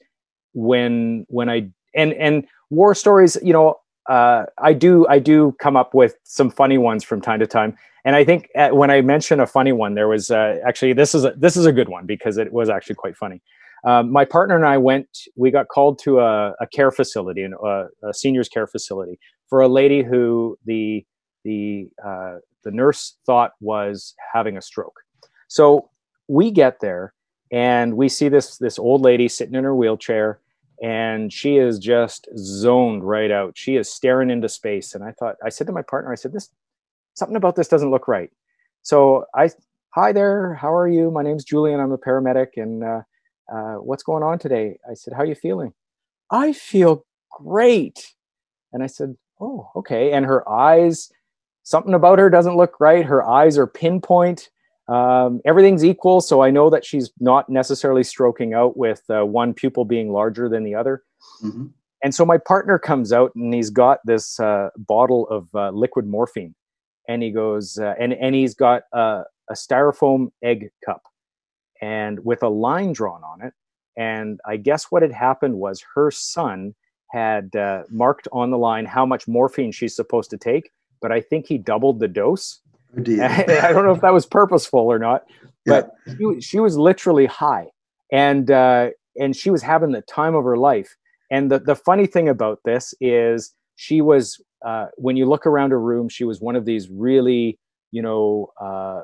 when 0.55 1.25
when 1.29 1.49
I 1.49 1.71
and 1.95 2.13
and 2.15 2.47
war 2.71 2.95
stories, 2.95 3.37
you 3.43 3.53
know, 3.53 3.77
uh, 4.09 4.45
I 4.59 4.73
do 4.73 5.07
I 5.09 5.19
do 5.19 5.55
come 5.61 5.77
up 5.77 5.95
with 5.95 6.17
some 6.25 6.51
funny 6.51 6.79
ones 6.79 7.05
from 7.05 7.21
time 7.21 7.41
to 7.41 7.47
time. 7.47 7.77
And 8.05 8.17
I 8.17 8.25
think 8.25 8.49
uh, 8.57 8.71
when 8.71 8.91
I 8.91 9.01
mention 9.01 9.39
a 9.39 9.47
funny 9.47 9.73
one, 9.73 9.95
there 9.95 10.09
was 10.09 10.31
uh, 10.31 10.59
actually 10.67 10.93
this 10.95 11.15
is 11.15 11.25
a, 11.25 11.33
this 11.37 11.57
is 11.57 11.67
a 11.67 11.73
good 11.73 11.89
one 11.89 12.07
because 12.07 12.39
it 12.39 12.53
was 12.53 12.69
actually 12.69 12.97
quite 12.97 13.17
funny. 13.17 13.41
Um, 13.85 14.13
my 14.13 14.25
partner 14.25 14.57
and 14.57 14.67
I 14.67 14.79
went. 14.79 15.09
We 15.37 15.51
got 15.51 15.69
called 15.69 15.99
to 16.01 16.21
a, 16.21 16.53
a 16.61 16.67
care 16.73 16.91
facility, 16.91 17.43
a, 17.43 17.87
a, 18.05 18.15
seniors 18.15 18.49
care 18.49 18.67
facility, 18.67 19.19
for 19.49 19.61
a 19.61 19.69
lady 19.69 20.03
who 20.03 20.57
the 20.65 21.05
the 21.45 21.89
uh, 22.05 22.37
the 22.65 22.71
nurse 22.71 23.17
thought 23.27 23.53
was 23.61 24.15
having 24.33 24.57
a 24.57 24.63
stroke. 24.63 25.01
So 25.49 25.91
we 26.29 26.51
get 26.51 26.81
there 26.81 27.13
and 27.53 27.97
we 27.97 28.09
see 28.09 28.29
this 28.29 28.57
this 28.59 28.79
old 28.79 29.03
lady 29.03 29.29
sitting 29.29 29.55
in 29.55 29.65
her 29.65 29.75
wheelchair, 29.75 30.41
and 30.83 31.33
she 31.33 31.57
is 31.57 31.79
just 31.79 32.29
zoned 32.37 33.05
right 33.05 33.31
out. 33.31 33.53
She 33.57 33.77
is 33.77 33.93
staring 33.93 34.31
into 34.31 34.49
space. 34.49 34.95
And 34.95 35.05
I 35.05 35.13
thought, 35.13 35.37
I 35.45 35.51
said 35.51 35.67
to 35.67 35.73
my 35.73 35.83
partner, 35.83 36.11
I 36.11 36.17
said, 36.17 36.33
this 36.33 36.49
something 37.15 37.37
about 37.37 37.57
this 37.57 37.69
doesn't 37.69 37.91
look 37.91 38.09
right. 38.09 38.31
So 38.83 39.27
I, 39.35 39.51
hi 39.91 40.13
there, 40.13 40.55
how 40.55 40.75
are 40.75 40.89
you? 40.89 41.11
My 41.11 41.23
name's 41.23 41.45
Julien. 41.45 41.79
I'm 41.79 41.93
a 41.93 41.99
paramedic, 41.99 42.57
and 42.57 42.83
uh, 42.83 43.03
uh, 43.51 43.75
what's 43.75 44.03
going 44.03 44.23
on 44.23 44.39
today? 44.39 44.79
I 44.91 44.95
said, 44.95 45.15
how 45.15 45.21
are 45.21 45.27
you 45.27 45.35
feeling? 45.35 45.73
I 46.31 46.53
feel 46.53 47.05
great. 47.31 48.15
And 48.73 48.83
I 48.83 48.87
said, 48.87 49.17
oh, 49.41 49.71
okay. 49.77 50.13
And 50.13 50.25
her 50.27 50.49
eyes, 50.49 51.11
something 51.63 51.95
about 51.95 52.19
her 52.19 52.31
doesn't 52.31 52.57
look 52.57 52.81
right. 52.81 53.05
Her 53.05 53.27
eyes 53.27 53.59
are 53.59 53.67
pinpoint. 53.67 54.51
Um, 54.89 55.41
everything's 55.45 55.85
equal. 55.85 56.21
So 56.21 56.43
I 56.43 56.51
know 56.51 56.71
that 56.71 56.85
she's 56.85 57.11
not 57.21 57.49
necessarily 57.49 58.03
stroking 58.03 58.55
out 58.55 58.77
with 58.77 59.03
uh, 59.09 59.25
one 59.25 59.55
pupil 59.55 59.85
being 59.85 60.13
larger 60.13 60.49
than 60.49 60.65
the 60.65 60.75
other. 60.75 61.03
Mm-hmm. 61.43 61.67
And 62.03 62.15
so 62.15 62.27
my 62.27 62.39
partner 62.39 62.79
comes 62.79 63.13
out 63.13 63.33
and 63.37 63.55
he's 63.55 63.71
got 63.71 64.01
this 64.05 64.41
uh, 64.41 64.71
bottle 64.77 65.29
of 65.29 65.49
uh, 65.55 65.71
liquid 65.71 66.07
morphine. 66.07 66.55
And 67.09 67.23
he 67.23 67.31
goes, 67.31 67.79
uh, 67.79 67.95
and, 67.99 68.13
and 68.13 68.35
he's 68.35 68.55
got 68.55 68.83
a 68.93 69.25
styrofoam 69.53 70.31
egg 70.43 70.71
cup 70.85 71.03
and 71.83 72.25
with 72.25 72.43
a 72.43 72.49
line 72.49 72.93
drawn 72.93 73.23
on 73.25 73.43
it. 73.43 73.53
And 73.97 74.41
I 74.47 74.57
guess 74.57 74.85
what 74.85 75.03
had 75.03 75.13
happened 75.13 75.57
was 75.57 75.85
her 75.95 76.11
son 76.11 76.75
had 77.11 77.55
uh, 77.55 77.83
marked 77.91 78.27
on 78.33 78.51
the 78.51 78.57
line 78.57 78.87
how 78.87 79.05
much 79.05 79.29
morphine 79.29 79.73
she's 79.73 79.95
supposed 79.95 80.31
to 80.31 80.39
take, 80.39 80.71
but 81.03 81.13
I 81.13 81.21
think 81.21 81.47
he 81.47 81.59
doubled 81.59 82.01
the 82.01 82.09
dose. 82.09 82.61
Oh. 82.97 83.01
I 83.23 83.73
don't 83.73 83.85
know 83.85 83.93
if 83.93 84.01
that 84.01 84.15
was 84.15 84.25
purposeful 84.25 84.81
or 84.81 84.99
not, 84.99 85.25
but 85.67 85.91
yeah. 86.07 86.15
she, 86.17 86.41
she 86.41 86.61
was 86.61 86.79
literally 86.79 87.27
high, 87.27 87.67
and 88.11 88.51
uh, 88.51 88.91
and 89.19 89.37
she 89.37 89.51
was 89.51 89.63
having 89.63 89.93
the 89.93 90.03
time 90.03 90.35
of 90.35 90.45
her 90.45 90.57
life. 90.57 90.97
And 91.31 91.51
the 91.51 91.59
the 91.59 91.75
funny 91.75 92.07
thing 92.07 92.29
about 92.29 92.61
this 92.65 92.95
is 93.01 93.55
she 93.77 94.01
was 94.01 94.41
uh, 94.65 94.87
when 94.97 95.17
you 95.17 95.27
look 95.27 95.47
around 95.47 95.71
her 95.71 95.81
room, 95.81 96.09
she 96.09 96.25
was 96.25 96.41
one 96.41 96.57
of 96.57 96.65
these 96.65 96.89
really 96.91 97.59
you 97.91 98.03
know 98.03 98.51
uh, 98.61 99.03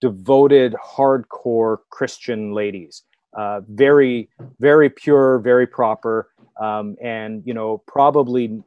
devoted, 0.00 0.74
hardcore 0.74 1.78
Christian 1.90 2.52
ladies. 2.52 3.02
Uh, 3.36 3.60
very, 3.68 4.28
very 4.58 4.88
pure, 4.88 5.38
very 5.38 5.66
proper, 5.66 6.30
um, 6.60 6.96
and 7.02 7.42
you 7.46 7.54
know 7.54 7.78
probably 7.86 8.62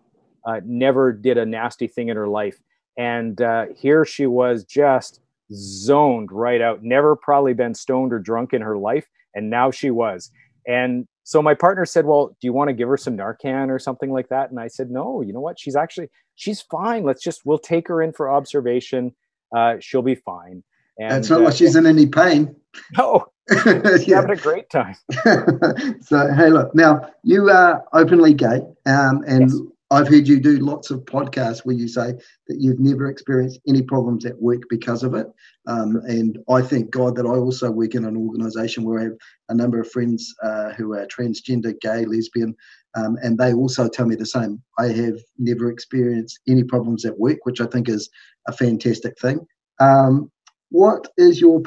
uh, 0.45 0.61
never 0.65 1.11
did 1.11 1.37
a 1.37 1.45
nasty 1.45 1.87
thing 1.87 2.09
in 2.09 2.17
her 2.17 2.27
life. 2.27 2.59
And 2.97 3.41
uh, 3.41 3.65
here 3.75 4.05
she 4.05 4.27
was 4.27 4.63
just 4.63 5.19
zoned 5.53 6.31
right 6.31 6.61
out, 6.61 6.83
never 6.83 7.15
probably 7.15 7.53
been 7.53 7.73
stoned 7.73 8.13
or 8.13 8.19
drunk 8.19 8.53
in 8.53 8.61
her 8.61 8.77
life. 8.77 9.07
And 9.33 9.49
now 9.49 9.71
she 9.71 9.91
was. 9.91 10.31
And 10.67 11.07
so 11.23 11.41
my 11.41 11.53
partner 11.53 11.85
said, 11.85 12.05
Well, 12.05 12.27
do 12.39 12.47
you 12.47 12.53
want 12.53 12.69
to 12.69 12.73
give 12.73 12.89
her 12.89 12.97
some 12.97 13.17
Narcan 13.17 13.69
or 13.69 13.79
something 13.79 14.11
like 14.11 14.29
that? 14.29 14.49
And 14.51 14.59
I 14.59 14.67
said, 14.67 14.91
No, 14.91 15.21
you 15.21 15.33
know 15.33 15.39
what? 15.39 15.59
She's 15.59 15.75
actually, 15.75 16.09
she's 16.35 16.61
fine. 16.61 17.03
Let's 17.03 17.23
just, 17.23 17.41
we'll 17.45 17.59
take 17.59 17.87
her 17.87 18.01
in 18.01 18.11
for 18.11 18.29
observation. 18.29 19.15
Uh, 19.55 19.75
she'll 19.79 20.01
be 20.01 20.15
fine. 20.15 20.63
And, 20.99 21.17
it's 21.17 21.29
not 21.29 21.41
uh, 21.41 21.45
like 21.45 21.55
she's 21.55 21.75
in 21.75 21.85
any 21.85 22.07
pain. 22.07 22.55
No, 22.97 23.25
yeah. 23.65 24.15
having 24.15 24.31
a 24.31 24.35
great 24.37 24.69
time. 24.69 24.95
so, 26.01 26.33
hey, 26.33 26.49
look, 26.49 26.73
now 26.73 27.09
you 27.21 27.49
are 27.49 27.83
openly 27.91 28.33
gay, 28.33 28.61
um, 28.85 29.23
and 29.27 29.51
yes. 29.51 29.59
I've 29.91 30.07
heard 30.07 30.25
you 30.25 30.39
do 30.39 30.59
lots 30.59 30.89
of 30.89 31.01
podcasts 31.01 31.65
where 31.65 31.75
you 31.75 31.89
say 31.89 32.13
that 32.47 32.57
you've 32.61 32.79
never 32.79 33.09
experienced 33.09 33.59
any 33.67 33.81
problems 33.81 34.25
at 34.25 34.41
work 34.41 34.61
because 34.69 35.03
of 35.03 35.15
it. 35.15 35.27
Um, 35.67 35.97
and 36.07 36.39
I 36.49 36.61
thank 36.61 36.91
God 36.91 37.17
that 37.17 37.25
I 37.25 37.35
also 37.35 37.69
work 37.69 37.93
in 37.93 38.05
an 38.05 38.15
organization 38.15 38.85
where 38.85 38.99
I 39.01 39.03
have 39.03 39.17
a 39.49 39.53
number 39.53 39.81
of 39.81 39.91
friends 39.91 40.33
uh, 40.41 40.71
who 40.71 40.93
are 40.93 41.05
transgender, 41.07 41.73
gay, 41.81 42.05
lesbian, 42.05 42.55
um, 42.95 43.17
and 43.21 43.37
they 43.37 43.53
also 43.53 43.89
tell 43.89 44.05
me 44.05 44.15
the 44.15 44.25
same. 44.25 44.61
I 44.79 44.87
have 44.87 45.19
never 45.37 45.69
experienced 45.69 46.39
any 46.47 46.63
problems 46.63 47.03
at 47.03 47.19
work, 47.19 47.39
which 47.43 47.59
I 47.59 47.65
think 47.65 47.89
is 47.89 48.09
a 48.47 48.53
fantastic 48.53 49.19
thing. 49.19 49.45
Um, 49.81 50.31
what 50.71 51.07
is 51.17 51.39
your 51.39 51.61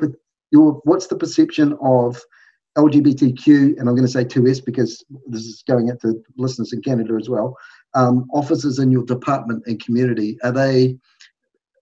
your 0.51 0.81
what's 0.85 1.07
the 1.07 1.17
perception 1.17 1.77
of 1.81 2.21
LGBTQ, 2.77 3.79
and 3.79 3.89
I'm 3.89 3.95
going 3.95 4.03
to 4.03 4.09
say 4.09 4.25
2S 4.25 4.65
because 4.65 5.05
this 5.29 5.43
is 5.43 5.63
going 5.69 5.91
out 5.91 6.01
to 6.01 6.21
listeners 6.37 6.73
in 6.73 6.83
Canada 6.83 7.15
as 7.21 7.29
well 7.29 7.57
um, 7.95 8.29
officers 8.33 8.79
in 8.79 8.91
your 8.91 9.05
department 9.05 9.63
and 9.67 9.83
community? 9.83 10.37
Are 10.43 10.53
they 10.53 10.97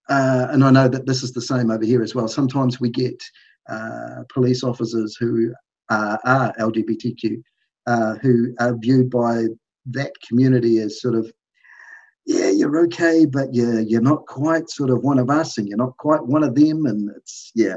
uh, 0.08 0.48
and 0.50 0.64
i 0.64 0.70
know 0.70 0.88
that 0.88 1.06
this 1.06 1.22
is 1.22 1.32
the 1.32 1.40
same 1.40 1.70
over 1.70 1.84
here 1.84 2.02
as 2.02 2.14
well. 2.14 2.28
Sometimes 2.28 2.80
we 2.80 2.90
get 2.90 3.22
uh, 3.68 4.24
police 4.32 4.64
officers 4.64 5.16
who 5.16 5.52
are, 5.90 6.18
are 6.24 6.52
lgbtq 6.58 7.42
uh, 7.86 8.14
who 8.16 8.54
are 8.58 8.76
viewed 8.78 9.10
by 9.10 9.46
that 9.86 10.12
community 10.26 10.78
as 10.78 11.00
sort 11.00 11.14
of 11.14 11.32
you're 12.62 12.84
okay 12.84 13.26
but 13.26 13.52
you're, 13.52 13.80
you're 13.80 14.00
not 14.00 14.24
quite 14.26 14.70
sort 14.70 14.88
of 14.88 15.02
one 15.02 15.18
of 15.18 15.28
us 15.28 15.58
and 15.58 15.68
you're 15.68 15.76
not 15.76 15.96
quite 15.96 16.24
one 16.24 16.44
of 16.44 16.54
them 16.54 16.86
and 16.86 17.10
it's 17.16 17.50
yeah 17.56 17.74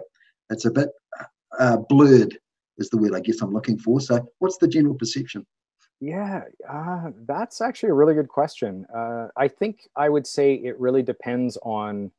it's 0.51 0.65
a 0.65 0.71
bit 0.71 0.89
uh, 1.59 1.77
blurred 1.89 2.37
is 2.77 2.89
the 2.91 2.97
word 2.97 3.15
i 3.15 3.19
guess 3.19 3.41
i'm 3.41 3.51
looking 3.51 3.79
for 3.79 3.99
so 3.99 4.23
what's 4.39 4.57
the 4.57 4.67
general 4.67 4.93
perception 4.95 5.43
yeah, 6.01 6.41
uh, 6.69 7.11
that's 7.25 7.61
actually 7.61 7.89
a 7.89 7.93
really 7.93 8.15
good 8.15 8.27
question. 8.27 8.85
Uh, 8.93 9.29
I 9.37 9.47
think 9.47 9.87
I 9.95 10.09
would 10.09 10.27
say 10.27 10.55
it 10.55 10.77
really 10.77 11.01
depends 11.01 11.57
on 11.63 12.11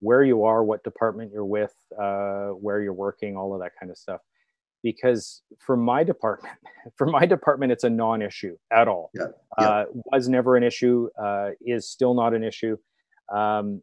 where 0.00 0.22
you 0.22 0.44
are, 0.44 0.62
what 0.62 0.84
department 0.84 1.32
you're 1.32 1.44
with, 1.44 1.74
uh, 1.98 2.48
where 2.48 2.82
you're 2.82 2.92
working, 2.92 3.34
all 3.34 3.54
of 3.54 3.60
that 3.60 3.72
kind 3.80 3.90
of 3.90 3.96
stuff. 3.96 4.20
Because 4.86 5.42
for 5.58 5.76
my 5.76 6.04
department, 6.04 6.54
for 6.96 7.06
my 7.06 7.26
department, 7.26 7.72
it's 7.72 7.84
a 7.84 7.90
non-issue 7.90 8.56
at 8.70 8.86
all. 8.86 9.10
Yeah. 9.14 9.26
yeah. 9.58 9.68
Uh, 9.68 9.84
was 10.12 10.28
never 10.28 10.56
an 10.56 10.62
issue. 10.62 11.08
Uh, 11.20 11.50
is 11.60 11.88
still 11.88 12.14
not 12.14 12.34
an 12.34 12.44
issue. 12.44 12.76
Um, 13.34 13.82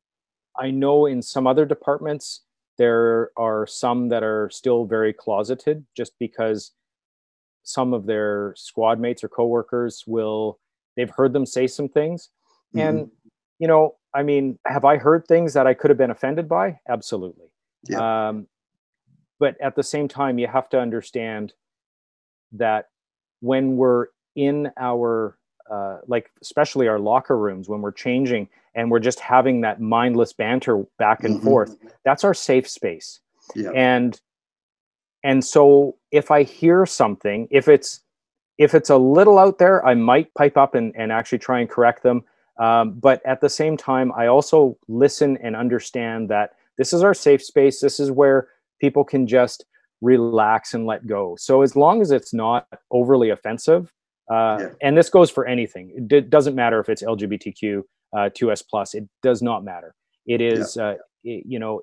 I 0.58 0.72
know 0.72 1.08
in 1.08 1.22
some 1.22 1.46
other 1.46 1.66
departments 1.66 2.42
there 2.78 3.32
are 3.38 3.68
some 3.68 4.10
that 4.10 4.24
are 4.24 4.50
still 4.50 4.86
very 4.86 5.12
closeted, 5.14 5.86
just 5.98 6.14
because 6.20 6.72
some 7.64 7.94
of 7.94 8.06
their 8.06 8.54
squad 8.56 9.00
mates 9.00 9.24
or 9.24 9.30
coworkers 9.30 10.04
will 10.06 10.60
they've 10.96 11.10
heard 11.10 11.34
them 11.34 11.46
say 11.46 11.66
some 11.66 11.90
things 11.90 12.30
mm-hmm. 12.76 12.88
and 12.88 13.12
you 13.58 13.68
know 13.68 13.96
i 14.14 14.22
mean 14.22 14.60
have 14.68 14.86
i 14.86 14.98
heard 14.98 15.26
things 15.28 15.54
that 15.54 15.66
i 15.66 15.74
could 15.74 15.90
have 15.90 15.98
been 15.98 16.12
offended 16.12 16.48
by 16.48 16.78
absolutely 16.90 17.48
yeah. 17.88 18.28
um, 18.28 18.48
but 19.40 19.60
at 19.62 19.76
the 19.76 19.84
same 19.84 20.08
time 20.08 20.40
you 20.40 20.48
have 20.48 20.70
to 20.70 20.80
understand 20.80 21.54
that 22.52 22.90
when 23.42 23.76
we're 23.76 24.08
in 24.36 24.72
our 24.78 25.38
uh, 25.70 26.00
like 26.08 26.30
especially 26.42 26.88
our 26.88 27.00
locker 27.00 27.38
rooms 27.38 27.70
when 27.70 27.82
we're 27.82 27.92
changing 27.92 28.48
and 28.76 28.92
we're 28.92 29.00
just 29.00 29.20
having 29.20 29.62
that 29.62 29.80
mindless 29.80 30.34
banter 30.34 30.84
back 30.98 31.24
and 31.24 31.38
mm-hmm. 31.38 31.46
forth 31.46 31.78
that's 32.04 32.24
our 32.24 32.34
safe 32.34 32.68
space 32.68 33.20
yeah. 33.56 33.70
and 33.72 34.20
and 35.24 35.44
so 35.44 35.96
if 36.12 36.32
i 36.32 36.44
hear 36.44 36.86
something 36.86 37.48
if 37.50 37.68
it's 37.68 38.02
if 38.58 38.76
it's 38.76 38.90
a 38.90 38.98
little 38.98 39.40
out 39.40 39.58
there 39.58 39.86
i 39.86 39.94
might 39.94 40.34
pipe 40.34 40.58
up 40.58 40.76
and, 40.76 40.94
and 40.96 41.12
actually 41.12 41.40
try 41.40 41.60
and 41.60 41.70
correct 41.70 42.04
them 42.04 42.24
um, 42.60 42.92
but 42.94 43.26
at 43.26 43.40
the 43.40 43.50
same 43.50 43.78
time 43.78 44.12
i 44.18 44.28
also 44.28 44.78
listen 44.88 45.38
and 45.38 45.56
understand 45.56 46.30
that 46.30 46.56
this 46.78 46.92
is 46.92 47.04
our 47.04 47.14
safe 47.14 47.44
space 47.44 47.80
this 47.80 48.00
is 48.02 48.12
where 48.12 48.50
people 48.84 49.06
can 49.06 49.26
just 49.26 49.64
relax 50.02 50.74
and 50.74 50.86
let 50.86 51.08
go 51.08 51.38
so 51.40 51.62
as 51.62 51.74
long 51.74 52.02
as 52.02 52.12
it's 52.12 52.34
not 52.34 52.68
overly 52.92 53.30
offensive 53.30 53.90
uh, 54.30 54.58
yeah. 54.60 54.70
and 54.82 54.98
this 54.98 55.10
goes 55.10 55.30
for 55.32 55.46
anything 55.48 55.86
it 55.96 56.06
d- 56.10 56.20
doesn't 56.36 56.54
matter 56.54 56.82
if 56.82 56.90
it's 56.90 57.02
lgbtq 57.02 57.82
uh, 58.18 58.30
2s 58.38 58.62
plus 58.70 58.94
it 58.94 59.06
does 59.22 59.42
not 59.42 59.64
matter 59.64 59.96
it 60.28 60.42
is 60.42 60.76
yeah. 60.76 60.84
uh, 60.84 60.96
it, 61.24 61.46
you 61.48 61.60
know 61.60 61.80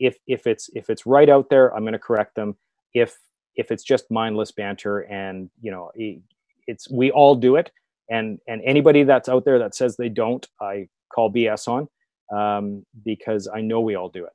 if 0.00 0.16
if 0.26 0.48
it's 0.48 0.68
if 0.74 0.90
it's 0.90 1.06
right 1.06 1.28
out 1.28 1.48
there 1.48 1.72
i'm 1.76 1.84
going 1.84 1.92
to 1.92 2.06
correct 2.10 2.34
them 2.34 2.56
if 2.92 3.16
if 3.54 3.70
it's 3.70 3.84
just 3.84 4.10
mindless 4.10 4.50
banter 4.50 5.00
and 5.02 5.48
you 5.60 5.70
know 5.70 5.92
it's 6.66 6.90
we 6.90 7.12
all 7.12 7.36
do 7.36 7.54
it 7.54 7.70
and 8.10 8.40
and 8.48 8.60
anybody 8.64 9.04
that's 9.04 9.28
out 9.28 9.44
there 9.44 9.60
that 9.60 9.76
says 9.76 9.96
they 9.96 10.08
don't 10.08 10.48
i 10.60 10.88
call 11.14 11.32
bs 11.32 11.68
on 11.68 11.86
um, 12.36 12.84
because 13.04 13.46
i 13.54 13.60
know 13.60 13.80
we 13.80 13.94
all 13.94 14.08
do 14.08 14.24
it 14.24 14.32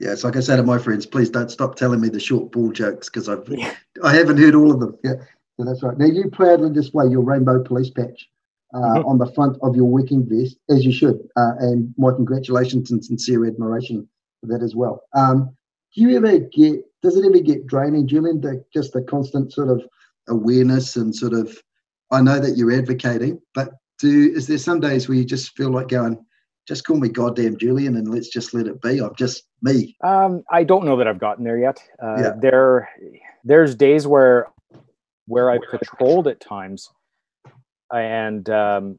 yeah 0.00 0.12
it's 0.12 0.24
like 0.24 0.36
i 0.36 0.40
said 0.40 0.56
to 0.56 0.62
my 0.62 0.78
friends 0.78 1.06
please 1.06 1.30
don't 1.30 1.50
stop 1.50 1.76
telling 1.76 2.00
me 2.00 2.08
the 2.08 2.20
short 2.20 2.50
ball 2.52 2.70
jokes 2.70 3.08
because 3.08 3.28
i've 3.28 3.46
yeah. 3.48 3.74
i 4.04 4.14
haven't 4.14 4.38
heard 4.38 4.54
all 4.54 4.72
of 4.72 4.80
them 4.80 4.96
yeah 5.04 5.14
so 5.56 5.64
that's 5.64 5.82
right 5.82 5.98
now 5.98 6.06
you 6.06 6.28
proudly 6.30 6.70
display 6.70 7.06
your 7.06 7.22
rainbow 7.22 7.62
police 7.62 7.90
patch 7.90 8.28
uh, 8.74 8.78
mm-hmm. 8.78 9.06
on 9.06 9.18
the 9.18 9.32
front 9.32 9.56
of 9.62 9.76
your 9.76 9.84
working 9.84 10.26
vest 10.28 10.56
as 10.68 10.84
you 10.84 10.92
should 10.92 11.20
uh, 11.36 11.52
and 11.60 11.94
my 11.96 12.10
congratulations 12.10 12.90
and 12.90 13.04
sincere 13.04 13.46
admiration 13.46 14.08
for 14.44 14.52
that 14.52 14.64
as 14.64 14.74
well. 14.74 15.02
Um, 15.14 15.56
do 15.94 16.02
you 16.02 16.16
ever 16.16 16.38
get, 16.38 16.84
does 17.02 17.16
it 17.16 17.24
ever 17.24 17.38
get 17.38 17.66
draining, 17.66 18.06
Julien, 18.06 18.40
the, 18.40 18.64
just 18.72 18.92
the 18.92 19.02
constant 19.02 19.52
sort 19.52 19.68
of 19.68 19.82
awareness 20.28 20.96
and 20.96 21.14
sort 21.14 21.32
of, 21.32 21.56
I 22.10 22.20
know 22.20 22.38
that 22.38 22.56
you're 22.56 22.72
advocating, 22.72 23.40
but 23.54 23.70
do, 23.98 24.32
is 24.34 24.46
there 24.46 24.58
some 24.58 24.80
days 24.80 25.08
where 25.08 25.16
you 25.16 25.24
just 25.24 25.56
feel 25.56 25.70
like 25.70 25.88
going, 25.88 26.24
just 26.66 26.84
call 26.86 26.96
me 26.96 27.08
goddamn 27.08 27.56
Julien 27.58 27.96
and 27.96 28.08
let's 28.08 28.28
just 28.28 28.54
let 28.54 28.66
it 28.66 28.80
be. 28.80 29.00
I'm 29.00 29.14
just 29.14 29.44
me. 29.62 29.96
Um, 30.02 30.44
I 30.50 30.64
don't 30.64 30.84
know 30.84 30.96
that 30.96 31.06
I've 31.06 31.18
gotten 31.18 31.44
there 31.44 31.58
yet. 31.58 31.82
Uh, 32.02 32.16
yeah. 32.18 32.32
There, 32.40 32.88
there's 33.44 33.74
days 33.74 34.06
where, 34.06 34.48
where 35.26 35.50
I've 35.50 35.62
patrolled 35.70 36.26
at 36.26 36.40
times, 36.40 36.90
and 37.92 38.48
um, 38.50 38.98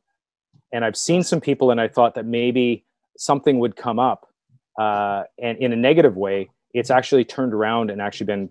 and 0.71 0.83
I've 0.83 0.97
seen 0.97 1.23
some 1.23 1.39
people, 1.41 1.71
and 1.71 1.79
I 1.79 1.87
thought 1.87 2.15
that 2.15 2.25
maybe 2.25 2.83
something 3.17 3.59
would 3.59 3.75
come 3.75 3.99
up, 3.99 4.27
uh, 4.79 5.23
and 5.41 5.57
in 5.59 5.71
a 5.71 5.75
negative 5.75 6.17
way, 6.17 6.49
it's 6.73 6.89
actually 6.89 7.25
turned 7.25 7.53
around 7.53 7.91
and 7.91 8.01
actually 8.01 8.25
been 8.25 8.49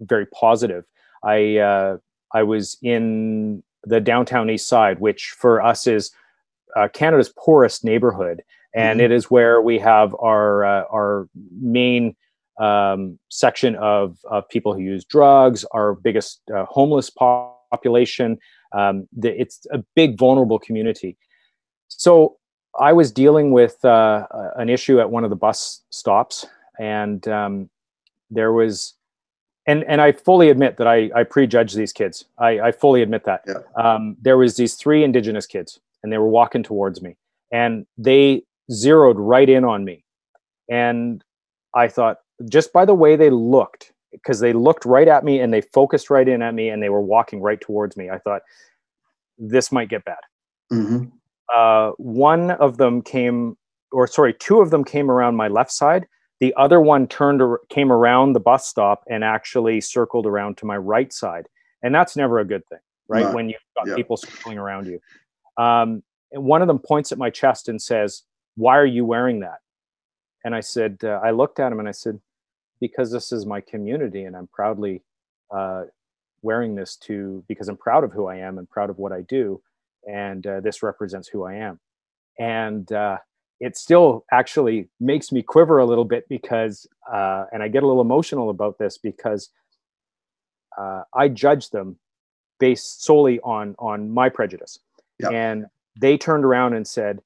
very 0.00 0.26
positive. 0.26 0.84
I 1.24 1.58
uh, 1.58 1.98
I 2.32 2.42
was 2.42 2.76
in 2.82 3.62
the 3.84 4.00
downtown 4.00 4.50
east 4.50 4.68
side, 4.68 5.00
which 5.00 5.34
for 5.38 5.62
us 5.62 5.86
is 5.86 6.10
uh, 6.76 6.88
Canada's 6.88 7.32
poorest 7.36 7.84
neighborhood, 7.84 8.42
and 8.74 8.98
mm-hmm. 8.98 9.04
it 9.04 9.12
is 9.12 9.30
where 9.30 9.60
we 9.60 9.78
have 9.78 10.14
our 10.20 10.64
uh, 10.64 10.84
our 10.92 11.28
main 11.60 12.16
um, 12.58 13.18
section 13.28 13.76
of, 13.76 14.18
of 14.30 14.48
people 14.48 14.74
who 14.74 14.80
use 14.80 15.04
drugs, 15.04 15.64
our 15.72 15.94
biggest 15.94 16.42
uh, 16.54 16.64
homeless 16.66 17.10
population. 17.10 18.38
Um, 18.72 19.08
the, 19.16 19.40
it's 19.40 19.66
a 19.72 19.82
big 19.94 20.18
vulnerable 20.18 20.58
community. 20.58 21.16
So 21.88 22.36
I 22.78 22.92
was 22.92 23.12
dealing 23.12 23.52
with 23.52 23.84
uh, 23.84 24.26
an 24.56 24.68
issue 24.68 25.00
at 25.00 25.10
one 25.10 25.24
of 25.24 25.30
the 25.30 25.36
bus 25.36 25.82
stops, 25.90 26.46
and 26.78 27.26
um, 27.28 27.68
there 28.30 28.52
was, 28.52 28.94
and 29.66 29.84
and 29.84 30.00
I 30.00 30.12
fully 30.12 30.48
admit 30.48 30.78
that 30.78 30.86
I 30.86 31.10
I 31.14 31.24
prejudge 31.24 31.74
these 31.74 31.92
kids. 31.92 32.24
I, 32.38 32.60
I 32.60 32.72
fully 32.72 33.02
admit 33.02 33.24
that. 33.24 33.42
Yeah. 33.46 33.54
Um, 33.76 34.16
there 34.22 34.38
was 34.38 34.56
these 34.56 34.74
three 34.74 35.04
Indigenous 35.04 35.46
kids, 35.46 35.80
and 36.02 36.12
they 36.12 36.18
were 36.18 36.28
walking 36.28 36.62
towards 36.62 37.02
me, 37.02 37.16
and 37.52 37.86
they 37.98 38.42
zeroed 38.70 39.18
right 39.18 39.48
in 39.48 39.64
on 39.64 39.84
me. 39.84 40.04
And 40.70 41.22
I 41.74 41.88
thought, 41.88 42.18
just 42.48 42.72
by 42.72 42.84
the 42.84 42.94
way 42.94 43.16
they 43.16 43.30
looked, 43.30 43.92
because 44.12 44.40
they 44.40 44.52
looked 44.52 44.84
right 44.84 45.08
at 45.08 45.24
me 45.24 45.40
and 45.40 45.52
they 45.52 45.60
focused 45.60 46.10
right 46.10 46.28
in 46.28 46.42
at 46.42 46.54
me 46.54 46.68
and 46.68 46.82
they 46.82 46.88
were 46.88 47.00
walking 47.00 47.40
right 47.40 47.60
towards 47.60 47.96
me, 47.96 48.10
I 48.10 48.18
thought, 48.18 48.42
this 49.38 49.72
might 49.72 49.88
get 49.88 50.04
bad. 50.04 50.18
Mm-hmm. 50.72 51.04
Uh, 51.54 51.90
one 51.98 52.52
of 52.52 52.78
them 52.78 53.02
came, 53.02 53.56
or 53.90 54.06
sorry, 54.06 54.34
two 54.34 54.60
of 54.60 54.70
them 54.70 54.84
came 54.84 55.10
around 55.10 55.36
my 55.36 55.48
left 55.48 55.72
side. 55.72 56.06
The 56.40 56.54
other 56.56 56.80
one 56.80 57.06
turned, 57.06 57.42
came 57.68 57.92
around 57.92 58.32
the 58.32 58.40
bus 58.40 58.66
stop 58.66 59.02
and 59.08 59.24
actually 59.24 59.80
circled 59.80 60.26
around 60.26 60.56
to 60.58 60.66
my 60.66 60.76
right 60.76 61.12
side. 61.12 61.48
And 61.82 61.94
that's 61.94 62.16
never 62.16 62.38
a 62.38 62.44
good 62.44 62.66
thing, 62.68 62.78
right? 63.08 63.32
When 63.34 63.48
you've 63.48 63.60
got 63.76 63.88
Yeah. 63.88 63.96
people 63.96 64.16
circling 64.16 64.58
around 64.58 64.86
you. 64.86 65.00
Um, 65.56 66.02
and 66.30 66.44
one 66.44 66.62
of 66.62 66.68
them 66.68 66.78
points 66.78 67.12
at 67.12 67.18
my 67.18 67.30
chest 67.30 67.68
and 67.68 67.80
says, 67.80 68.22
Why 68.56 68.76
are 68.76 68.86
you 68.86 69.04
wearing 69.04 69.40
that? 69.40 69.58
And 70.44 70.54
I 70.54 70.60
said, 70.60 70.98
uh, 71.04 71.20
I 71.22 71.30
looked 71.30 71.60
at 71.60 71.72
him 71.72 71.78
and 71.78 71.88
I 71.88 71.92
said, 71.92 72.20
Because 72.80 73.12
this 73.12 73.32
is 73.32 73.46
my 73.46 73.60
community 73.60 74.24
and 74.24 74.36
I'm 74.36 74.48
proudly 74.48 75.02
uh, 75.54 75.84
wearing 76.42 76.74
this 76.74 76.96
to, 76.96 77.44
because 77.48 77.68
I'm 77.68 77.76
proud 77.76 78.04
of 78.04 78.12
who 78.12 78.26
I 78.26 78.36
am 78.36 78.58
and 78.58 78.68
proud 78.68 78.90
of 78.90 78.98
what 78.98 79.12
I 79.12 79.22
do. 79.22 79.62
And 80.08 80.46
uh, 80.46 80.60
this 80.60 80.82
represents 80.82 81.28
who 81.28 81.44
I 81.44 81.54
am. 81.54 81.78
And 82.38 82.90
uh, 82.92 83.18
it 83.60 83.76
still 83.76 84.24
actually 84.32 84.88
makes 84.98 85.30
me 85.30 85.42
quiver 85.42 85.78
a 85.78 85.86
little 85.86 86.04
bit 86.04 86.28
because, 86.28 86.88
uh, 87.12 87.44
and 87.52 87.62
I 87.62 87.68
get 87.68 87.84
a 87.84 87.86
little 87.86 88.02
emotional 88.02 88.50
about 88.50 88.78
this 88.78 88.98
because 88.98 89.50
uh, 90.76 91.02
I 91.14 91.28
judge 91.28 91.70
them 91.70 91.96
based 92.58 93.04
solely 93.04 93.40
on 93.40 93.74
on 93.78 94.10
my 94.10 94.28
prejudice. 94.28 94.78
Yeah. 95.18 95.30
And 95.30 95.66
they 96.00 96.16
turned 96.16 96.44
around 96.44 96.74
and 96.74 96.86
said, 96.86 97.20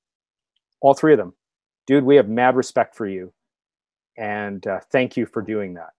all 0.80 0.94
three 0.94 1.12
of 1.12 1.18
them, 1.18 1.34
dude, 1.86 2.04
we 2.04 2.16
have 2.16 2.28
mad 2.28 2.56
respect 2.56 2.94
for 2.94 3.06
you, 3.06 3.32
and 4.16 4.66
uh, 4.66 4.80
thank 4.92 5.16
you 5.16 5.26
for 5.26 5.42
doing 5.42 5.74
that. 5.74 5.90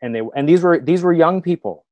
And 0.00 0.14
they 0.14 0.22
and 0.34 0.48
these 0.48 0.62
were 0.62 0.78
these 0.78 1.02
were 1.02 1.12
young 1.12 1.42
people, 1.42 1.84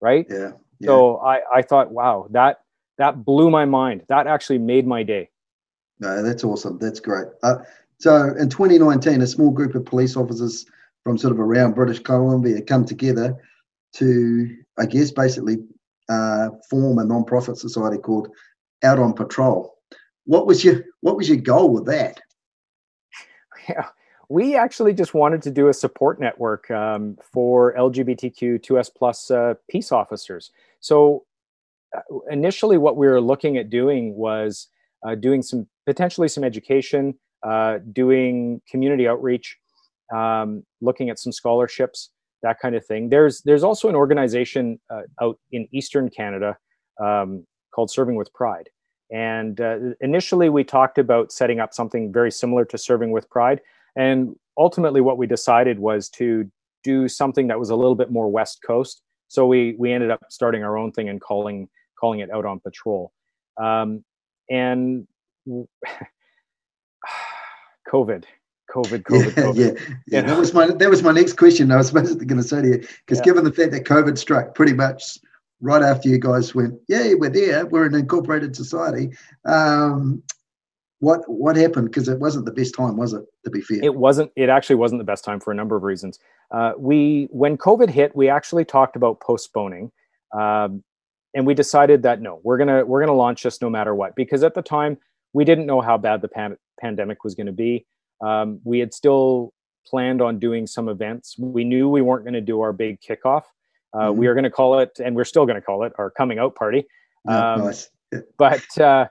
right? 0.00 0.26
Yeah. 0.28 0.52
yeah. 0.78 0.86
So 0.86 1.18
I 1.18 1.40
I 1.52 1.62
thought, 1.62 1.90
wow, 1.90 2.28
that 2.30 2.60
that 2.98 3.24
blew 3.24 3.50
my 3.50 3.64
mind. 3.64 4.02
That 4.08 4.26
actually 4.26 4.58
made 4.58 4.86
my 4.86 5.02
day. 5.02 5.30
No, 6.00 6.22
that's 6.22 6.44
awesome. 6.44 6.78
That's 6.78 7.00
great. 7.00 7.28
Uh, 7.42 7.56
so 7.98 8.34
in 8.38 8.48
2019, 8.48 9.22
a 9.22 9.26
small 9.26 9.50
group 9.50 9.74
of 9.74 9.84
police 9.84 10.16
officers 10.16 10.66
from 11.04 11.18
sort 11.18 11.32
of 11.32 11.40
around 11.40 11.74
British 11.74 12.00
Columbia 12.00 12.60
come 12.62 12.84
together 12.84 13.36
to, 13.94 14.56
I 14.78 14.86
guess, 14.86 15.10
basically 15.12 15.58
uh, 16.08 16.48
form 16.68 16.98
a 16.98 17.04
non-profit 17.04 17.58
society 17.58 17.98
called 17.98 18.28
Out 18.82 18.98
on 18.98 19.12
Patrol. 19.12 19.74
What 20.24 20.46
was 20.46 20.64
your 20.64 20.84
What 21.00 21.16
was 21.16 21.28
your 21.28 21.38
goal 21.38 21.70
with 21.72 21.86
that? 21.86 22.20
Yeah, 23.68 23.86
we 24.28 24.56
actually 24.56 24.92
just 24.92 25.14
wanted 25.14 25.42
to 25.42 25.50
do 25.50 25.68
a 25.68 25.74
support 25.74 26.18
network 26.18 26.70
um, 26.70 27.16
for 27.22 27.74
LGBTQ 27.74 28.60
2S 28.60 28.90
plus 28.96 29.30
uh, 29.30 29.54
peace 29.70 29.92
officers. 29.92 30.50
So 30.80 31.24
uh, 31.96 32.00
initially, 32.30 32.78
what 32.78 32.96
we 32.96 33.06
were 33.06 33.20
looking 33.20 33.56
at 33.56 33.70
doing 33.70 34.14
was 34.14 34.68
uh, 35.06 35.14
doing 35.14 35.42
some 35.42 35.66
potentially 35.86 36.28
some 36.28 36.44
education, 36.44 37.14
uh, 37.42 37.78
doing 37.92 38.60
community 38.68 39.06
outreach, 39.06 39.58
um, 40.14 40.64
looking 40.80 41.10
at 41.10 41.18
some 41.18 41.32
scholarships, 41.32 42.10
that 42.42 42.58
kind 42.58 42.74
of 42.74 42.84
thing. 42.86 43.08
There's 43.08 43.42
there's 43.42 43.64
also 43.64 43.88
an 43.88 43.94
organization 43.94 44.80
uh, 44.90 45.02
out 45.20 45.38
in 45.50 45.68
Eastern 45.72 46.08
Canada 46.08 46.56
um, 47.00 47.46
called 47.72 47.90
Serving 47.90 48.14
with 48.16 48.32
Pride. 48.32 48.68
And 49.10 49.60
uh, 49.60 49.78
initially, 50.00 50.48
we 50.48 50.64
talked 50.64 50.96
about 50.98 51.32
setting 51.32 51.60
up 51.60 51.74
something 51.74 52.12
very 52.12 52.30
similar 52.30 52.64
to 52.66 52.78
Serving 52.78 53.10
with 53.10 53.28
Pride. 53.28 53.60
And 53.96 54.34
ultimately, 54.56 55.00
what 55.02 55.18
we 55.18 55.26
decided 55.26 55.78
was 55.78 56.08
to 56.10 56.50
do 56.82 57.08
something 57.08 57.48
that 57.48 57.58
was 57.58 57.70
a 57.70 57.76
little 57.76 57.94
bit 57.94 58.10
more 58.10 58.30
West 58.30 58.60
Coast. 58.66 59.02
So 59.28 59.46
we 59.46 59.74
we 59.78 59.92
ended 59.92 60.10
up 60.10 60.20
starting 60.30 60.64
our 60.64 60.78
own 60.78 60.92
thing 60.92 61.08
and 61.08 61.20
calling 61.20 61.68
calling 61.98 62.20
it 62.20 62.30
Out 62.30 62.44
on 62.46 62.60
Patrol. 62.60 63.12
Um, 63.60 64.04
and 64.50 65.06
COVID, 67.88 68.24
COVID, 68.74 69.02
COVID, 69.02 69.36
yeah, 69.36 69.42
COVID. 69.42 69.56
yeah, 69.56 69.94
yeah. 70.06 70.20
That 70.22 70.38
was 70.38 70.54
my 70.54 70.66
that 70.68 70.88
was 70.90 71.02
my 71.02 71.12
next 71.12 71.34
question. 71.34 71.70
I 71.70 71.76
was 71.76 71.88
supposed 71.88 72.18
to 72.18 72.24
going 72.24 72.40
to 72.40 72.46
say 72.48 72.62
to 72.62 72.68
you 72.68 72.78
because 72.78 73.18
Yeah. 73.18 73.24
given 73.24 73.44
the 73.44 73.52
fact 73.52 73.72
that 73.72 73.84
COVID 73.84 74.16
struck 74.16 74.54
pretty 74.54 74.72
much 74.72 75.18
right 75.62 75.82
after 75.82 76.10
you 76.10 76.18
guys 76.18 76.54
went, 76.54 76.78
yeah, 76.88 77.14
we're 77.14 77.30
there, 77.30 77.64
we're 77.66 77.86
an 77.86 77.94
incorporated 77.94 78.54
society. 78.54 79.10
Um, 79.46 80.22
what 80.98 81.22
what 81.26 81.56
happened? 81.56 81.86
Because 81.86 82.08
it 82.08 82.20
wasn't 82.20 82.44
the 82.44 82.52
best 82.52 82.74
time, 82.76 82.96
was 82.96 83.12
it? 83.12 83.24
To 83.44 83.50
be 83.50 83.60
fair, 83.60 83.80
it 83.82 83.94
wasn't 83.94 84.30
it 84.36 84.48
actually 84.48 84.76
wasn't 84.76 85.00
the 85.00 85.04
best 85.04 85.24
time 85.24 85.40
for 85.40 85.50
a 85.50 85.54
number 85.54 85.74
of 85.74 85.82
reasons 85.82 86.18
uh, 86.52 86.72
we 86.78 87.28
when 87.30 87.56
covid 87.56 87.90
hit 87.90 88.14
we 88.14 88.28
actually 88.28 88.64
talked 88.64 88.94
about 88.94 89.20
postponing 89.20 89.90
um, 90.32 90.84
and 91.34 91.46
we 91.46 91.54
decided 91.54 92.02
that 92.02 92.20
no 92.20 92.40
we're 92.44 92.58
gonna 92.58 92.84
we're 92.84 93.00
gonna 93.00 93.16
launch 93.16 93.42
this 93.42 93.60
no 93.60 93.70
matter 93.70 93.94
what 93.94 94.14
because 94.14 94.44
at 94.44 94.54
the 94.54 94.62
time 94.62 94.96
we 95.32 95.44
didn't 95.44 95.66
know 95.66 95.80
how 95.80 95.96
bad 95.96 96.20
the 96.20 96.28
pan- 96.28 96.58
pandemic 96.80 97.24
was 97.24 97.34
going 97.34 97.46
to 97.46 97.52
be 97.52 97.84
um, 98.20 98.60
we 98.64 98.78
had 98.78 98.92
still 98.94 99.52
planned 99.86 100.22
on 100.22 100.38
doing 100.38 100.66
some 100.66 100.88
events 100.88 101.36
we 101.38 101.64
knew 101.64 101.88
we 101.88 102.02
weren't 102.02 102.24
going 102.24 102.34
to 102.34 102.40
do 102.40 102.60
our 102.60 102.72
big 102.72 103.00
kickoff 103.00 103.44
uh, 103.94 104.12
we 104.12 104.26
Mhm. 104.26 104.30
are 104.30 104.34
going 104.34 104.44
to 104.44 104.50
call 104.50 104.78
it 104.78 104.98
and 105.04 105.14
we're 105.16 105.24
still 105.24 105.46
going 105.46 105.56
to 105.56 105.62
call 105.62 105.84
it 105.84 105.92
our 105.98 106.10
coming 106.10 106.38
out 106.38 106.54
party 106.54 106.86
um, 107.28 107.72
but 108.36 108.78
uh, 108.78 109.06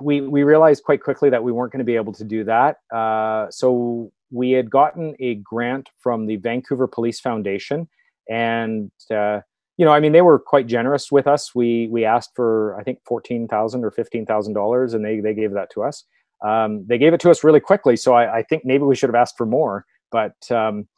we 0.00 0.20
we 0.20 0.42
realized 0.42 0.82
quite 0.84 1.02
quickly 1.02 1.30
that 1.30 1.42
we 1.42 1.52
weren't 1.52 1.72
going 1.72 1.78
to 1.78 1.84
be 1.84 1.96
able 1.96 2.12
to 2.12 2.24
do 2.24 2.44
that. 2.44 2.78
Uh, 2.94 3.50
so 3.50 4.10
we 4.30 4.50
had 4.50 4.70
gotten 4.70 5.14
a 5.20 5.36
grant 5.36 5.88
from 6.00 6.26
the 6.26 6.36
Vancouver 6.36 6.86
Police 6.88 7.20
Foundation, 7.20 7.88
and 8.28 8.90
uh, 9.10 9.40
you 9.76 9.84
know, 9.84 9.92
I 9.92 10.00
mean, 10.00 10.12
they 10.12 10.22
were 10.22 10.38
quite 10.38 10.66
generous 10.66 11.12
with 11.12 11.26
us. 11.26 11.54
We 11.54 11.88
we 11.88 12.04
asked 12.04 12.32
for 12.34 12.76
I 12.78 12.82
think 12.82 12.98
fourteen 13.04 13.46
thousand 13.46 13.84
or 13.84 13.90
fifteen 13.90 14.26
thousand 14.26 14.54
dollars, 14.54 14.94
and 14.94 15.04
they 15.04 15.20
they 15.20 15.34
gave 15.34 15.52
that 15.52 15.70
to 15.70 15.84
us. 15.84 16.04
Um, 16.44 16.84
they 16.86 16.98
gave 16.98 17.14
it 17.14 17.20
to 17.20 17.30
us 17.30 17.44
really 17.44 17.60
quickly, 17.60 17.96
so 17.96 18.14
I, 18.14 18.38
I 18.38 18.42
think 18.42 18.64
maybe 18.64 18.84
we 18.84 18.96
should 18.96 19.08
have 19.08 19.14
asked 19.14 19.36
for 19.36 19.46
more, 19.46 19.86
but. 20.10 20.34
Um, 20.50 20.88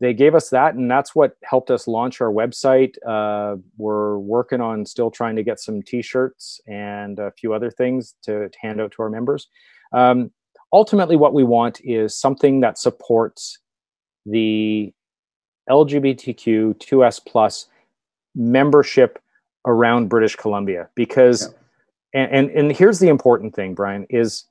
they 0.00 0.14
gave 0.14 0.34
us 0.34 0.50
that 0.50 0.74
and 0.74 0.90
that's 0.90 1.14
what 1.14 1.36
helped 1.42 1.70
us 1.70 1.88
launch 1.88 2.20
our 2.20 2.32
website. 2.32 2.94
Uh, 3.06 3.56
we're 3.76 4.18
working 4.18 4.60
on 4.60 4.86
still 4.86 5.10
trying 5.10 5.36
to 5.36 5.42
get 5.42 5.58
some 5.58 5.82
t-shirts 5.82 6.60
and 6.66 7.18
a 7.18 7.32
few 7.32 7.52
other 7.52 7.70
things 7.70 8.14
to, 8.22 8.48
to 8.48 8.58
hand 8.60 8.80
out 8.80 8.92
to 8.92 9.02
our 9.02 9.10
members. 9.10 9.48
Um, 9.92 10.30
ultimately 10.72 11.16
what 11.16 11.34
we 11.34 11.44
want 11.44 11.80
is 11.82 12.14
something 12.14 12.60
that 12.60 12.78
supports 12.78 13.58
the 14.26 14.92
lgbtq 15.70 16.74
2s 16.74 17.20
plus 17.26 17.66
membership 18.34 19.18
around 19.66 20.08
british 20.08 20.36
columbia 20.36 20.88
because 20.94 21.54
and, 22.14 22.30
and 22.30 22.50
and 22.50 22.72
here's 22.72 22.98
the 22.98 23.08
important 23.08 23.54
thing 23.54 23.74
brian 23.74 24.06
is 24.10 24.44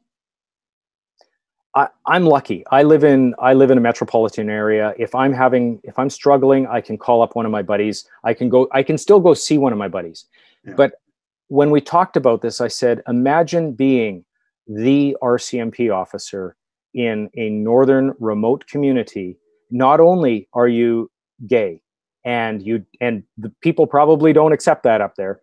I, 1.77 1.89
I'm 2.07 2.25
lucky. 2.25 2.65
I 2.71 2.81
live 2.81 3.03
in 3.03 3.35
I 3.37 3.53
live 3.53 3.69
in 3.69 3.77
a 3.77 3.81
metropolitan 3.81 4.49
area. 4.49 4.95
If 4.97 5.13
I'm 5.13 5.31
having 5.31 5.79
if 5.83 5.99
I'm 5.99 6.09
struggling, 6.09 6.65
I 6.65 6.81
can 6.81 6.97
call 6.97 7.21
up 7.21 7.35
one 7.35 7.45
of 7.45 7.51
my 7.51 7.61
buddies. 7.61 8.09
I 8.23 8.33
can 8.33 8.49
go. 8.49 8.67
I 8.71 8.81
can 8.81 8.97
still 8.97 9.19
go 9.19 9.35
see 9.35 9.59
one 9.59 9.71
of 9.71 9.77
my 9.77 9.87
buddies. 9.87 10.25
Yeah. 10.65 10.73
But 10.75 10.93
when 11.49 11.69
we 11.69 11.79
talked 11.79 12.17
about 12.17 12.41
this, 12.41 12.61
I 12.61 12.67
said, 12.67 13.03
imagine 13.07 13.73
being 13.73 14.25
the 14.65 15.15
RCMP 15.21 15.93
officer 15.93 16.55
in 16.95 17.29
a 17.37 17.49
northern 17.49 18.15
remote 18.19 18.65
community. 18.65 19.37
Not 19.69 19.99
only 19.99 20.49
are 20.53 20.67
you 20.67 21.11
gay, 21.45 21.83
and 22.25 22.65
you 22.65 22.83
and 23.01 23.21
the 23.37 23.51
people 23.61 23.85
probably 23.85 24.33
don't 24.33 24.51
accept 24.51 24.81
that 24.81 24.99
up 24.99 25.13
there, 25.15 25.41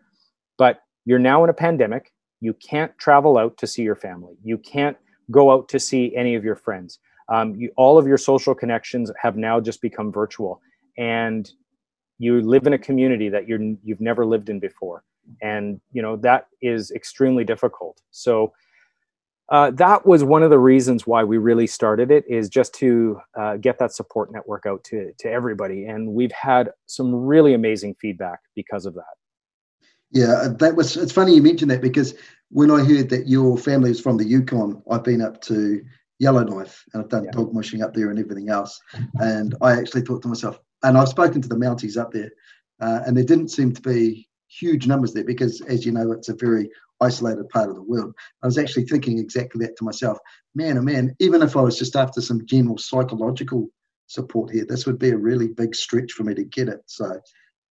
but 0.58 0.82
you're 1.04 1.20
now 1.20 1.44
in 1.44 1.50
a 1.50 1.54
pandemic. 1.54 2.12
You 2.40 2.54
can't 2.54 2.96
travel 2.98 3.38
out 3.38 3.56
to 3.58 3.68
see 3.68 3.82
your 3.82 3.94
family. 3.94 4.34
You 4.42 4.58
can't 4.58 4.96
go 5.30 5.50
out 5.50 5.68
to 5.70 5.78
see 5.78 6.14
any 6.14 6.34
of 6.34 6.44
your 6.44 6.56
friends. 6.56 6.98
Um, 7.28 7.54
you, 7.54 7.70
all 7.76 7.98
of 7.98 8.06
your 8.06 8.18
social 8.18 8.54
connections 8.54 9.10
have 9.20 9.36
now 9.36 9.60
just 9.60 9.80
become 9.80 10.12
virtual, 10.12 10.60
and 10.98 11.50
you 12.18 12.40
live 12.42 12.66
in 12.66 12.74
a 12.74 12.78
community 12.78 13.28
that 13.30 13.48
you're 13.48 13.60
you've 13.82 14.00
never 14.00 14.26
lived 14.26 14.50
in 14.50 14.60
before, 14.60 15.04
and 15.42 15.80
you 15.92 16.02
know 16.02 16.16
that 16.16 16.48
is 16.62 16.90
extremely 16.90 17.44
difficult. 17.44 18.00
So. 18.10 18.52
Uh, 19.50 19.70
that 19.70 20.06
was 20.06 20.24
one 20.24 20.42
of 20.42 20.48
the 20.48 20.58
reasons 20.58 21.06
why 21.06 21.22
we 21.22 21.36
really 21.36 21.66
started 21.66 22.10
it 22.10 22.24
is 22.26 22.48
just 22.48 22.72
to 22.72 23.20
uh, 23.38 23.58
get 23.58 23.78
that 23.78 23.92
support 23.92 24.32
network 24.32 24.64
out 24.64 24.82
to, 24.82 25.12
to 25.18 25.30
everybody 25.30 25.84
and 25.84 26.08
we've 26.08 26.32
had 26.32 26.70
some 26.86 27.14
really 27.14 27.52
amazing 27.52 27.94
feedback 28.00 28.38
because 28.54 28.86
of 28.86 28.94
that 28.94 29.18
Yeah, 30.10 30.48
that 30.58 30.76
was. 30.76 30.96
It's 30.96 31.12
funny 31.12 31.34
you 31.34 31.42
mentioned 31.42 31.70
that 31.70 31.80
because 31.80 32.14
when 32.50 32.70
I 32.70 32.84
heard 32.84 33.08
that 33.10 33.26
your 33.26 33.58
family 33.58 33.90
is 33.90 34.00
from 34.00 34.16
the 34.16 34.24
Yukon, 34.24 34.82
I've 34.90 35.02
been 35.02 35.20
up 35.20 35.40
to 35.42 35.82
Yellowknife 36.20 36.84
and 36.92 37.02
I've 37.02 37.08
done 37.08 37.24
Yeah. 37.24 37.32
dog 37.32 37.52
mushing 37.52 37.82
up 37.82 37.94
there 37.94 38.10
and 38.10 38.18
everything 38.18 38.48
else. 38.48 38.80
And 39.18 39.54
I 39.60 39.72
actually 39.72 40.02
thought 40.02 40.22
to 40.22 40.28
myself, 40.28 40.58
and 40.82 40.96
I've 40.96 41.08
spoken 41.08 41.42
to 41.42 41.48
the 41.48 41.56
Mounties 41.56 41.96
up 41.96 42.12
there, 42.12 42.30
uh, 42.80 43.00
and 43.06 43.16
there 43.16 43.24
didn't 43.24 43.48
seem 43.48 43.72
to 43.72 43.82
be 43.82 44.28
huge 44.46 44.86
numbers 44.86 45.12
there 45.12 45.24
because, 45.24 45.60
as 45.62 45.84
you 45.84 45.90
know, 45.90 46.12
it's 46.12 46.28
a 46.28 46.34
very 46.36 46.70
isolated 47.00 47.48
part 47.48 47.68
of 47.68 47.74
the 47.74 47.82
world. 47.82 48.14
I 48.42 48.46
was 48.46 48.58
actually 48.58 48.84
thinking 48.84 49.18
exactly 49.18 49.64
that 49.66 49.76
to 49.78 49.84
myself. 49.84 50.18
Man, 50.54 50.78
oh 50.78 50.82
man, 50.82 51.16
even 51.18 51.42
if 51.42 51.56
I 51.56 51.60
was 51.60 51.76
just 51.76 51.96
after 51.96 52.20
some 52.20 52.46
general 52.46 52.78
psychological 52.78 53.68
support 54.06 54.52
here, 54.52 54.64
this 54.68 54.86
would 54.86 54.98
be 54.98 55.10
a 55.10 55.16
really 55.16 55.48
big 55.48 55.74
stretch 55.74 56.12
for 56.12 56.22
me 56.22 56.34
to 56.34 56.44
get 56.44 56.68
it. 56.68 56.82
So, 56.86 57.20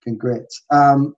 congrats. 0.04 0.64
Um, 0.72 1.16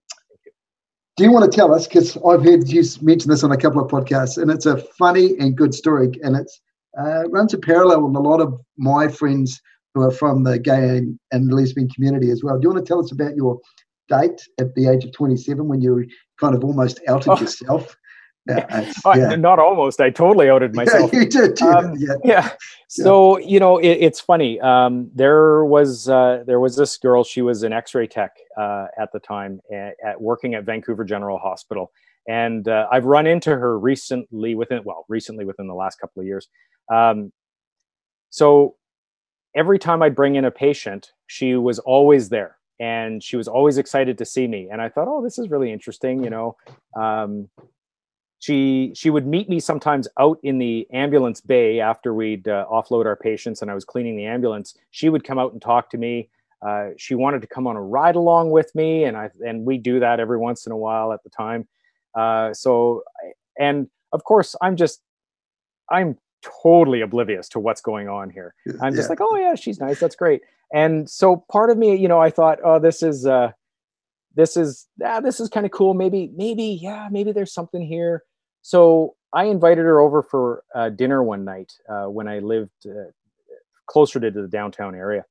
do 1.17 1.23
you 1.23 1.31
want 1.31 1.49
to 1.49 1.55
tell 1.55 1.73
us? 1.73 1.87
Because 1.87 2.17
I've 2.17 2.43
heard 2.43 2.67
you 2.67 2.83
mention 3.01 3.29
this 3.29 3.43
on 3.43 3.51
a 3.51 3.57
couple 3.57 3.83
of 3.83 3.89
podcasts, 3.89 4.41
and 4.41 4.51
it's 4.51 4.65
a 4.65 4.77
funny 4.77 5.37
and 5.39 5.55
good 5.55 5.73
story, 5.73 6.11
and 6.23 6.35
it 6.35 6.51
uh, 6.97 7.27
runs 7.29 7.53
a 7.53 7.57
parallel 7.57 8.07
with 8.07 8.15
a 8.15 8.19
lot 8.19 8.41
of 8.41 8.59
my 8.77 9.07
friends 9.07 9.61
who 9.93 10.01
are 10.01 10.11
from 10.11 10.43
the 10.43 10.59
gay 10.59 10.97
and, 10.97 11.17
and 11.31 11.53
lesbian 11.53 11.89
community 11.89 12.31
as 12.31 12.43
well. 12.43 12.59
Do 12.59 12.67
you 12.67 12.73
want 12.73 12.85
to 12.85 12.87
tell 12.87 12.99
us 12.99 13.13
about 13.13 13.35
your 13.35 13.59
date 14.09 14.41
at 14.59 14.75
the 14.75 14.87
age 14.87 15.05
of 15.05 15.13
27 15.13 15.67
when 15.67 15.81
you 15.81 16.05
kind 16.39 16.53
of 16.53 16.63
almost 16.63 16.99
outed 17.07 17.29
oh. 17.29 17.39
yourself? 17.39 17.95
Yeah, 18.47 18.91
yeah. 19.15 19.35
not 19.35 19.59
almost. 19.59 19.99
I 19.99 20.09
totally 20.09 20.49
outed 20.49 20.75
myself. 20.81 21.11
Yeah, 21.13 21.19
you 21.21 21.29
did. 21.29 21.61
Um, 21.61 21.95
yeah. 21.97 22.13
yeah. 22.23 22.51
So 22.87 23.39
you 23.39 23.59
know, 23.59 23.77
it, 23.77 23.89
it's 23.89 24.19
funny. 24.19 24.59
Um, 24.61 25.09
there 25.13 25.65
was 25.65 26.07
uh, 26.09 26.43
there 26.45 26.59
was 26.59 26.75
this 26.75 26.97
girl. 26.97 27.23
She 27.23 27.41
was 27.41 27.63
an 27.63 27.73
X-ray 27.73 28.07
tech 28.07 28.31
uh, 28.57 28.87
at 28.99 29.11
the 29.13 29.19
time, 29.19 29.59
at, 29.73 29.95
at, 30.05 30.21
working 30.21 30.53
at 30.53 30.63
Vancouver 30.63 31.03
General 31.03 31.37
Hospital, 31.37 31.91
and 32.27 32.67
uh, 32.67 32.87
I've 32.91 33.05
run 33.05 33.27
into 33.27 33.55
her 33.55 33.79
recently 33.79 34.55
within 34.55 34.81
well, 34.83 35.05
recently 35.09 35.45
within 35.45 35.67
the 35.67 35.75
last 35.75 35.99
couple 35.99 36.21
of 36.21 36.27
years. 36.27 36.47
Um, 36.93 37.31
so 38.29 38.75
every 39.55 39.79
time 39.79 40.03
I'd 40.03 40.15
bring 40.15 40.35
in 40.35 40.45
a 40.45 40.51
patient, 40.51 41.11
she 41.27 41.55
was 41.55 41.79
always 41.79 42.29
there 42.29 42.57
and 42.79 43.23
she 43.23 43.37
was 43.37 43.47
always 43.47 43.77
excited 43.77 44.17
to 44.17 44.25
see 44.25 44.47
me. 44.47 44.67
And 44.71 44.81
I 44.81 44.89
thought, 44.89 45.07
oh, 45.07 45.23
this 45.23 45.39
is 45.39 45.49
really 45.49 45.71
interesting. 45.71 46.23
You 46.23 46.29
know, 46.29 46.57
um, 46.97 47.49
she 48.45 48.91
she 48.93 49.09
would 49.09 49.25
meet 49.25 49.49
me 49.49 49.59
sometimes 49.59 50.07
out 50.19 50.37
in 50.43 50.59
the 50.59 50.87
ambulance 50.93 51.41
bay 51.41 51.79
after 51.79 52.13
we'd 52.13 52.47
uh, 52.47 52.67
offload 52.71 53.07
our 53.07 53.15
patients 53.15 53.63
and 53.63 53.71
I 53.71 53.73
was 53.73 53.83
cleaning 53.83 54.15
the 54.15 54.25
ambulance. 54.25 54.75
She 54.91 55.09
would 55.09 55.23
come 55.23 55.39
out 55.39 55.51
and 55.53 55.59
talk 55.59 55.89
to 55.89 55.97
me. 55.97 56.29
Uh, 56.61 56.89
she 56.95 57.15
wanted 57.15 57.41
to 57.41 57.47
come 57.47 57.65
on 57.65 57.75
a 57.75 57.81
ride 57.81 58.15
along 58.15 58.51
with 58.51 58.73
me, 58.75 59.03
and 59.05 59.17
I 59.17 59.31
and 59.43 59.65
we 59.65 59.79
do 59.79 59.99
that 59.99 60.19
every 60.19 60.37
once 60.37 60.67
in 60.67 60.71
a 60.71 60.77
while 60.77 61.11
at 61.11 61.23
the 61.23 61.29
time. 61.31 61.67
Uh, 62.13 62.53
so, 62.53 63.01
and 63.59 63.87
of 64.13 64.23
course, 64.25 64.55
I'm 64.61 64.75
just 64.75 65.01
I'm 65.89 66.15
totally 66.61 67.01
oblivious 67.01 67.49
to 67.49 67.59
what's 67.59 67.81
going 67.81 68.07
on 68.07 68.29
here. 68.29 68.53
I'm 68.79 68.93
just 68.93 69.07
yeah. 69.07 69.09
like, 69.09 69.21
oh 69.21 69.35
yeah, 69.37 69.55
she's 69.55 69.79
nice. 69.79 69.99
That's 69.99 70.15
great. 70.15 70.41
And 70.71 71.09
so 71.09 71.43
part 71.51 71.71
of 71.71 71.79
me, 71.79 71.95
you 71.95 72.07
know, 72.07 72.19
I 72.19 72.29
thought, 72.29 72.59
oh, 72.63 72.77
this 72.77 73.01
is 73.01 73.25
uh 73.25 73.53
this 74.35 74.55
is 74.55 74.85
ah, 75.03 75.19
this 75.19 75.39
is 75.39 75.49
kind 75.49 75.65
of 75.65 75.71
cool. 75.71 75.95
Maybe, 75.95 76.31
maybe, 76.35 76.77
yeah, 76.79 77.09
maybe 77.11 77.31
there's 77.31 77.51
something 77.53 77.81
here. 77.81 78.21
So 78.65 79.15
I 79.31 79.43
invited 79.43 79.83
her 79.83 79.99
over 79.99 80.23
for 80.23 80.63
uh, 80.73 80.89
dinner 80.89 81.21
one 81.21 81.45
night 81.45 81.71
uh, 81.87 82.05
when 82.05 82.27
I 82.27 82.39
lived 82.39 82.71
uh, 82.87 83.11
closer 83.85 84.19
to 84.19 84.31
the 84.31 84.47
downtown 84.47 84.95
area. 84.95 85.23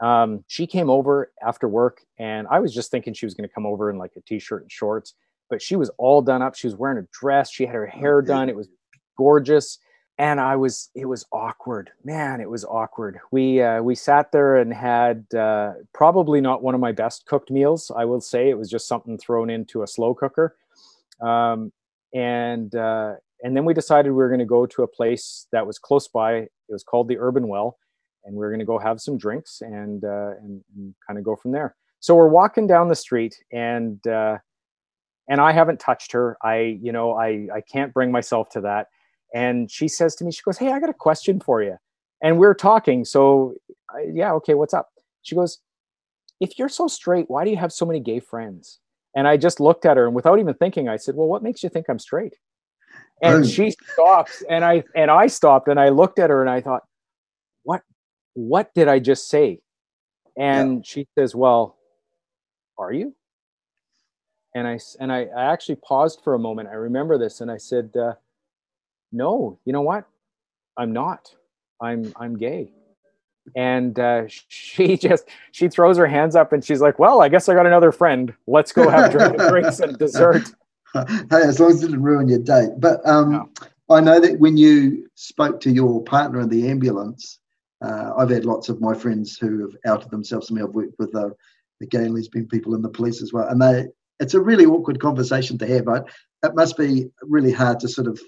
Um, 0.00 0.44
she 0.46 0.64
came 0.64 0.88
over 0.88 1.32
after 1.44 1.66
work, 1.68 2.02
and 2.20 2.46
I 2.48 2.60
was 2.60 2.72
just 2.72 2.92
thinking 2.92 3.14
she 3.14 3.26
was 3.26 3.34
going 3.34 3.48
to 3.48 3.52
come 3.52 3.66
over 3.66 3.90
in 3.90 3.98
like 3.98 4.12
a 4.16 4.20
t-shirt 4.20 4.62
and 4.62 4.70
shorts, 4.70 5.14
but 5.50 5.60
she 5.60 5.74
was 5.74 5.90
all 5.98 6.22
done 6.22 6.40
up. 6.40 6.54
She 6.54 6.68
was 6.68 6.76
wearing 6.76 6.98
a 6.98 7.08
dress. 7.10 7.50
She 7.50 7.66
had 7.66 7.74
her 7.74 7.84
hair 7.84 8.22
done. 8.22 8.48
It 8.48 8.54
was 8.54 8.68
gorgeous 9.16 9.80
and 10.18 10.38
I 10.38 10.54
was 10.54 10.90
it 10.94 11.06
was 11.06 11.26
awkward, 11.32 11.90
man. 12.04 12.40
It 12.40 12.48
was 12.48 12.64
awkward. 12.64 13.18
We 13.32 13.60
uh, 13.60 13.82
we 13.82 13.96
sat 13.96 14.30
there 14.30 14.56
and 14.58 14.72
had 14.72 15.26
uh, 15.34 15.72
probably 15.92 16.40
not 16.40 16.62
one 16.62 16.76
of 16.76 16.80
my 16.80 16.92
best 16.92 17.26
cooked 17.26 17.50
meals. 17.50 17.90
I 17.96 18.04
will 18.04 18.20
say 18.20 18.50
it 18.50 18.58
was 18.58 18.70
just 18.70 18.86
something 18.86 19.18
thrown 19.18 19.50
into 19.50 19.82
a 19.82 19.86
slow 19.88 20.14
cooker, 20.14 20.56
um, 21.20 21.72
and 22.14 22.74
uh, 22.74 23.14
and 23.42 23.56
then 23.56 23.64
we 23.64 23.74
decided 23.74 24.10
we 24.10 24.16
were 24.16 24.28
going 24.28 24.40
to 24.40 24.44
go 24.44 24.66
to 24.66 24.82
a 24.82 24.88
place 24.88 25.46
that 25.52 25.66
was 25.66 25.78
close 25.78 26.08
by. 26.08 26.34
It 26.34 26.50
was 26.68 26.84
called 26.84 27.08
the 27.08 27.18
Urban 27.18 27.48
Well, 27.48 27.78
and 28.24 28.36
we 28.36 28.44
are 28.44 28.50
going 28.50 28.60
to 28.60 28.66
go 28.66 28.78
have 28.78 29.00
some 29.00 29.18
drinks 29.18 29.60
and 29.60 30.04
uh, 30.04 30.32
and, 30.42 30.62
and 30.76 30.94
kind 31.06 31.18
of 31.18 31.24
go 31.24 31.36
from 31.36 31.52
there. 31.52 31.76
So 32.00 32.14
we're 32.14 32.28
walking 32.28 32.66
down 32.66 32.88
the 32.88 32.96
street 32.96 33.36
and. 33.52 34.04
Uh, 34.06 34.38
and 35.30 35.42
I 35.42 35.52
haven't 35.52 35.78
touched 35.78 36.12
her. 36.12 36.38
I, 36.42 36.78
you 36.80 36.90
know, 36.90 37.12
I, 37.12 37.48
I 37.54 37.60
can't 37.60 37.92
bring 37.92 38.10
myself 38.10 38.48
to 38.52 38.62
that 38.62 38.86
and 39.34 39.70
she 39.70 39.88
says 39.88 40.14
to 40.16 40.24
me 40.24 40.32
she 40.32 40.42
goes 40.42 40.58
hey 40.58 40.72
i 40.72 40.80
got 40.80 40.90
a 40.90 40.94
question 40.94 41.40
for 41.40 41.62
you 41.62 41.76
and 42.22 42.38
we're 42.38 42.54
talking 42.54 43.04
so 43.04 43.54
yeah 44.12 44.32
okay 44.32 44.54
what's 44.54 44.74
up 44.74 44.90
she 45.22 45.34
goes 45.34 45.58
if 46.40 46.58
you're 46.58 46.68
so 46.68 46.86
straight 46.86 47.26
why 47.28 47.44
do 47.44 47.50
you 47.50 47.56
have 47.56 47.72
so 47.72 47.84
many 47.84 48.00
gay 48.00 48.20
friends 48.20 48.80
and 49.18 49.26
i 49.26 49.36
just 49.36 49.60
looked 49.60 49.84
at 49.84 49.96
her 49.96 50.06
and 50.06 50.14
without 50.14 50.38
even 50.38 50.54
thinking 50.54 50.88
i 50.88 50.96
said 50.96 51.14
well 51.14 51.26
what 51.26 51.42
makes 51.42 51.62
you 51.62 51.68
think 51.68 51.86
i'm 51.88 51.98
straight 51.98 52.34
and 53.22 53.46
she 53.46 53.74
stops 53.92 54.44
and 54.48 54.64
i 54.64 54.82
and 54.94 55.10
i 55.10 55.26
stopped 55.26 55.68
and 55.68 55.80
i 55.80 55.88
looked 55.88 56.18
at 56.18 56.30
her 56.30 56.40
and 56.40 56.50
i 56.50 56.60
thought 56.60 56.82
what 57.64 57.82
what 58.34 58.72
did 58.74 58.88
i 58.88 58.98
just 58.98 59.28
say 59.28 59.60
and 60.38 60.76
yeah. 60.76 60.82
she 60.84 61.08
says 61.18 61.34
well 61.34 61.76
are 62.78 62.92
you 62.92 63.14
and 64.54 64.66
i 64.66 64.78
and 65.00 65.12
I, 65.12 65.26
I 65.36 65.52
actually 65.52 65.76
paused 65.76 66.20
for 66.22 66.34
a 66.34 66.38
moment 66.38 66.68
i 66.68 66.74
remember 66.74 67.18
this 67.18 67.40
and 67.40 67.50
i 67.50 67.56
said 67.56 67.90
uh, 67.96 68.14
no, 69.12 69.58
you 69.64 69.72
know 69.72 69.82
what? 69.82 70.04
I'm 70.76 70.92
not. 70.92 71.34
I'm 71.80 72.12
I'm 72.16 72.36
gay. 72.36 72.72
And 73.56 73.98
uh, 73.98 74.24
she 74.48 74.96
just 75.08 75.28
she 75.52 75.68
throws 75.68 75.96
her 75.96 76.06
hands 76.06 76.36
up 76.36 76.52
and 76.52 76.64
she's 76.64 76.80
like, 76.80 76.98
"Well, 76.98 77.22
I 77.22 77.28
guess 77.28 77.48
I 77.48 77.54
got 77.54 77.66
another 77.66 77.92
friend. 77.92 78.32
Let's 78.46 78.72
go 78.72 78.88
have 78.88 79.12
drinks 79.12 79.80
and 79.80 79.98
dessert." 79.98 80.44
Hey, 80.94 81.42
as 81.42 81.60
long 81.60 81.70
as 81.70 81.82
it 81.82 81.88
didn't 81.88 82.02
ruin 82.02 82.28
your 82.28 82.38
date. 82.38 82.70
But 82.78 83.06
um, 83.06 83.32
no. 83.32 83.50
I 83.90 84.00
know 84.00 84.18
that 84.20 84.40
when 84.40 84.56
you 84.56 85.06
spoke 85.16 85.60
to 85.60 85.70
your 85.70 86.02
partner 86.02 86.40
in 86.40 86.48
the 86.48 86.66
ambulance, 86.66 87.40
uh, 87.82 88.14
I've 88.16 88.30
had 88.30 88.46
lots 88.46 88.70
of 88.70 88.80
my 88.80 88.94
friends 88.94 89.36
who 89.36 89.60
have 89.60 89.76
outed 89.84 90.10
themselves 90.10 90.46
to 90.46 90.54
me. 90.54 90.62
I've 90.62 90.70
worked 90.70 90.98
with 90.98 91.14
uh, 91.14 91.28
the 91.78 91.86
gay 91.86 92.04
and 92.04 92.14
lesbian 92.14 92.48
people 92.48 92.74
in 92.74 92.80
the 92.80 92.88
police 92.88 93.20
as 93.20 93.34
well, 93.34 93.46
and 93.48 93.60
they 93.60 93.88
it's 94.18 94.32
a 94.32 94.40
really 94.40 94.64
awkward 94.64 94.98
conversation 94.98 95.58
to 95.58 95.66
have. 95.66 95.86
Right? 95.86 96.02
It 96.42 96.54
must 96.54 96.78
be 96.78 97.10
really 97.20 97.52
hard 97.52 97.80
to 97.80 97.88
sort 97.88 98.06
of 98.06 98.18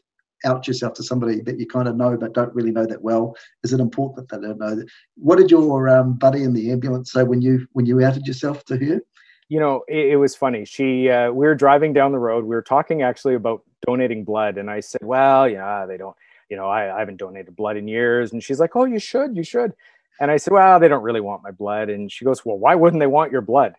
out 0.45 0.67
yourself 0.67 0.95
to 0.95 1.03
somebody 1.03 1.41
that 1.41 1.59
you 1.59 1.67
kind 1.67 1.89
of 1.89 1.97
know 1.97 2.17
but 2.17 2.33
don't 2.33 2.55
really 2.55 2.71
know 2.71 2.87
that 2.87 3.03
well? 3.03 3.37
Is 3.63 3.73
it 3.73 3.81
important 3.81 4.29
that 4.29 4.41
they 4.41 4.47
don't 4.47 4.59
know 4.59 4.75
that? 4.77 4.89
What 5.17 5.39
did 5.39 5.51
your 5.51 5.89
um, 5.89 6.15
buddy 6.15 6.43
in 6.43 6.53
the 6.53 6.71
ambulance 6.71 7.13
say 7.13 7.23
when 7.23 7.41
you 7.43 7.67
when 7.73 7.87
you 7.87 8.03
outed 8.03 8.27
yourself 8.27 8.65
to 8.67 8.77
her? 8.77 9.01
You 9.49 9.59
know, 9.59 9.83
it, 9.89 10.13
it 10.13 10.17
was 10.17 10.37
funny. 10.37 10.65
She 10.65 11.11
uh, 11.11 11.31
we 11.31 11.47
were 11.47 11.55
driving 11.55 11.93
down 11.93 12.13
the 12.13 12.19
road. 12.19 12.45
We 12.45 12.55
were 12.55 12.63
talking 12.63 13.03
actually 13.03 13.35
about 13.35 13.63
donating 13.87 14.25
blood, 14.25 14.59
and 14.59 14.71
I 14.71 14.81
said, 14.81 15.03
"Well, 15.03 15.49
yeah, 15.49 15.87
they 15.87 15.97
don't. 15.97 16.17
You 16.49 16.57
know, 16.57 16.69
I, 16.69 16.95
I 16.95 16.99
haven't 17.01 17.19
donated 17.19 17.57
blood 17.57 17.77
in 17.77 17.89
years." 17.89 18.33
And 18.33 18.43
she's 18.43 18.61
like, 18.61 18.77
"Oh, 18.77 18.85
you 18.85 18.99
should. 18.99 19.37
You 19.37 19.43
should." 19.43 19.73
And 20.21 20.31
I 20.31 20.37
said, 20.37 20.53
"Well, 20.53 20.79
they 20.79 20.89
don't 20.89 21.03
really 21.03 21.21
want 21.21 21.43
my 21.43 21.51
blood." 21.51 21.89
And 21.91 22.11
she 22.13 22.25
goes, 22.25 22.45
"Well, 22.45 22.59
why 22.59 22.75
wouldn't 22.75 23.01
they 23.01 23.07
want 23.07 23.33
your 23.33 23.41
blood?" 23.41 23.75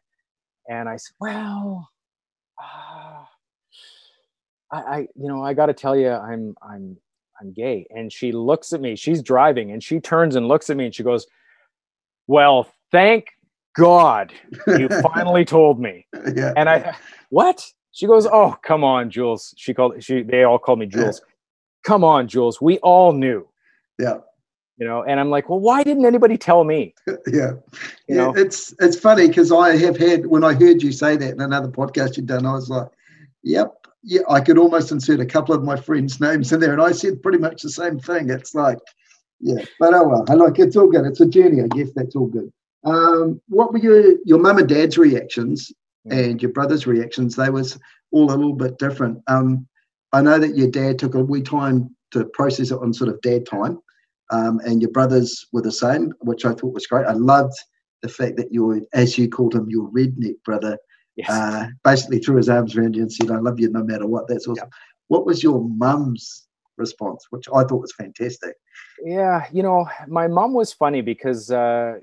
And 0.69 0.89
I 0.89 0.97
said, 0.97 1.13
"Well." 1.19 1.89
Uh, 2.61 2.90
I, 4.71 4.77
I 4.77 4.97
you 5.15 5.27
know, 5.27 5.43
I 5.43 5.53
got 5.53 5.67
to 5.67 5.73
tell 5.73 5.95
you, 5.95 6.09
I'm, 6.09 6.55
I'm, 6.61 6.97
I'm 7.39 7.53
gay. 7.53 7.87
And 7.89 8.11
she 8.11 8.31
looks 8.31 8.73
at 8.73 8.81
me, 8.81 8.95
she's 8.95 9.21
driving 9.21 9.71
and 9.71 9.83
she 9.83 9.99
turns 9.99 10.35
and 10.35 10.47
looks 10.47 10.69
at 10.69 10.77
me 10.77 10.85
and 10.85 10.95
she 10.95 11.03
goes, 11.03 11.27
well, 12.27 12.71
thank 12.91 13.27
God 13.75 14.33
you 14.67 14.87
finally 15.13 15.45
told 15.45 15.79
me. 15.79 16.07
Yeah. 16.35 16.53
And 16.55 16.69
I, 16.69 16.95
what? 17.29 17.65
She 17.91 18.07
goes, 18.07 18.25
oh, 18.25 18.57
come 18.63 18.83
on, 18.83 19.09
Jules. 19.09 19.53
She 19.57 19.73
called, 19.73 20.01
she, 20.03 20.23
they 20.23 20.43
all 20.43 20.59
called 20.59 20.79
me 20.79 20.85
Jules. 20.85 21.21
Come 21.83 22.03
on, 22.03 22.27
Jules. 22.27 22.61
We 22.61 22.77
all 22.79 23.11
knew. 23.11 23.47
Yeah 23.99 24.17
you 24.81 24.87
know 24.87 25.03
and 25.03 25.19
i'm 25.19 25.29
like 25.29 25.47
well 25.47 25.59
why 25.59 25.83
didn't 25.83 26.05
anybody 26.05 26.37
tell 26.37 26.63
me 26.65 26.93
yeah 27.27 27.51
you 28.07 28.15
know? 28.15 28.33
it's 28.35 28.73
it's 28.79 28.99
funny 28.99 29.27
because 29.27 29.51
i 29.51 29.77
have 29.77 29.95
had 29.95 30.25
when 30.25 30.43
i 30.43 30.53
heard 30.53 30.81
you 30.81 30.91
say 30.91 31.15
that 31.15 31.31
in 31.31 31.39
another 31.39 31.69
podcast 31.69 32.17
you'd 32.17 32.25
done 32.25 32.45
i 32.45 32.51
was 32.51 32.69
like 32.69 32.87
yep 33.43 33.80
yeah, 34.03 34.21
I 34.29 34.41
could 34.41 34.57
almost 34.57 34.91
insert 34.91 35.19
a 35.19 35.25
couple 35.25 35.53
of 35.53 35.63
my 35.63 35.75
friends' 35.75 36.19
names 36.19 36.51
in 36.51 36.59
there, 36.59 36.73
and 36.73 36.81
I 36.81 36.91
said 36.91 37.21
pretty 37.21 37.37
much 37.37 37.61
the 37.61 37.69
same 37.69 37.99
thing. 37.99 38.29
It's 38.29 38.55
like, 38.55 38.79
yeah, 39.39 39.63
but 39.79 39.93
oh 39.93 40.07
well, 40.07 40.25
I 40.29 40.33
like 40.33 40.59
it's 40.59 40.75
all 40.75 40.89
good. 40.89 41.05
It's 41.05 41.21
a 41.21 41.25
journey, 41.25 41.61
I 41.61 41.67
guess. 41.67 41.91
That's 41.95 42.15
all 42.15 42.27
good. 42.27 42.51
Um, 42.83 43.41
what 43.47 43.71
were 43.71 43.79
your 43.79 44.15
your 44.25 44.39
mum 44.39 44.57
and 44.57 44.69
dad's 44.69 44.97
reactions 44.97 45.71
and 46.09 46.41
your 46.41 46.51
brother's 46.51 46.87
reactions? 46.87 47.35
They 47.35 47.49
was 47.49 47.79
all 48.11 48.31
a 48.31 48.35
little 48.35 48.55
bit 48.55 48.79
different. 48.79 49.21
Um, 49.27 49.67
I 50.13 50.21
know 50.21 50.39
that 50.39 50.57
your 50.57 50.69
dad 50.69 50.99
took 50.99 51.15
a 51.15 51.23
wee 51.23 51.41
time 51.41 51.95
to 52.11 52.25
process 52.25 52.71
it 52.71 52.79
on 52.79 52.93
sort 52.93 53.09
of 53.09 53.21
dad 53.21 53.45
time, 53.45 53.79
um, 54.31 54.59
and 54.65 54.81
your 54.81 54.91
brothers 54.91 55.45
were 55.51 55.61
the 55.61 55.71
same, 55.71 56.13
which 56.21 56.43
I 56.45 56.53
thought 56.53 56.73
was 56.73 56.87
great. 56.87 57.05
I 57.05 57.13
loved 57.13 57.53
the 58.01 58.09
fact 58.09 58.37
that 58.37 58.51
your, 58.51 58.81
as 58.93 59.17
you 59.17 59.29
called 59.29 59.53
him, 59.53 59.69
your 59.69 59.89
redneck 59.91 60.35
brother 60.43 60.77
yes. 61.15 61.29
uh, 61.29 61.67
basically 61.83 62.19
threw 62.19 62.37
his 62.37 62.49
arms 62.49 62.75
around 62.75 62.95
you 62.95 63.01
and 63.03 63.11
said, 63.11 63.31
I 63.31 63.37
love 63.37 63.59
you 63.59 63.69
no 63.69 63.83
matter 63.83 64.07
what. 64.07 64.27
That's 64.27 64.47
awesome. 64.47 64.69
What 65.07 65.25
was 65.25 65.43
your 65.43 65.61
mum's 65.61 66.47
response, 66.77 67.25
which 67.29 67.47
I 67.53 67.63
thought 67.63 67.81
was 67.81 67.93
fantastic? 67.93 68.55
Yeah, 69.03 69.45
you 69.51 69.63
know, 69.63 69.87
my 70.07 70.27
mom 70.27 70.53
was 70.53 70.73
funny 70.73 71.01
because, 71.01 71.51
uh, 71.51 71.99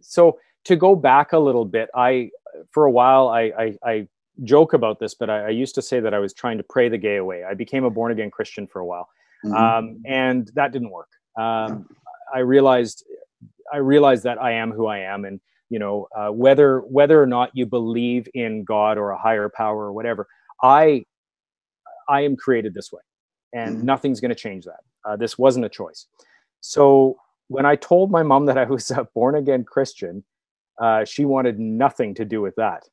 so 0.00 0.38
to 0.64 0.76
go 0.76 0.94
back 0.94 1.32
a 1.32 1.38
little 1.38 1.64
bit, 1.64 1.88
I, 1.94 2.30
for 2.70 2.84
a 2.84 2.90
while, 2.90 3.28
I, 3.28 3.52
I, 3.58 3.78
I 3.84 4.08
joke 4.42 4.72
about 4.72 4.98
this, 4.98 5.14
but 5.14 5.30
I, 5.30 5.46
I, 5.46 5.48
used 5.50 5.74
to 5.76 5.82
say 5.82 6.00
that 6.00 6.12
I 6.12 6.18
was 6.18 6.34
trying 6.34 6.58
to 6.58 6.64
pray 6.64 6.88
the 6.88 6.98
gay 6.98 7.16
away. 7.16 7.44
I 7.44 7.54
became 7.54 7.84
a 7.84 7.90
born 7.90 8.12
again 8.12 8.30
Christian 8.30 8.66
for 8.66 8.80
a 8.80 8.86
while, 8.86 9.08
mm-hmm. 9.44 9.54
um, 9.54 10.02
and 10.04 10.50
that 10.54 10.72
didn't 10.72 10.90
work. 10.90 11.08
Um, 11.38 11.86
I 12.34 12.40
realized 12.40 13.04
I 13.72 13.78
realized 13.78 14.24
that 14.24 14.40
I 14.40 14.52
am 14.52 14.72
who 14.72 14.86
I 14.86 14.98
am, 14.98 15.24
and 15.24 15.40
you 15.70 15.78
know 15.78 16.08
uh, 16.16 16.28
whether 16.28 16.80
whether 16.80 17.22
or 17.22 17.26
not 17.26 17.50
you 17.54 17.66
believe 17.66 18.28
in 18.34 18.64
God 18.64 18.98
or 18.98 19.10
a 19.10 19.18
higher 19.18 19.48
power 19.48 19.84
or 19.84 19.92
whatever, 19.92 20.26
I 20.62 21.04
I 22.08 22.22
am 22.22 22.36
created 22.36 22.74
this 22.74 22.92
way, 22.92 23.02
and 23.52 23.76
mm-hmm. 23.76 23.86
nothing's 23.86 24.20
going 24.20 24.30
to 24.30 24.34
change 24.34 24.64
that. 24.64 24.80
Uh, 25.04 25.16
this 25.16 25.38
wasn't 25.38 25.64
a 25.64 25.68
choice. 25.68 26.06
So 26.60 27.16
when 27.48 27.66
I 27.66 27.76
told 27.76 28.10
my 28.10 28.22
mom 28.22 28.46
that 28.46 28.58
I 28.58 28.64
was 28.64 28.90
a 28.90 29.04
born 29.14 29.34
again 29.34 29.64
Christian, 29.64 30.24
uh, 30.80 31.04
she 31.04 31.24
wanted 31.24 31.58
nothing 31.58 32.14
to 32.14 32.24
do 32.24 32.40
with 32.40 32.54
that. 32.56 32.88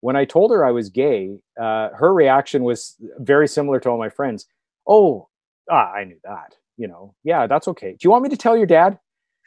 When 0.00 0.16
I 0.16 0.24
told 0.24 0.50
her 0.50 0.64
I 0.64 0.70
was 0.70 0.90
gay, 0.90 1.38
uh, 1.58 1.88
her 1.90 2.12
reaction 2.12 2.62
was 2.62 2.96
very 3.18 3.48
similar 3.48 3.80
to 3.80 3.88
all 3.88 3.98
my 3.98 4.10
friends. 4.10 4.46
Oh, 4.86 5.28
ah, 5.70 5.92
I 5.92 6.04
knew 6.04 6.18
that. 6.24 6.54
You 6.76 6.88
know, 6.88 7.14
yeah, 7.24 7.46
that's 7.46 7.68
okay. 7.68 7.92
Do 7.92 7.98
you 8.02 8.10
want 8.10 8.24
me 8.24 8.28
to 8.30 8.36
tell 8.36 8.56
your 8.56 8.66
dad? 8.66 8.98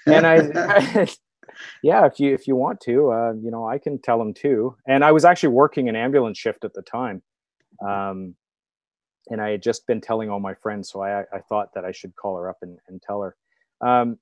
And 0.08 0.26
I, 0.26 1.08
yeah, 1.84 2.06
if 2.06 2.20
you 2.20 2.34
if 2.34 2.48
you 2.48 2.56
want 2.56 2.80
to, 2.82 3.12
uh, 3.12 3.34
you 3.34 3.52
know, 3.52 3.68
I 3.68 3.78
can 3.78 4.00
tell 4.02 4.22
him 4.22 4.34
too. 4.34 4.76
And 4.88 5.04
I 5.04 5.12
was 5.12 5.26
actually 5.26 5.50
working 5.50 5.90
an 5.90 5.96
ambulance 5.96 6.38
shift 6.38 6.66
at 6.66 6.74
the 6.74 6.82
time, 6.82 7.22
um, 7.86 8.36
and 9.30 9.42
I 9.42 9.52
had 9.52 9.62
just 9.62 9.88
been 9.88 10.02
telling 10.02 10.30
all 10.30 10.40
my 10.40 10.54
friends, 10.54 10.92
so 10.92 11.02
I 11.02 11.22
I 11.22 11.40
thought 11.50 11.74
that 11.76 11.86
I 11.86 11.92
should 11.92 12.16
call 12.16 12.38
her 12.38 12.50
up 12.50 12.58
and, 12.62 12.78
and 12.88 13.02
tell 13.02 13.22
her. 13.22 13.36
Um, 13.82 14.18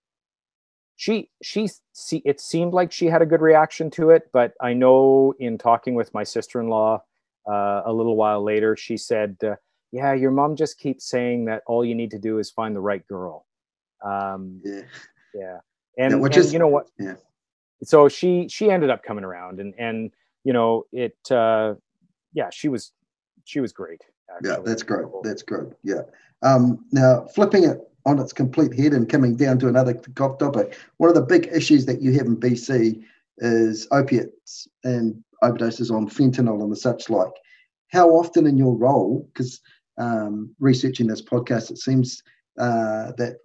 she 0.96 1.30
she 1.44 1.70
see 1.94 2.22
it 2.26 2.40
seemed 2.40 2.74
like 2.74 2.92
she 2.92 3.08
had 3.08 3.22
a 3.22 3.26
good 3.26 3.42
reaction 3.42 3.90
to 3.92 4.12
it 4.12 4.30
but 4.32 4.54
i 4.62 4.74
know 4.74 5.34
in 5.40 5.58
talking 5.58 5.94
with 5.94 6.14
my 6.14 6.24
sister-in-law 6.24 7.02
uh, 7.48 7.82
a 7.86 7.94
little 7.94 8.16
while 8.16 8.42
later 8.44 8.76
she 8.76 8.96
said 8.96 9.36
uh, 9.44 9.56
yeah 9.92 10.14
your 10.14 10.32
mom 10.32 10.56
just 10.56 10.80
keeps 10.80 11.10
saying 11.10 11.46
that 11.46 11.62
all 11.68 11.84
you 11.84 11.96
need 11.96 12.12
to 12.12 12.20
do 12.20 12.40
is 12.40 12.50
find 12.50 12.76
the 12.76 12.80
right 12.80 13.06
girl 13.08 13.46
um, 14.04 14.62
yeah 14.64 14.82
yeah 15.34 15.58
and, 15.98 16.12
yeah, 16.14 16.18
which 16.18 16.36
and 16.36 16.46
is, 16.46 16.54
you 16.54 16.60
know 16.60 16.68
what 16.68 16.88
yeah 17.00 17.16
so 17.84 18.08
she 18.08 18.48
she 18.50 18.70
ended 18.70 18.90
up 18.90 19.04
coming 19.04 19.24
around 19.24 19.60
and 19.60 19.74
and 19.78 20.12
you 20.44 20.54
know 20.54 20.86
it 20.92 21.18
uh 21.32 21.74
yeah 22.34 22.50
she 22.52 22.68
was 22.68 22.92
she 23.44 23.60
was 23.60 23.74
great 23.74 24.02
actually. 24.34 24.50
yeah 24.50 24.58
that's 24.64 24.84
great 24.84 25.06
that's 25.24 25.44
great 25.44 25.70
yeah 25.84 26.02
um 26.42 26.86
now 26.92 27.26
flipping 27.34 27.64
it 27.64 27.80
on 28.06 28.20
its 28.20 28.34
complete 28.34 28.74
head 28.74 28.94
and 28.94 29.10
coming 29.10 29.36
down 29.36 29.58
to 29.60 29.68
another 29.68 29.94
topic. 30.16 30.78
One 30.98 31.10
of 31.10 31.16
the 31.16 31.22
big 31.22 31.50
issues 31.52 31.86
that 31.88 32.02
you 32.02 32.14
have 32.14 32.28
in 32.28 32.38
BC 32.38 33.04
is 33.40 33.88
opiates 33.92 34.68
and 34.84 35.24
overdoses 35.44 35.92
on 35.92 36.08
fentanyl 36.08 36.62
and 36.62 36.72
the 36.72 36.76
such 36.76 37.10
like. 37.10 37.32
How 37.92 38.10
often 38.10 38.46
in 38.46 38.58
your 38.58 38.76
role, 38.76 39.28
because 39.34 39.60
um, 39.98 40.54
researching 40.60 41.08
this 41.08 41.22
podcast, 41.22 41.72
it 41.72 41.80
seems 41.80 42.22
uh, 42.60 43.12
that 43.18 43.38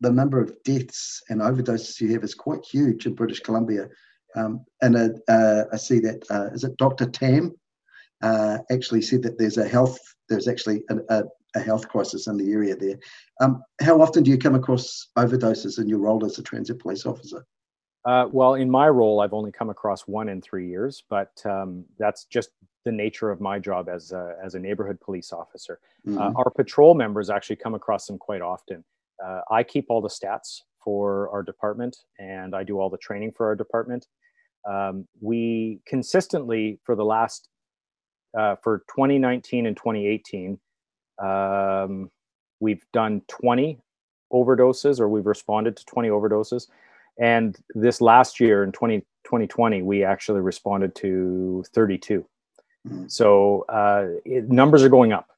the 0.00 0.10
number 0.10 0.40
of 0.40 0.52
deaths 0.64 1.22
and 1.28 1.40
overdoses 1.40 2.00
you 2.00 2.12
have 2.12 2.24
is 2.24 2.34
quite 2.34 2.64
huge 2.64 3.06
in 3.06 3.14
British 3.14 3.40
Columbia. 3.40 3.88
Um, 4.36 4.64
and 4.82 4.96
uh, 4.96 5.08
uh, 5.28 5.64
I 5.72 5.76
see 5.76 6.00
that 6.00 6.24
uh, 6.30 6.46
is 6.52 6.64
it 6.64 6.76
Dr. 6.76 7.06
Tam 7.06 7.54
uh, 8.22 8.58
actually 8.70 9.02
said 9.02 9.22
that 9.22 9.38
there's 9.38 9.58
a 9.58 9.68
health, 9.68 9.98
there's 10.28 10.48
actually 10.48 10.82
a, 10.90 10.96
a, 11.08 11.24
a 11.56 11.60
health 11.60 11.88
crisis 11.88 12.26
in 12.26 12.36
the 12.36 12.52
area 12.52 12.74
there. 12.74 12.98
Um, 13.40 13.62
how 13.80 14.00
often 14.00 14.22
do 14.22 14.30
you 14.30 14.38
come 14.38 14.54
across 14.54 15.08
overdoses 15.16 15.78
in 15.78 15.88
your 15.88 16.00
role 16.00 16.24
as 16.24 16.38
a 16.38 16.42
transit 16.42 16.80
police 16.80 17.06
officer? 17.06 17.46
Uh, 18.04 18.28
well, 18.30 18.54
in 18.54 18.70
my 18.70 18.88
role, 18.88 19.20
I've 19.20 19.32
only 19.32 19.52
come 19.52 19.70
across 19.70 20.02
one 20.02 20.28
in 20.28 20.42
three 20.42 20.68
years, 20.68 21.04
but 21.08 21.40
um, 21.46 21.84
that's 21.98 22.24
just 22.24 22.50
the 22.84 22.92
nature 22.92 23.30
of 23.30 23.40
my 23.40 23.58
job 23.58 23.88
as 23.88 24.12
a, 24.12 24.36
as 24.44 24.54
a 24.54 24.58
neighborhood 24.58 25.00
police 25.00 25.32
officer. 25.32 25.80
Mm-hmm. 26.06 26.18
Uh, 26.18 26.32
our 26.36 26.50
patrol 26.50 26.94
members 26.94 27.30
actually 27.30 27.56
come 27.56 27.74
across 27.74 28.06
them 28.06 28.18
quite 28.18 28.42
often. 28.42 28.84
Uh, 29.24 29.40
I 29.50 29.62
keep 29.62 29.86
all 29.88 30.00
the 30.00 30.08
stats 30.08 30.60
for 30.82 31.28
our 31.30 31.42
department, 31.42 31.96
and 32.18 32.54
I 32.54 32.62
do 32.62 32.78
all 32.78 32.90
the 32.90 32.98
training 32.98 33.32
for 33.36 33.46
our 33.46 33.56
department. 33.56 34.06
Um, 34.68 35.06
we 35.20 35.80
consistently, 35.86 36.78
for 36.84 36.94
the 36.94 37.04
last, 37.04 37.48
uh, 38.38 38.56
for 38.62 38.78
2019 38.94 39.66
and 39.66 39.76
2018, 39.76 40.58
um, 41.22 42.10
we've 42.60 42.84
done 42.92 43.22
20 43.28 43.78
overdoses, 44.32 45.00
or 45.00 45.08
we've 45.08 45.26
responded 45.26 45.76
to 45.76 45.84
20 45.86 46.08
overdoses. 46.08 46.68
And 47.20 47.56
this 47.74 48.00
last 48.00 48.40
year 48.40 48.64
in 48.64 48.72
20, 48.72 49.00
2020, 49.24 49.82
we 49.82 50.02
actually 50.02 50.40
responded 50.40 50.94
to 50.96 51.64
32. 51.72 52.26
Mm-hmm. 52.88 53.04
So 53.08 53.64
uh, 53.68 54.06
it, 54.24 54.48
numbers 54.50 54.82
are 54.82 54.88
going 54.88 55.12
up. 55.12 55.28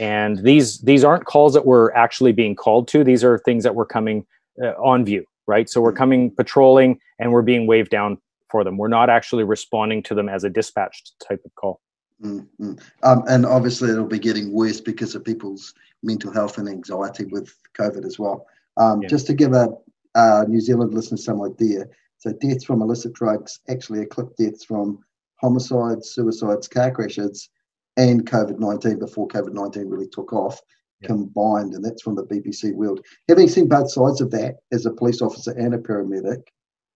And 0.00 0.38
these 0.38 0.80
these 0.80 1.04
aren't 1.04 1.26
calls 1.26 1.52
that 1.54 1.66
we're 1.66 1.92
actually 1.92 2.32
being 2.32 2.56
called 2.56 2.88
to. 2.88 3.04
These 3.04 3.24
are 3.24 3.38
things 3.38 3.62
that 3.64 3.74
we're 3.74 3.86
coming 3.86 4.26
uh, 4.62 4.70
on 4.72 5.04
view, 5.04 5.24
right? 5.46 5.68
So 5.68 5.80
we're 5.80 5.90
mm-hmm. 5.90 5.98
coming 5.98 6.30
patrolling, 6.30 6.98
and 7.18 7.32
we're 7.32 7.42
being 7.42 7.66
waved 7.66 7.90
down 7.90 8.18
for 8.50 8.64
them. 8.64 8.76
We're 8.76 8.88
not 8.88 9.10
actually 9.10 9.44
responding 9.44 10.02
to 10.04 10.14
them 10.14 10.28
as 10.28 10.44
a 10.44 10.50
dispatched 10.50 11.12
type 11.26 11.42
of 11.44 11.54
call. 11.56 11.80
Mm-hmm. 12.22 12.74
Um, 13.02 13.24
and 13.28 13.44
obviously, 13.44 13.90
it'll 13.90 14.06
be 14.06 14.18
getting 14.18 14.52
worse 14.52 14.80
because 14.80 15.14
of 15.14 15.24
people's 15.24 15.74
mental 16.02 16.32
health 16.32 16.58
and 16.58 16.68
anxiety 16.68 17.24
with 17.24 17.52
COVID 17.78 18.04
as 18.04 18.18
well. 18.18 18.46
Um, 18.76 19.02
yeah. 19.02 19.08
Just 19.08 19.26
to 19.26 19.34
give 19.34 19.52
a, 19.52 19.68
a, 20.14 20.46
New 20.46 20.60
Zealand 20.60 20.94
listener 20.94 21.18
some 21.18 21.42
idea, 21.42 21.86
so 22.18 22.32
deaths 22.32 22.64
from 22.64 22.80
illicit 22.80 23.12
drugs 23.12 23.60
actually 23.68 24.00
eclipse 24.00 24.34
deaths 24.38 24.64
from 24.64 25.00
homicides, 25.36 26.10
suicides, 26.10 26.68
car 26.68 26.90
crashes, 26.92 27.50
and 27.96 28.26
COVID 28.26 28.58
19 28.58 28.98
before 28.98 29.28
COVID 29.28 29.52
19 29.52 29.88
really 29.88 30.08
took 30.08 30.32
off 30.32 30.60
yeah. 31.00 31.08
combined. 31.08 31.74
And 31.74 31.84
that's 31.84 32.02
from 32.02 32.14
the 32.14 32.24
BBC 32.24 32.74
World. 32.74 33.04
Having 33.28 33.48
seen 33.48 33.68
both 33.68 33.90
sides 33.90 34.20
of 34.20 34.30
that 34.30 34.56
as 34.72 34.86
a 34.86 34.92
police 34.92 35.20
officer 35.20 35.52
and 35.52 35.74
a 35.74 35.78
paramedic, 35.78 36.42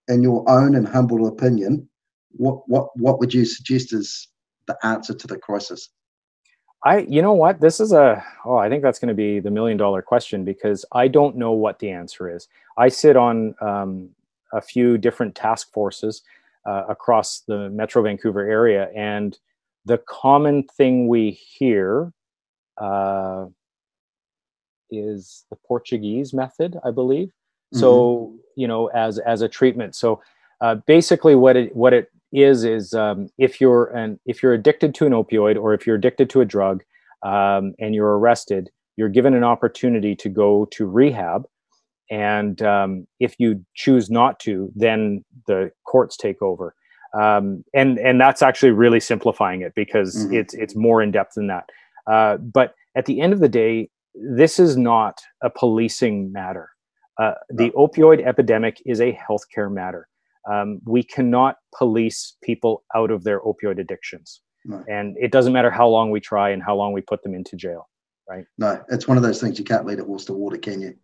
in 0.08 0.22
your 0.22 0.48
own 0.48 0.74
and 0.74 0.86
humble 0.86 1.26
opinion, 1.26 1.88
what, 2.30 2.68
what, 2.68 2.88
what 2.96 3.18
would 3.18 3.34
you 3.34 3.44
suggest 3.44 3.92
is 3.92 4.28
the 4.66 4.76
answer 4.84 5.14
to 5.14 5.26
the 5.26 5.38
crisis? 5.38 5.90
I, 6.84 6.98
you 6.98 7.22
know 7.22 7.32
what, 7.32 7.60
this 7.60 7.80
is 7.80 7.92
a, 7.92 8.22
oh, 8.44 8.56
I 8.56 8.68
think 8.68 8.82
that's 8.82 8.98
going 8.98 9.08
to 9.08 9.14
be 9.14 9.40
the 9.40 9.50
million 9.50 9.76
dollar 9.76 10.02
question 10.02 10.44
because 10.44 10.84
I 10.92 11.08
don't 11.08 11.36
know 11.36 11.52
what 11.52 11.78
the 11.78 11.90
answer 11.90 12.34
is. 12.34 12.46
I 12.76 12.88
sit 12.88 13.16
on 13.16 13.54
um, 13.60 14.10
a 14.52 14.60
few 14.60 14.96
different 14.98 15.34
task 15.34 15.72
forces 15.72 16.22
uh, 16.64 16.84
across 16.88 17.40
the 17.40 17.70
Metro 17.70 18.02
Vancouver 18.02 18.48
area, 18.48 18.90
and 18.94 19.38
the 19.86 19.98
common 20.08 20.64
thing 20.64 21.08
we 21.08 21.30
hear 21.30 22.12
uh, 22.76 23.46
is 24.90 25.44
the 25.50 25.56
Portuguese 25.66 26.34
method, 26.34 26.76
I 26.84 26.90
believe. 26.90 27.28
Mm-hmm. 27.28 27.78
So, 27.78 28.34
you 28.56 28.68
know, 28.68 28.88
as 28.88 29.18
as 29.18 29.42
a 29.42 29.48
treatment. 29.48 29.94
So, 29.94 30.20
uh, 30.60 30.76
basically, 30.86 31.34
what 31.34 31.56
it 31.56 31.74
what 31.74 31.92
it 31.92 32.10
is 32.32 32.64
is 32.64 32.94
um, 32.94 33.28
if 33.38 33.60
you're 33.60 33.86
an 33.96 34.18
if 34.26 34.42
you're 34.42 34.52
addicted 34.52 34.94
to 34.96 35.06
an 35.06 35.12
opioid 35.12 35.56
or 35.60 35.72
if 35.72 35.86
you're 35.86 35.96
addicted 35.96 36.28
to 36.30 36.40
a 36.40 36.44
drug 36.44 36.82
um, 37.22 37.74
and 37.78 37.94
you're 37.94 38.18
arrested, 38.18 38.70
you're 38.96 39.08
given 39.08 39.34
an 39.34 39.44
opportunity 39.44 40.14
to 40.16 40.28
go 40.28 40.66
to 40.72 40.86
rehab. 40.86 41.46
And 42.10 42.60
um, 42.62 43.06
if 43.18 43.36
you 43.38 43.64
choose 43.74 44.10
not 44.10 44.38
to, 44.40 44.70
then 44.76 45.24
the 45.46 45.72
courts 45.84 46.16
take 46.16 46.40
over. 46.40 46.74
Um, 47.14 47.64
and 47.74 47.98
and 47.98 48.20
that's 48.20 48.42
actually 48.42 48.72
really 48.72 49.00
simplifying 49.00 49.62
it 49.62 49.74
because 49.74 50.16
mm-hmm. 50.16 50.34
it's 50.34 50.54
it's 50.54 50.76
more 50.76 51.02
in 51.02 51.10
depth 51.10 51.34
than 51.34 51.46
that. 51.48 51.68
Uh, 52.06 52.36
but 52.36 52.74
at 52.96 53.06
the 53.06 53.20
end 53.20 53.32
of 53.32 53.40
the 53.40 53.48
day, 53.48 53.90
this 54.14 54.58
is 54.58 54.76
not 54.76 55.20
a 55.42 55.50
policing 55.50 56.32
matter. 56.32 56.70
Uh, 57.18 57.32
the 57.48 57.72
no. 57.74 57.88
opioid 57.88 58.24
epidemic 58.24 58.82
is 58.84 59.00
a 59.00 59.18
healthcare 59.28 59.72
matter 59.72 60.06
um, 60.46 60.80
we 60.84 61.02
cannot 61.02 61.56
police 61.76 62.36
people 62.42 62.84
out 62.94 63.10
of 63.10 63.24
their 63.24 63.40
opioid 63.40 63.78
addictions. 63.80 64.40
No. 64.64 64.84
And 64.88 65.16
it 65.18 65.32
doesn't 65.32 65.52
matter 65.52 65.70
how 65.70 65.88
long 65.88 66.10
we 66.10 66.20
try 66.20 66.50
and 66.50 66.62
how 66.62 66.74
long 66.74 66.92
we 66.92 67.00
put 67.00 67.22
them 67.22 67.34
into 67.34 67.56
jail, 67.56 67.88
right? 68.28 68.44
No, 68.58 68.82
it's 68.88 69.06
one 69.06 69.16
of 69.16 69.22
those 69.22 69.40
things 69.40 69.58
you 69.58 69.64
can't 69.64 69.86
lead 69.86 70.00
a 70.00 70.04
horse 70.04 70.24
to 70.26 70.32
water, 70.32 70.56
can 70.56 70.80
you? 70.80 70.94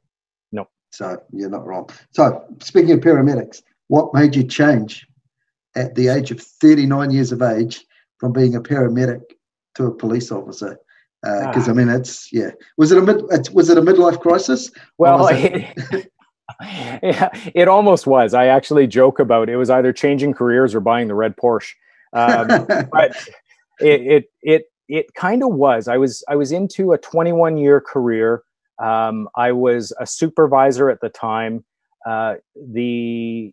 No. 0.53 0.69
So 0.91 1.21
you're 1.33 1.51
not 1.51 1.67
wrong. 1.67 1.89
So 2.11 2.45
speaking 2.61 2.93
of 2.93 3.01
paramedics, 3.01 3.63
what 3.89 4.15
made 4.15 4.35
you 4.35 4.45
change 4.45 5.07
at 5.75 5.95
the 5.95 6.09
age 6.09 6.31
of 6.31 6.41
39 6.41 7.11
years 7.11 7.33
of 7.33 7.43
age 7.43 7.85
from 8.19 8.33
being 8.33 8.55
a 8.55 8.61
paramedic 8.61 9.23
to 9.75 9.87
a 9.87 9.95
police 9.95 10.31
officer? 10.31 10.79
Because 11.23 11.69
uh, 11.69 11.71
ah. 11.71 11.75
I 11.75 11.77
mean, 11.77 11.89
it's 11.89 12.33
yeah. 12.33 12.51
Was 12.77 12.91
it 12.91 12.99
a 12.99 13.03
mid? 13.03 13.23
Was 13.53 13.71
it 13.71 13.79
a 13.79 13.83
midlife 13.83 14.21
crisis? 14.21 14.73
Well, 14.99 15.29
it, 15.29 15.73
yeah, 16.61 17.29
it 17.55 17.69
almost 17.69 18.09
was. 18.09 18.35
I 18.35 18.47
actually 18.47 18.89
joke 18.89 19.21
about 19.21 19.49
it 19.49 19.57
was 19.57 19.71
either 19.71 19.93
changing 19.93 20.35
careers 20.35 20.75
or 20.75 20.81
buying 20.81 21.07
the 21.07 21.15
red 21.15 21.37
Porsche. 21.37 21.75
Um, 22.13 22.49
but 22.93 23.17
it 23.79 24.01
it 24.01 24.25
it, 24.43 24.65
it 24.89 25.15
kind 25.15 25.45
of 25.45 25.55
was. 25.55 25.87
I 25.87 25.97
was 25.97 26.25
I 26.29 26.37
was 26.37 26.51
into 26.51 26.93
a 26.93 26.99
21 26.99 27.57
year 27.57 27.81
career. 27.81 28.43
Um, 28.83 29.29
I 29.37 29.53
was 29.53 29.93
a 30.01 30.07
supervisor 30.07 30.91
at 30.91 31.01
the 31.01 31.09
time. 31.09 31.65
Uh, 32.05 32.35
the 32.57 33.53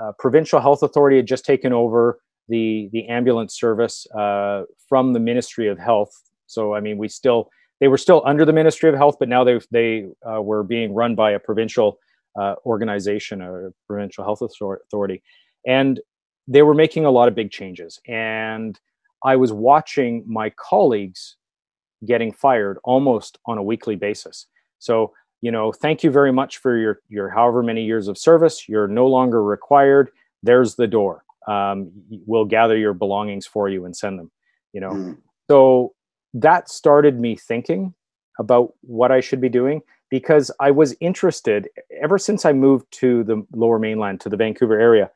uh, 0.00 0.12
provincial 0.18 0.60
health 0.60 0.82
authority 0.82 1.16
had 1.16 1.26
just 1.26 1.44
taken 1.44 1.72
over 1.72 2.20
the 2.48 2.88
the 2.92 3.06
ambulance 3.08 3.58
service 3.58 4.06
uh, 4.12 4.62
from 4.88 5.12
the 5.12 5.20
Ministry 5.20 5.68
of 5.68 5.78
Health. 5.78 6.12
So 6.46 6.74
I 6.74 6.80
mean, 6.80 6.98
we 6.98 7.08
still 7.08 7.50
they 7.80 7.88
were 7.88 7.98
still 7.98 8.22
under 8.24 8.44
the 8.44 8.52
Ministry 8.52 8.88
of 8.88 8.96
Health, 8.96 9.16
but 9.18 9.28
now 9.28 9.44
they 9.44 9.60
they 9.70 10.06
uh, 10.28 10.42
were 10.42 10.62
being 10.62 10.94
run 10.94 11.14
by 11.14 11.32
a 11.32 11.38
provincial 11.38 11.98
uh, 12.38 12.54
organization, 12.64 13.42
a 13.42 13.70
provincial 13.86 14.24
health 14.24 14.42
authority, 14.42 15.22
and 15.66 16.00
they 16.46 16.62
were 16.62 16.74
making 16.74 17.04
a 17.04 17.10
lot 17.10 17.28
of 17.28 17.34
big 17.34 17.50
changes. 17.50 18.00
And 18.08 18.78
I 19.24 19.36
was 19.36 19.52
watching 19.52 20.24
my 20.26 20.50
colleagues 20.50 21.36
getting 22.06 22.32
fired 22.32 22.78
almost 22.84 23.38
on 23.46 23.58
a 23.58 23.62
weekly 23.62 23.96
basis. 23.96 24.46
So 24.78 25.12
you 25.40 25.50
know, 25.50 25.72
thank 25.72 26.02
you 26.02 26.10
very 26.10 26.32
much 26.32 26.58
for 26.58 26.76
your 26.76 27.00
your 27.08 27.28
however 27.28 27.62
many 27.62 27.84
years 27.84 28.08
of 28.08 28.18
service. 28.18 28.68
You're 28.68 28.88
no 28.88 29.06
longer 29.06 29.42
required. 29.42 30.10
There's 30.42 30.74
the 30.74 30.86
door. 30.86 31.24
Um, 31.46 31.90
we'll 32.26 32.44
gather 32.44 32.76
your 32.76 32.92
belongings 32.92 33.46
for 33.46 33.68
you 33.68 33.84
and 33.84 33.96
send 33.96 34.18
them. 34.18 34.30
You 34.72 34.80
know, 34.80 34.90
mm. 34.90 35.18
so 35.50 35.94
that 36.34 36.68
started 36.68 37.18
me 37.18 37.36
thinking 37.36 37.94
about 38.38 38.74
what 38.82 39.10
I 39.10 39.20
should 39.20 39.40
be 39.40 39.48
doing 39.48 39.82
because 40.10 40.50
I 40.60 40.70
was 40.70 40.94
interested 41.00 41.68
ever 42.02 42.18
since 42.18 42.44
I 42.44 42.52
moved 42.52 42.86
to 42.92 43.24
the 43.24 43.44
lower 43.52 43.78
mainland 43.78 44.20
to 44.22 44.28
the 44.28 44.36
Vancouver 44.36 44.78
area. 44.78 45.10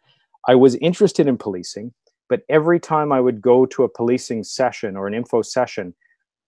I 0.49 0.55
was 0.55 0.75
interested 0.77 1.27
in 1.29 1.39
policing, 1.39 1.93
but 2.29 2.43
every 2.49 2.81
time 2.81 3.13
I 3.13 3.21
would 3.21 3.41
go 3.41 3.65
to 3.67 3.85
a 3.85 3.89
policing 3.89 4.45
session 4.45 4.97
or 4.97 5.07
an 5.07 5.15
info 5.15 5.43
session, 5.43 5.95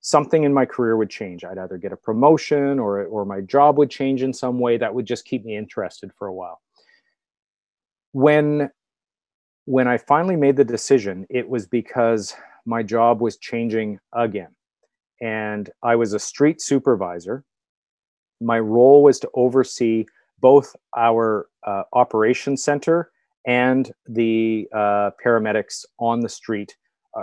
something 0.05 0.45
in 0.45 0.53
my 0.53 0.67
career 0.67 0.99
would 0.99 1.09
change. 1.09 1.47
I'd 1.47 1.57
either 1.57 1.79
get 1.79 1.91
a 1.91 1.97
promotion 1.97 2.79
or, 2.79 3.05
or 3.07 3.25
my 3.25 3.41
job 3.41 3.79
would 3.79 3.91
change 3.91 4.23
in 4.23 4.35
some 4.35 4.59
way 4.59 4.77
that 4.77 4.95
would 4.95 5.07
just 5.07 5.25
keep 5.25 5.47
me 5.47 5.57
interested 5.57 6.11
for 6.19 6.27
a 6.29 6.33
while. 6.33 6.61
When, 8.13 8.71
when 9.65 9.89
I 9.89 9.97
finally 9.97 10.37
made 10.37 10.57
the 10.57 10.65
decision, 10.65 11.27
it 11.31 11.49
was 11.49 11.67
because 11.67 12.37
my 12.67 12.83
job 12.83 13.23
was 13.23 13.39
changing 13.39 13.99
again. 14.13 14.55
And 15.23 15.71
I 15.83 15.97
was 15.97 16.13
a 16.13 16.19
street 16.19 16.61
supervisor. 16.61 17.43
My 18.43 18.59
role 18.59 19.03
was 19.03 19.19
to 19.21 19.31
oversee 19.33 20.05
both 20.39 20.77
our 20.95 21.49
uh, 21.67 21.85
center 22.57 23.11
and 23.47 23.91
the 24.07 24.69
uh, 24.71 25.13
paramedics 25.25 25.87
on 25.99 26.21
the 26.21 26.29
street 26.29 26.77
uh, 27.19 27.23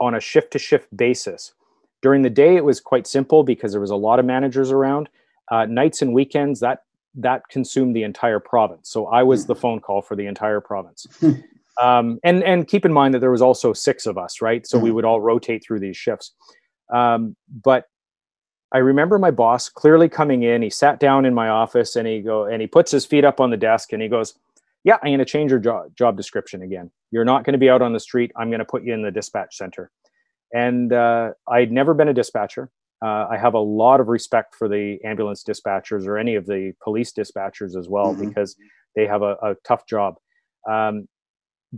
on 0.00 0.16
a 0.16 0.20
shift 0.20 0.50
to 0.54 0.58
shift 0.58 0.88
basis 0.96 1.54
during 2.02 2.22
the 2.22 2.30
day, 2.30 2.56
it 2.56 2.64
was 2.64 2.80
quite 2.80 3.06
simple 3.06 3.44
because 3.44 3.72
there 3.72 3.80
was 3.80 3.90
a 3.90 3.96
lot 3.96 4.18
of 4.18 4.24
managers 4.24 4.70
around. 4.70 5.08
Uh, 5.50 5.66
nights 5.66 6.02
and 6.02 6.12
weekends, 6.12 6.60
that 6.60 6.84
that 7.14 7.48
consumed 7.48 7.94
the 7.94 8.02
entire 8.02 8.40
province. 8.40 8.88
So 8.88 9.06
I 9.06 9.22
was 9.22 9.46
the 9.46 9.54
phone 9.54 9.80
call 9.80 10.02
for 10.02 10.16
the 10.16 10.26
entire 10.26 10.60
province. 10.60 11.06
um, 11.80 12.18
and 12.24 12.42
and 12.42 12.66
keep 12.66 12.84
in 12.84 12.92
mind 12.92 13.14
that 13.14 13.20
there 13.20 13.30
was 13.30 13.42
also 13.42 13.72
six 13.72 14.06
of 14.06 14.18
us, 14.18 14.40
right? 14.40 14.66
So 14.66 14.78
we 14.78 14.88
mm-hmm. 14.88 14.96
would 14.96 15.04
all 15.04 15.20
rotate 15.20 15.64
through 15.64 15.80
these 15.80 15.96
shifts. 15.96 16.32
Um, 16.92 17.36
but 17.62 17.88
I 18.72 18.78
remember 18.78 19.18
my 19.18 19.30
boss 19.30 19.68
clearly 19.68 20.08
coming 20.08 20.42
in. 20.42 20.62
He 20.62 20.70
sat 20.70 20.98
down 20.98 21.26
in 21.26 21.34
my 21.34 21.48
office 21.48 21.96
and 21.96 22.08
he 22.08 22.20
go 22.20 22.44
and 22.44 22.60
he 22.60 22.66
puts 22.66 22.90
his 22.90 23.04
feet 23.04 23.24
up 23.24 23.40
on 23.40 23.50
the 23.50 23.56
desk 23.56 23.92
and 23.92 24.00
he 24.00 24.08
goes, 24.08 24.34
"Yeah, 24.84 24.96
I'm 25.02 25.10
going 25.10 25.18
to 25.18 25.24
change 25.24 25.50
your 25.50 25.60
job 25.60 25.94
job 25.96 26.16
description 26.16 26.62
again. 26.62 26.90
You're 27.10 27.24
not 27.24 27.44
going 27.44 27.52
to 27.52 27.58
be 27.58 27.70
out 27.70 27.82
on 27.82 27.92
the 27.92 28.00
street. 28.00 28.32
I'm 28.36 28.48
going 28.48 28.60
to 28.60 28.64
put 28.64 28.84
you 28.84 28.94
in 28.94 29.02
the 29.02 29.10
dispatch 29.10 29.56
center." 29.56 29.90
And 30.52 30.92
uh, 30.92 31.32
I'd 31.48 31.72
never 31.72 31.94
been 31.94 32.08
a 32.08 32.14
dispatcher. 32.14 32.70
Uh, 33.04 33.26
I 33.30 33.36
have 33.36 33.54
a 33.54 33.58
lot 33.58 34.00
of 34.00 34.08
respect 34.08 34.54
for 34.54 34.68
the 34.68 34.98
ambulance 35.04 35.42
dispatchers 35.42 36.06
or 36.06 36.18
any 36.18 36.36
of 36.36 36.46
the 36.46 36.72
police 36.82 37.12
dispatchers 37.12 37.76
as 37.76 37.88
well 37.88 38.12
mm-hmm. 38.12 38.28
because 38.28 38.54
they 38.94 39.06
have 39.06 39.22
a, 39.22 39.36
a 39.42 39.56
tough 39.66 39.86
job. 39.86 40.16
Um, 40.70 41.08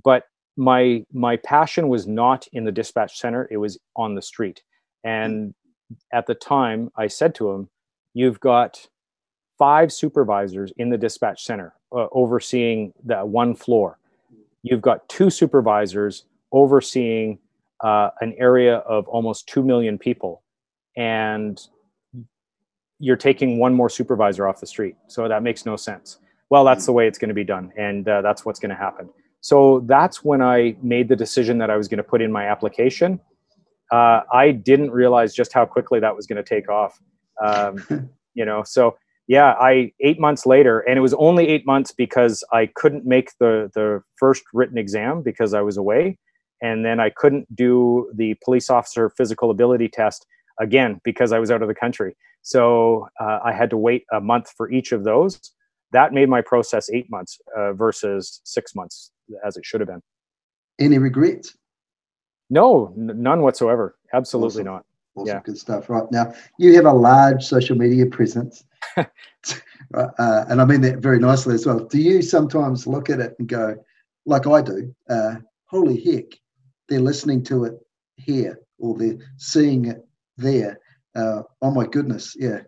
but 0.02 0.24
my 0.56 1.04
my 1.12 1.36
passion 1.36 1.88
was 1.88 2.06
not 2.06 2.46
in 2.52 2.64
the 2.64 2.72
dispatch 2.72 3.18
center; 3.18 3.48
it 3.50 3.56
was 3.56 3.78
on 3.96 4.14
the 4.14 4.22
street. 4.22 4.62
And 5.02 5.54
at 6.12 6.26
the 6.26 6.34
time, 6.34 6.90
I 6.96 7.06
said 7.06 7.34
to 7.36 7.50
him, 7.50 7.68
"You've 8.12 8.40
got 8.40 8.86
five 9.58 9.92
supervisors 9.92 10.72
in 10.76 10.90
the 10.90 10.98
dispatch 10.98 11.44
center 11.44 11.74
uh, 11.92 12.06
overseeing 12.12 12.92
that 13.04 13.28
one 13.28 13.54
floor. 13.54 13.98
You've 14.62 14.82
got 14.82 15.08
two 15.08 15.30
supervisors 15.30 16.24
overseeing 16.52 17.38
uh, 17.84 18.10
an 18.20 18.34
area 18.38 18.76
of 18.78 19.06
almost 19.08 19.48
2 19.48 19.62
million 19.62 19.98
people 19.98 20.42
and 20.96 21.60
you're 22.98 23.16
taking 23.16 23.58
one 23.58 23.74
more 23.74 23.90
supervisor 23.90 24.46
off 24.48 24.60
the 24.60 24.66
street. 24.66 24.96
So 25.08 25.28
that 25.28 25.42
makes 25.42 25.66
no 25.66 25.76
sense. 25.76 26.18
Well 26.50 26.64
that's 26.64 26.86
the 26.86 26.92
way 26.92 27.06
it's 27.06 27.18
going 27.18 27.28
to 27.28 27.34
be 27.34 27.44
done 27.44 27.72
and 27.76 28.08
uh, 28.08 28.22
that's 28.22 28.44
what's 28.44 28.58
going 28.58 28.70
to 28.70 28.76
happen. 28.76 29.08
So 29.40 29.84
that's 29.86 30.24
when 30.24 30.40
i 30.40 30.74
made 30.82 31.08
the 31.08 31.16
decision 31.16 31.58
that 31.58 31.68
i 31.70 31.76
was 31.76 31.86
going 31.86 31.98
to 31.98 32.04
put 32.04 32.22
in 32.22 32.32
my 32.32 32.46
application. 32.46 33.20
Uh, 33.92 34.20
i 34.32 34.50
didn't 34.50 34.90
realize 34.90 35.34
just 35.34 35.52
how 35.52 35.66
quickly 35.66 36.00
that 36.00 36.16
was 36.16 36.26
going 36.26 36.42
to 36.42 36.48
take 36.48 36.68
off. 36.68 36.98
Um, 37.44 38.08
you 38.34 38.44
know 38.44 38.62
so 38.64 38.96
yeah 39.26 39.54
i 39.58 39.92
eight 40.00 40.20
months 40.20 40.44
later 40.44 40.80
and 40.80 40.98
it 40.98 41.00
was 41.00 41.14
only 41.14 41.48
eight 41.48 41.64
months 41.66 41.92
because 41.92 42.44
i 42.52 42.66
couldn't 42.74 43.06
make 43.06 43.30
the 43.38 43.70
the 43.74 44.02
first 44.16 44.42
written 44.52 44.76
exam 44.76 45.22
because 45.22 45.54
i 45.54 45.60
was 45.60 45.76
away 45.76 46.18
and 46.64 46.82
then 46.82 46.98
I 46.98 47.10
couldn't 47.10 47.54
do 47.54 48.10
the 48.14 48.34
police 48.42 48.70
officer 48.70 49.10
physical 49.10 49.50
ability 49.50 49.90
test 49.90 50.26
again 50.58 50.98
because 51.04 51.30
I 51.30 51.38
was 51.38 51.50
out 51.50 51.60
of 51.60 51.68
the 51.68 51.74
country. 51.74 52.16
So 52.40 53.06
uh, 53.20 53.40
I 53.44 53.52
had 53.52 53.68
to 53.70 53.76
wait 53.76 54.04
a 54.10 54.20
month 54.20 54.50
for 54.56 54.70
each 54.70 54.90
of 54.90 55.04
those. 55.04 55.38
That 55.92 56.14
made 56.14 56.30
my 56.30 56.40
process 56.40 56.88
eight 56.90 57.10
months 57.10 57.38
uh, 57.54 57.74
versus 57.74 58.40
six 58.44 58.74
months 58.74 59.10
as 59.46 59.58
it 59.58 59.66
should 59.66 59.80
have 59.82 59.88
been. 59.88 60.00
Any 60.78 60.96
regrets? 60.96 61.54
No, 62.48 62.94
n- 62.96 63.12
none 63.22 63.42
whatsoever. 63.42 63.96
Absolutely 64.14 64.62
awesome. 64.62 64.64
not. 64.64 64.84
Awesome, 65.16 65.28
yeah. 65.28 65.40
good 65.44 65.58
stuff. 65.58 65.90
Right 65.90 66.10
now, 66.10 66.32
you 66.58 66.74
have 66.76 66.86
a 66.86 66.92
large 66.92 67.44
social 67.44 67.76
media 67.76 68.06
presence, 68.06 68.64
uh, 68.96 69.04
and 70.48 70.60
I 70.60 70.64
mean 70.64 70.80
that 70.80 70.98
very 70.98 71.20
nicely 71.20 71.54
as 71.54 71.66
well. 71.66 71.78
Do 71.78 72.00
you 72.00 72.20
sometimes 72.20 72.88
look 72.88 73.10
at 73.10 73.20
it 73.20 73.36
and 73.38 73.46
go, 73.46 73.76
like 74.26 74.48
I 74.48 74.60
do, 74.60 74.92
uh, 75.08 75.36
"Holy 75.66 76.02
heck, 76.02 76.24
they're 76.88 77.00
listening 77.00 77.42
to 77.44 77.64
it 77.64 77.74
here 78.16 78.58
or 78.78 78.96
they're 78.96 79.18
seeing 79.36 79.86
it 79.86 80.06
there. 80.36 80.78
Uh, 81.14 81.42
oh 81.62 81.70
my 81.70 81.86
goodness, 81.86 82.36
yeah. 82.38 82.60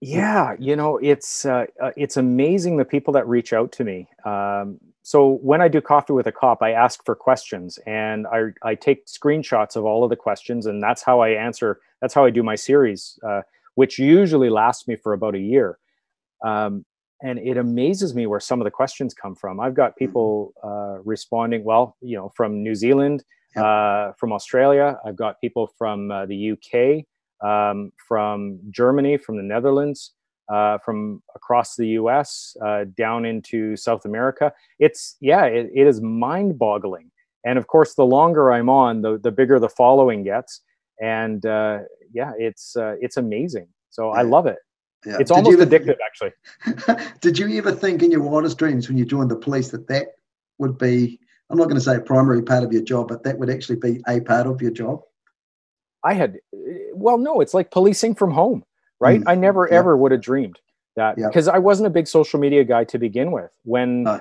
Yeah, 0.00 0.54
you 0.58 0.76
know, 0.76 0.98
it's 0.98 1.46
uh, 1.46 1.64
uh, 1.82 1.92
it's 1.96 2.18
amazing 2.18 2.76
the 2.76 2.84
people 2.84 3.14
that 3.14 3.26
reach 3.26 3.54
out 3.54 3.72
to 3.72 3.84
me. 3.84 4.06
Um, 4.26 4.78
so 5.02 5.38
when 5.42 5.62
I 5.62 5.68
do 5.68 5.80
coffee 5.80 6.12
with 6.12 6.26
a 6.26 6.32
cop, 6.32 6.62
I 6.62 6.72
ask 6.72 7.02
for 7.06 7.14
questions 7.14 7.78
and 7.86 8.26
I 8.26 8.48
I 8.62 8.74
take 8.74 9.06
screenshots 9.06 9.76
of 9.76 9.86
all 9.86 10.04
of 10.04 10.10
the 10.10 10.16
questions, 10.16 10.66
and 10.66 10.82
that's 10.82 11.02
how 11.02 11.20
I 11.20 11.30
answer. 11.30 11.80
That's 12.02 12.12
how 12.12 12.24
I 12.26 12.30
do 12.30 12.42
my 12.42 12.54
series, 12.54 13.18
uh, 13.26 13.42
which 13.76 13.98
usually 13.98 14.50
lasts 14.50 14.86
me 14.86 14.96
for 14.96 15.14
about 15.14 15.34
a 15.34 15.38
year. 15.38 15.78
Um, 16.44 16.84
and 17.22 17.38
it 17.38 17.56
amazes 17.56 18.14
me 18.14 18.26
where 18.26 18.40
some 18.40 18.60
of 18.60 18.64
the 18.64 18.70
questions 18.70 19.14
come 19.14 19.34
from. 19.34 19.60
I've 19.60 19.74
got 19.74 19.92
mm-hmm. 19.92 20.04
people 20.04 20.54
uh, 20.62 21.02
responding, 21.04 21.64
well, 21.64 21.96
you 22.00 22.16
know, 22.16 22.32
from 22.36 22.62
New 22.62 22.74
Zealand, 22.74 23.24
uh, 23.56 24.12
from 24.18 24.32
Australia. 24.32 24.98
I've 25.06 25.16
got 25.16 25.40
people 25.40 25.70
from 25.78 26.10
uh, 26.10 26.26
the 26.26 26.52
UK, 26.52 27.04
um, 27.46 27.92
from 28.08 28.58
Germany, 28.70 29.16
from 29.16 29.36
the 29.36 29.42
Netherlands, 29.42 30.12
uh, 30.52 30.78
from 30.84 31.22
across 31.34 31.76
the 31.76 31.88
US, 31.88 32.56
uh, 32.64 32.84
down 32.96 33.24
into 33.24 33.76
South 33.76 34.04
America. 34.04 34.52
It's 34.78 35.16
yeah, 35.20 35.44
it, 35.44 35.70
it 35.74 35.86
is 35.86 36.00
mind-boggling. 36.00 37.10
And 37.46 37.58
of 37.58 37.66
course, 37.66 37.94
the 37.94 38.06
longer 38.06 38.52
I'm 38.52 38.68
on, 38.68 39.02
the 39.02 39.18
the 39.18 39.30
bigger 39.30 39.58
the 39.58 39.68
following 39.68 40.24
gets. 40.24 40.60
And 41.00 41.44
uh, 41.46 41.80
yeah, 42.12 42.32
it's 42.38 42.76
it's 42.76 43.16
amazing. 43.16 43.68
So 43.90 44.10
I 44.10 44.22
love 44.22 44.46
it. 44.46 44.58
Yeah. 45.06 45.16
It's 45.20 45.30
did 45.30 45.36
almost 45.36 45.60
ever, 45.60 45.66
addictive, 45.66 45.96
actually. 46.04 46.32
did 47.20 47.38
you 47.38 47.58
ever 47.58 47.72
think 47.72 48.02
in 48.02 48.10
your 48.10 48.22
wildest 48.22 48.58
dreams 48.58 48.88
when 48.88 48.96
you 48.96 49.04
joined 49.04 49.30
the 49.30 49.36
police 49.36 49.70
that 49.70 49.86
that 49.88 50.08
would 50.58 50.78
be, 50.78 51.20
I'm 51.50 51.58
not 51.58 51.64
going 51.64 51.76
to 51.76 51.80
say 51.80 51.96
a 51.96 52.00
primary 52.00 52.42
part 52.42 52.64
of 52.64 52.72
your 52.72 52.82
job, 52.82 53.08
but 53.08 53.22
that 53.24 53.38
would 53.38 53.50
actually 53.50 53.76
be 53.76 54.02
a 54.08 54.20
part 54.20 54.46
of 54.46 54.62
your 54.62 54.70
job? 54.70 55.02
I 56.02 56.14
had, 56.14 56.38
well, 56.92 57.18
no, 57.18 57.40
it's 57.40 57.54
like 57.54 57.70
policing 57.70 58.14
from 58.14 58.30
home, 58.30 58.64
right? 59.00 59.20
Mm. 59.20 59.24
I 59.26 59.34
never 59.34 59.68
yeah. 59.70 59.78
ever 59.78 59.96
would 59.96 60.12
have 60.12 60.20
dreamed 60.20 60.58
that 60.96 61.16
because 61.16 61.46
yeah. 61.46 61.54
I 61.54 61.58
wasn't 61.58 61.86
a 61.86 61.90
big 61.90 62.06
social 62.06 62.38
media 62.38 62.64
guy 62.64 62.84
to 62.84 62.98
begin 62.98 63.30
with. 63.30 63.50
When, 63.64 64.04
no. 64.04 64.20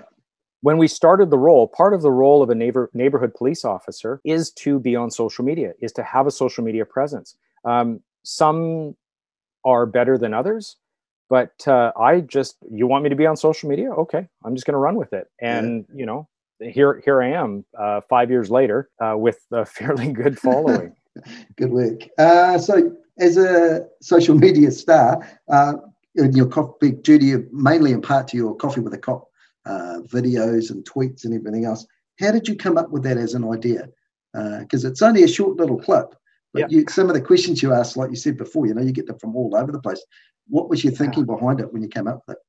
when 0.62 0.78
we 0.78 0.88
started 0.88 1.30
the 1.30 1.38
role, 1.38 1.68
part 1.68 1.94
of 1.94 2.02
the 2.02 2.12
role 2.12 2.42
of 2.42 2.50
a 2.50 2.56
neighbor, 2.56 2.90
neighborhood 2.94 3.34
police 3.34 3.64
officer 3.66 4.22
is 4.24 4.52
to 4.52 4.80
be 4.80 4.96
on 4.96 5.12
social 5.12 5.46
media, 5.46 5.74
is 5.82 5.92
to 5.94 6.04
have 6.04 6.26
a 6.26 6.32
social 6.32 6.64
media 6.64 6.86
presence. 6.86 7.36
Um, 7.66 8.02
some 8.24 8.96
are 9.66 9.86
better 9.86 10.18
than 10.18 10.34
others 10.34 10.78
but 11.30 11.68
uh, 11.68 11.92
i 12.00 12.20
just 12.20 12.58
you 12.72 12.88
want 12.88 13.04
me 13.04 13.10
to 13.10 13.16
be 13.16 13.26
on 13.26 13.36
social 13.38 13.70
media? 13.70 13.92
Okay 13.92 14.28
i'm 14.44 14.56
just 14.56 14.66
going 14.66 14.74
to 14.74 14.80
run 14.80 14.96
with 14.96 15.14
it. 15.14 15.28
And 15.40 15.86
yeah. 15.90 16.00
you 16.00 16.06
know 16.06 16.28
here 16.60 17.02
here 17.04 17.22
i 17.22 17.30
am 17.30 17.66
uh, 17.78 18.02
five 18.10 18.30
years 18.30 18.50
later 18.50 18.90
uh, 19.04 19.16
with 19.18 19.40
a 19.52 19.66
fairly 19.78 20.12
good 20.12 20.40
following. 20.40 20.96
Good 21.58 21.72
work 21.72 22.02
uh, 22.18 22.58
so 22.58 22.92
as 23.20 23.38
a 23.38 23.86
social 24.02 24.34
media 24.34 24.72
star 24.72 25.22
uh, 25.48 25.74
in 26.16 26.34
your 26.34 26.48
big 26.82 27.04
duty 27.04 27.36
mainly 27.52 27.92
in 27.92 28.02
part 28.02 28.28
to 28.30 28.38
your 28.38 28.56
coffee 28.56 28.82
with 28.82 28.96
a 28.96 28.98
cop 28.98 29.30
uh, 29.68 30.00
videos 30.08 30.72
and 30.72 30.84
tweets 30.86 31.24
and 31.24 31.36
everything 31.36 31.66
else 31.66 31.86
How 32.20 32.32
did 32.32 32.48
you 32.48 32.56
come 32.56 32.80
up 32.80 32.90
with 32.90 33.04
that 33.04 33.18
as 33.18 33.36
an 33.36 33.48
idea? 33.48 33.90
Because 34.34 34.86
it's 34.86 35.04
only 35.04 35.22
a 35.22 35.28
short 35.28 35.58
little 35.58 35.78
clip, 35.78 36.16
but 36.54 36.60
yeah. 36.60 36.68
you, 36.70 36.86
some 36.88 37.10
of 37.10 37.16
the 37.16 37.22
questions 37.22 37.64
you 37.64 37.74
asked, 37.74 37.98
like 37.98 38.10
you 38.10 38.16
said 38.16 38.38
before, 38.38 38.68
you 38.68 38.74
know, 38.74 38.82
you 38.82 38.92
get 38.92 39.08
them 39.08 39.18
from 39.20 39.36
all 39.36 39.56
over 39.56 39.72
the 39.72 39.80
place. 39.80 40.04
What 40.48 40.70
was 40.70 40.84
your 40.84 40.94
thinking 40.94 41.26
behind 41.26 41.60
it 41.60 41.72
when 41.74 41.82
you 41.82 41.88
came 41.88 42.08
up 42.08 42.22
with 42.28 42.38
it? 42.38 42.42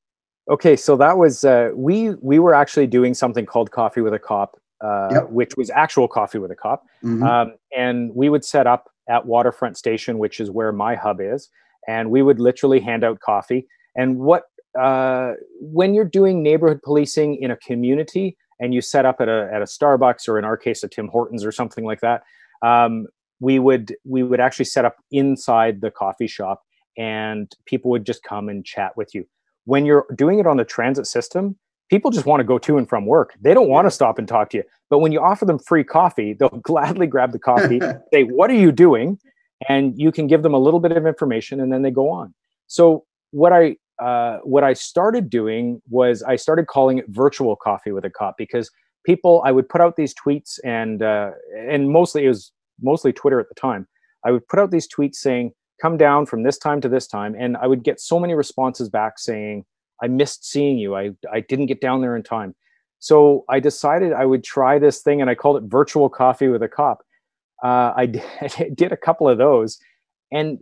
Okay, 0.50 0.76
so 0.76 0.96
that 0.96 1.16
was 1.16 1.44
uh, 1.44 1.70
we 1.74 2.10
we 2.20 2.38
were 2.38 2.54
actually 2.54 2.86
doing 2.86 3.14
something 3.14 3.46
called 3.46 3.70
Coffee 3.70 4.02
with 4.02 4.12
a 4.12 4.18
Cop, 4.18 4.60
uh, 4.82 5.08
yep. 5.10 5.30
which 5.30 5.56
was 5.56 5.70
actual 5.70 6.06
Coffee 6.06 6.38
with 6.38 6.50
a 6.50 6.54
Cop, 6.54 6.84
mm-hmm. 7.02 7.22
um, 7.22 7.54
and 7.74 8.14
we 8.14 8.28
would 8.28 8.44
set 8.44 8.66
up 8.66 8.90
at 9.08 9.24
Waterfront 9.24 9.78
Station, 9.78 10.18
which 10.18 10.40
is 10.40 10.50
where 10.50 10.70
my 10.70 10.96
hub 10.96 11.20
is, 11.20 11.48
and 11.88 12.10
we 12.10 12.20
would 12.20 12.40
literally 12.40 12.80
hand 12.80 13.04
out 13.04 13.20
coffee. 13.20 13.66
And 13.96 14.18
what 14.18 14.44
uh, 14.78 15.32
when 15.60 15.94
you're 15.94 16.04
doing 16.04 16.42
neighborhood 16.42 16.82
policing 16.82 17.36
in 17.36 17.50
a 17.50 17.56
community 17.56 18.36
and 18.60 18.74
you 18.74 18.80
set 18.80 19.06
up 19.06 19.20
at 19.20 19.28
a 19.28 19.48
at 19.52 19.62
a 19.62 19.66
Starbucks 19.66 20.28
or 20.28 20.38
in 20.38 20.44
our 20.44 20.56
case 20.56 20.82
a 20.82 20.88
Tim 20.88 21.08
Hortons 21.08 21.44
or 21.44 21.52
something 21.52 21.84
like 21.84 22.00
that, 22.00 22.22
um, 22.62 23.06
we 23.40 23.58
would 23.58 23.94
we 24.04 24.22
would 24.22 24.40
actually 24.40 24.64
set 24.64 24.84
up 24.84 24.96
inside 25.10 25.80
the 25.80 25.90
coffee 25.90 26.26
shop 26.26 26.62
and 26.96 27.52
people 27.66 27.90
would 27.90 28.06
just 28.06 28.22
come 28.22 28.48
and 28.48 28.64
chat 28.64 28.96
with 28.96 29.14
you. 29.14 29.26
When 29.64 29.84
you're 29.86 30.06
doing 30.14 30.38
it 30.38 30.46
on 30.46 30.56
the 30.56 30.64
transit 30.64 31.06
system, 31.06 31.56
people 31.90 32.10
just 32.10 32.26
want 32.26 32.40
to 32.40 32.44
go 32.44 32.58
to 32.58 32.78
and 32.78 32.88
from 32.88 33.06
work. 33.06 33.34
They 33.40 33.54
don't 33.54 33.68
want 33.68 33.86
to 33.86 33.90
stop 33.90 34.18
and 34.18 34.28
talk 34.28 34.50
to 34.50 34.58
you. 34.58 34.64
But 34.90 34.98
when 34.98 35.12
you 35.12 35.20
offer 35.20 35.44
them 35.44 35.58
free 35.58 35.84
coffee, 35.84 36.32
they'll 36.38 36.48
gladly 36.48 37.06
grab 37.06 37.32
the 37.32 37.38
coffee, 37.38 37.80
say, 38.12 38.24
What 38.24 38.50
are 38.50 38.54
you 38.54 38.72
doing? 38.72 39.18
And 39.68 39.98
you 39.98 40.12
can 40.12 40.26
give 40.26 40.42
them 40.42 40.54
a 40.54 40.58
little 40.58 40.80
bit 40.80 40.92
of 40.92 41.06
information 41.06 41.60
and 41.60 41.72
then 41.72 41.82
they 41.82 41.90
go 41.90 42.10
on. 42.10 42.34
So, 42.66 43.04
what 43.30 43.52
I 43.52 43.76
uh, 44.02 44.38
what 44.38 44.64
I 44.64 44.72
started 44.72 45.30
doing 45.30 45.80
was 45.88 46.22
I 46.22 46.36
started 46.36 46.66
calling 46.66 46.98
it 46.98 47.04
virtual 47.08 47.54
coffee 47.56 47.92
with 47.92 48.04
a 48.04 48.10
cop 48.10 48.36
because 48.36 48.70
people 49.04 49.42
I 49.44 49.52
would 49.52 49.68
put 49.68 49.80
out 49.80 49.96
these 49.96 50.14
tweets 50.14 50.58
and 50.64 51.02
uh, 51.02 51.30
and 51.56 51.90
mostly 51.90 52.24
it 52.24 52.28
was 52.28 52.52
mostly 52.84 53.12
Twitter 53.12 53.40
at 53.40 53.48
the 53.48 53.54
time. 53.54 53.88
I 54.24 54.30
would 54.30 54.46
put 54.48 54.58
out 54.58 54.70
these 54.70 54.88
tweets 54.88 55.16
saying, 55.16 55.52
"Come 55.80 55.96
down 55.96 56.26
from 56.26 56.42
this 56.42 56.58
time 56.58 56.80
to 56.82 56.88
this 56.88 57.06
time," 57.06 57.34
and 57.38 57.56
I 57.56 57.66
would 57.66 57.82
get 57.82 58.00
so 58.00 58.20
many 58.20 58.34
responses 58.34 58.88
back 58.88 59.18
saying, 59.18 59.64
"I 60.02 60.08
missed 60.08 60.44
seeing 60.44 60.78
you. 60.78 60.94
I 60.94 61.12
I 61.32 61.40
didn't 61.40 61.66
get 61.66 61.80
down 61.80 62.00
there 62.00 62.16
in 62.16 62.22
time." 62.22 62.54
So 62.98 63.44
I 63.48 63.60
decided 63.60 64.12
I 64.12 64.24
would 64.24 64.44
try 64.44 64.78
this 64.78 65.02
thing, 65.02 65.20
and 65.20 65.28
I 65.28 65.34
called 65.34 65.62
it 65.62 65.64
virtual 65.68 66.08
coffee 66.08 66.48
with 66.48 66.62
a 66.62 66.68
cop. 66.68 67.02
Uh, 67.62 67.92
I 67.96 68.06
did 68.74 68.92
a 68.92 68.96
couple 68.96 69.28
of 69.28 69.38
those, 69.38 69.78
and 70.32 70.60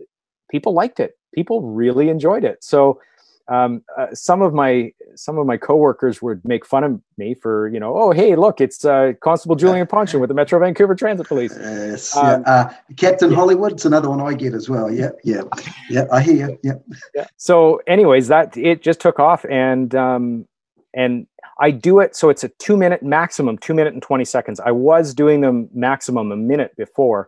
people 0.51 0.73
liked 0.73 0.99
it. 0.99 1.17
People 1.33 1.61
really 1.61 2.09
enjoyed 2.09 2.43
it. 2.43 2.63
So 2.63 2.99
um, 3.47 3.83
uh, 3.97 4.07
some 4.13 4.41
of 4.41 4.53
my 4.53 4.91
some 5.15 5.37
of 5.37 5.45
my 5.45 5.57
coworkers 5.57 6.21
would 6.21 6.43
make 6.45 6.65
fun 6.65 6.83
of 6.83 7.01
me 7.17 7.33
for 7.33 7.67
you 7.69 7.79
know 7.79 7.97
oh 7.97 8.11
hey 8.11 8.35
look 8.35 8.61
it's 8.61 8.85
uh, 8.85 9.13
Constable 9.21 9.55
Julien 9.55 9.85
Ponsioen 9.85 10.21
with 10.21 10.29
the 10.29 10.33
Metro 10.33 10.59
Vancouver 10.59 10.95
Transit 10.95 11.27
Police. 11.27 11.53
Yes, 11.59 12.15
um, 12.15 12.43
yeah. 12.45 12.51
uh, 12.51 12.73
Captain 12.95 13.33
Hollywood's 13.33 13.85
another 13.85 14.09
one 14.09 14.21
I 14.21 14.33
get 14.33 14.53
as 14.53 14.69
well. 14.69 14.91
Yeah, 14.91 15.09
yeah, 15.23 15.41
yeah. 15.89 16.05
I 16.11 16.21
hear 16.21 16.49
you. 16.49 16.59
Yeah. 16.63 16.73
yeah. 17.13 17.25
So, 17.37 17.81
anyways, 17.85 18.29
that 18.29 18.55
it 18.55 18.81
just 18.81 19.01
took 19.01 19.19
off, 19.19 19.45
and 19.49 19.93
um, 19.93 20.47
and 20.93 21.27
I 21.59 21.71
do 21.71 21.99
it 21.99 22.15
so 22.15 22.29
it's 22.29 22.45
a 22.45 22.49
two 22.49 22.77
minute 22.77 23.03
maximum, 23.03 23.57
two 23.57 23.73
minute 23.73 23.93
and 23.93 24.01
twenty 24.01 24.25
seconds. 24.25 24.61
I 24.61 24.71
was 24.71 25.13
doing 25.13 25.41
them 25.41 25.69
maximum 25.73 26.31
a 26.31 26.37
minute 26.37 26.75
before, 26.77 27.27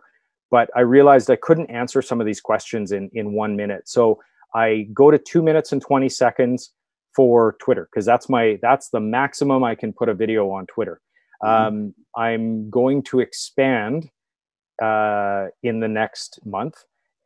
but 0.50 0.70
I 0.74 0.80
realized 0.80 1.30
I 1.30 1.36
couldn't 1.36 1.70
answer 1.70 2.00
some 2.00 2.20
of 2.20 2.26
these 2.26 2.40
questions 2.40 2.90
in 2.90 3.10
in 3.12 3.32
one 3.34 3.54
minute. 3.54 3.86
So 3.86 4.18
I 4.54 4.88
go 4.94 5.10
to 5.10 5.18
two 5.18 5.42
minutes 5.42 5.72
and 5.72 5.82
20 5.82 6.08
seconds 6.08 6.72
for 7.14 7.56
Twitter 7.60 7.88
because 7.90 8.04
that's 8.04 8.28
my 8.28 8.58
that's 8.62 8.90
the 8.90 9.00
maximum 9.00 9.64
I 9.64 9.74
can 9.74 9.92
put 9.92 10.08
a 10.08 10.14
video 10.14 10.50
on 10.50 10.66
Twitter. 10.66 11.00
Mm-hmm. 11.42 11.66
Um, 11.66 11.94
I'm 12.16 12.70
going 12.70 13.02
to 13.04 13.20
expand 13.20 14.08
uh, 14.82 15.46
in 15.62 15.80
the 15.80 15.88
next 15.88 16.40
month, 16.44 16.76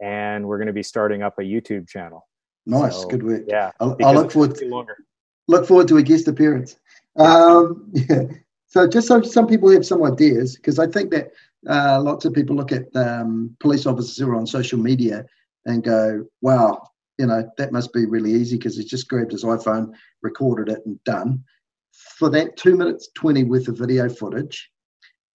and 0.00 0.46
we're 0.46 0.58
going 0.58 0.68
to 0.68 0.72
be 0.72 0.82
starting 0.82 1.22
up 1.22 1.38
a 1.38 1.42
YouTube 1.42 1.88
channel. 1.88 2.26
Nice, 2.66 3.02
so, 3.02 3.08
good 3.08 3.22
work. 3.22 3.42
Yeah, 3.46 3.72
I'll, 3.80 3.96
I'll 4.04 4.14
look 4.14 4.32
forward 4.32 4.54
to 4.56 4.66
longer. 4.66 4.96
Look 5.48 5.66
forward 5.66 5.88
to 5.88 5.96
a 5.96 6.02
guest 6.02 6.28
appearance. 6.28 6.76
Um, 7.16 7.90
yeah. 7.92 8.22
So 8.66 8.86
just 8.86 9.08
so 9.08 9.20
some 9.22 9.48
people 9.48 9.68
have 9.70 9.84
some 9.84 10.04
ideas, 10.04 10.54
because 10.54 10.78
I 10.78 10.86
think 10.86 11.10
that 11.10 11.32
uh, 11.68 12.00
lots 12.00 12.24
of 12.24 12.32
people 12.32 12.54
look 12.54 12.70
at 12.70 12.84
um, 12.94 13.56
police 13.58 13.84
officers 13.84 14.16
who 14.16 14.30
are 14.30 14.36
on 14.36 14.46
social 14.46 14.78
media 14.78 15.26
and 15.66 15.82
go, 15.82 16.24
"Wow, 16.40 16.89
you 17.20 17.26
know, 17.26 17.46
that 17.58 17.70
must 17.70 17.92
be 17.92 18.06
really 18.06 18.32
easy 18.32 18.56
because 18.56 18.76
he's 18.76 18.88
just 18.88 19.06
grabbed 19.06 19.32
his 19.32 19.44
iPhone, 19.44 19.92
recorded 20.22 20.72
it, 20.72 20.80
and 20.86 21.02
done. 21.04 21.44
For 22.18 22.30
that 22.30 22.56
two 22.56 22.76
minutes 22.76 23.10
20 23.14 23.44
worth 23.44 23.68
of 23.68 23.76
video 23.76 24.08
footage, 24.08 24.70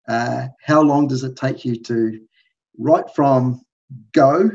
uh, 0.09 0.47
how 0.63 0.81
long 0.81 1.09
does 1.09 1.25
it 1.25 1.37
take 1.37 1.63
you 1.63 1.77
to, 1.83 2.21
right 2.79 3.05
from 3.15 3.61
go 4.13 4.51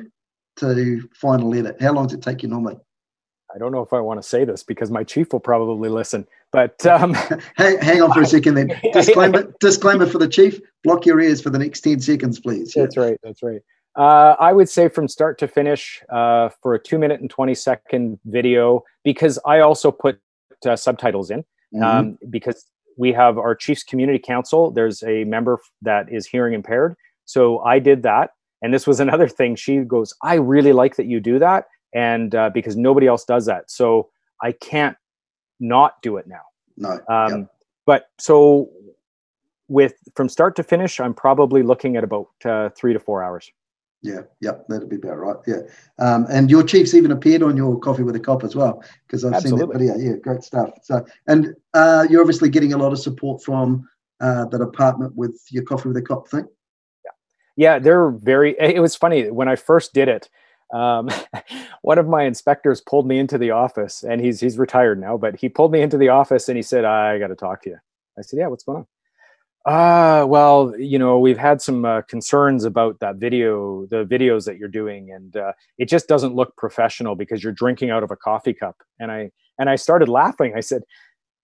to 0.57 1.09
final 1.13 1.53
edit? 1.53 1.79
How 1.79 1.93
long 1.93 2.07
does 2.07 2.15
it 2.15 2.23
take 2.23 2.41
you 2.41 2.49
normally? 2.49 2.77
I 3.53 3.59
don't 3.59 3.71
know 3.71 3.81
if 3.81 3.93
I 3.93 3.99
want 3.99 4.19
to 4.19 4.27
say 4.27 4.43
this 4.43 4.63
because 4.63 4.89
my 4.89 5.03
chief 5.03 5.31
will 5.31 5.39
probably 5.39 5.89
listen, 5.89 6.27
but 6.51 6.83
um, 6.87 7.13
hang, 7.57 7.79
hang, 7.79 8.01
on 8.01 8.11
for 8.11 8.21
a 8.21 8.25
second 8.25 8.55
then. 8.55 8.71
Disclaimer, 8.93 9.53
disclaimer 9.59 10.07
for 10.07 10.17
the 10.17 10.27
chief: 10.27 10.59
block 10.83 11.05
your 11.05 11.19
ears 11.19 11.41
for 11.41 11.51
the 11.51 11.59
next 11.59 11.81
ten 11.81 11.99
seconds, 11.99 12.39
please. 12.39 12.73
That's 12.75 12.95
yeah. 12.95 13.03
right. 13.03 13.17
That's 13.23 13.43
right. 13.43 13.61
Uh, 13.99 14.37
I 14.39 14.53
would 14.53 14.69
say 14.69 14.87
from 14.87 15.09
start 15.09 15.37
to 15.39 15.47
finish 15.47 16.01
uh, 16.09 16.49
for 16.61 16.73
a 16.73 16.79
two 16.79 16.97
minute 16.97 17.19
and 17.19 17.29
20 17.29 17.53
second 17.53 18.17
video, 18.23 18.85
because 19.03 19.37
I 19.45 19.59
also 19.59 19.91
put 19.91 20.21
uh, 20.65 20.77
subtitles 20.77 21.29
in, 21.29 21.41
mm-hmm. 21.75 21.83
um, 21.83 22.17
because 22.29 22.65
we 22.97 23.11
have 23.11 23.37
our 23.37 23.53
Chiefs 23.53 23.83
Community 23.83 24.17
Council. 24.17 24.71
There's 24.71 25.03
a 25.03 25.25
member 25.25 25.59
that 25.81 26.09
is 26.09 26.25
hearing 26.25 26.53
impaired. 26.53 26.95
So 27.25 27.59
I 27.59 27.79
did 27.79 28.03
that. 28.03 28.31
And 28.61 28.73
this 28.73 28.87
was 28.87 28.99
another 29.07 29.27
thing. 29.27 29.57
She 29.57 29.79
goes, 29.79 30.13
I 30.23 30.35
really 30.35 30.71
like 30.71 30.95
that 30.95 31.05
you 31.05 31.19
do 31.19 31.37
that. 31.39 31.65
And 31.93 32.33
uh, 32.33 32.51
because 32.51 32.77
nobody 32.77 33.05
else 33.05 33.25
does 33.25 33.47
that. 33.47 33.69
So 33.69 34.09
I 34.41 34.53
can't 34.53 34.95
not 35.59 36.01
do 36.01 36.15
it 36.15 36.25
now. 36.25 36.43
No. 36.77 36.99
Um. 37.09 37.49
But 37.85 38.05
so 38.17 38.69
with 39.67 39.95
from 40.15 40.29
start 40.29 40.55
to 40.57 40.63
finish, 40.63 41.01
I'm 41.01 41.13
probably 41.13 41.63
looking 41.63 41.97
at 41.97 42.03
about 42.05 42.27
uh, 42.45 42.69
three 42.69 42.93
to 42.93 42.99
four 42.99 43.23
hours. 43.23 43.51
Yeah, 44.01 44.21
yep, 44.39 44.65
that'd 44.69 44.87
be 44.87 44.95
about 44.95 45.17
right. 45.17 45.35
Yeah, 45.45 45.61
um, 45.97 46.25
and 46.29 46.49
your 46.49 46.63
Chiefs 46.63 46.93
even 46.93 47.11
appeared 47.11 47.43
on 47.43 47.57
your 47.57 47.77
Coffee 47.79 48.03
with 48.03 48.15
a 48.15 48.19
Cop 48.19 48.45
as 48.45 48.55
well 48.55 48.81
because 49.05 49.25
I've 49.25 49.33
Absolutely. 49.33 49.59
seen 49.59 49.69
that 49.69 49.95
video. 49.97 50.11
Yeah, 50.11 50.17
great 50.17 50.41
stuff. 50.41 50.69
So, 50.83 51.05
and 51.27 51.53
uh, 51.73 52.07
you're 52.09 52.21
obviously 52.21 52.49
getting 52.49 52.71
a 52.71 52.77
lot 52.77 52.93
of 52.93 52.99
support 52.99 53.43
from 53.43 53.89
uh, 54.21 54.45
the 54.45 54.57
department 54.57 55.15
with 55.15 55.41
your 55.49 55.63
Coffee 55.63 55.89
with 55.89 55.97
a 55.97 56.01
Cop 56.01 56.29
thing. 56.29 56.47
Yeah, 57.03 57.11
yeah, 57.57 57.79
they're 57.79 58.11
very. 58.11 58.55
It 58.57 58.81
was 58.81 58.95
funny 58.95 59.29
when 59.31 59.49
I 59.49 59.57
first 59.57 59.93
did 59.93 60.07
it. 60.07 60.29
Um, 60.73 61.09
one 61.81 61.97
of 61.97 62.07
my 62.07 62.23
inspectors 62.23 62.79
pulled 62.79 63.05
me 63.05 63.19
into 63.19 63.37
the 63.37 63.51
office, 63.51 64.03
and 64.03 64.21
he's 64.21 64.39
he's 64.39 64.57
retired 64.57 65.01
now, 65.01 65.17
but 65.17 65.35
he 65.35 65.49
pulled 65.49 65.73
me 65.73 65.81
into 65.81 65.97
the 65.97 66.09
office 66.09 66.47
and 66.47 66.57
he 66.57 66.63
said, 66.63 66.85
"I 66.85 67.19
got 67.19 67.27
to 67.27 67.35
talk 67.35 67.63
to 67.63 67.71
you." 67.71 67.77
I 68.17 68.21
said, 68.21 68.39
"Yeah, 68.39 68.47
what's 68.47 68.63
going 68.63 68.77
on?" 68.77 68.87
Uh, 69.65 70.25
well, 70.27 70.73
you 70.77 70.97
know, 70.97 71.19
we've 71.19 71.37
had 71.37 71.61
some 71.61 71.83
uh, 71.83 72.01
concerns 72.03 72.63
about 72.63 72.99
that 73.01 73.17
video, 73.17 73.85
the 73.87 74.05
videos 74.05 74.45
that 74.45 74.57
you're 74.57 74.69
doing, 74.69 75.11
and 75.11 75.35
uh, 75.35 75.51
it 75.77 75.89
just 75.89 76.07
doesn't 76.07 76.33
look 76.33 76.55
professional 76.55 77.15
because 77.15 77.43
you're 77.43 77.53
drinking 77.53 77.89
out 77.89 78.01
of 78.01 78.09
a 78.09 78.15
coffee 78.15 78.53
cup. 78.53 78.77
And 78.99 79.11
I 79.11 79.31
and 79.57 79.69
I 79.69 79.75
started 79.75 80.07
laughing. 80.07 80.53
I 80.55 80.61
said, 80.61 80.83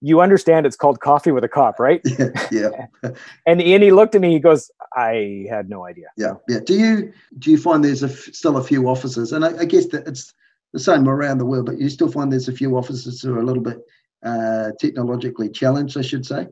"You 0.01 0.21
understand 0.21 0.65
it's 0.65 0.77
called 0.77 1.01
coffee 1.01 1.31
with 1.31 1.43
a 1.43 1.49
cup, 1.49 1.77
right?" 1.77 2.01
Yeah. 2.51 2.87
and 3.45 3.61
and 3.61 3.83
he 3.83 3.91
looked 3.91 4.15
at 4.15 4.21
me. 4.21 4.31
He 4.31 4.39
goes, 4.39 4.71
"I 4.95 5.45
had 5.49 5.69
no 5.69 5.85
idea." 5.85 6.07
Yeah, 6.15 6.35
yeah. 6.47 6.59
Do 6.65 6.73
you 6.73 7.11
do 7.37 7.51
you 7.51 7.57
find 7.57 7.83
there's 7.83 8.03
a 8.03 8.07
f- 8.07 8.33
still 8.33 8.55
a 8.55 8.63
few 8.63 8.87
officers, 8.87 9.33
and 9.33 9.43
I, 9.43 9.57
I 9.57 9.65
guess 9.65 9.87
that 9.87 10.07
it's 10.07 10.33
the 10.71 10.79
same 10.79 11.07
around 11.09 11.39
the 11.39 11.45
world, 11.45 11.65
but 11.65 11.79
you 11.79 11.89
still 11.89 12.09
find 12.09 12.31
there's 12.31 12.47
a 12.47 12.53
few 12.53 12.77
officers 12.77 13.21
who 13.21 13.35
are 13.35 13.41
a 13.41 13.45
little 13.45 13.63
bit 13.63 13.79
uh, 14.23 14.71
technologically 14.79 15.49
challenged, 15.49 15.97
I 15.97 16.01
should 16.01 16.25
say. 16.25 16.47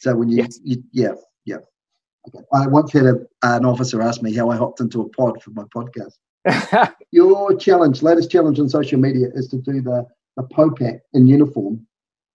So 0.00 0.16
when 0.16 0.30
you, 0.30 0.38
yes. 0.38 0.58
you 0.64 0.82
yeah, 0.92 1.12
yeah. 1.44 1.58
Okay. 2.28 2.44
I 2.52 2.66
once 2.66 2.92
had 2.92 3.04
a, 3.04 3.16
an 3.42 3.64
officer 3.64 4.02
ask 4.02 4.22
me 4.22 4.34
how 4.34 4.50
I 4.50 4.56
hopped 4.56 4.80
into 4.80 5.02
a 5.02 5.08
pod 5.10 5.42
for 5.42 5.50
my 5.50 5.64
podcast. 5.64 6.94
Your 7.12 7.54
challenge, 7.56 8.02
latest 8.02 8.30
challenge 8.30 8.58
on 8.58 8.68
social 8.68 8.98
media 8.98 9.28
is 9.34 9.48
to 9.48 9.58
do 9.58 9.82
the, 9.82 10.06
the 10.36 10.42
POPAT 10.44 11.00
in 11.12 11.26
uniform 11.26 11.86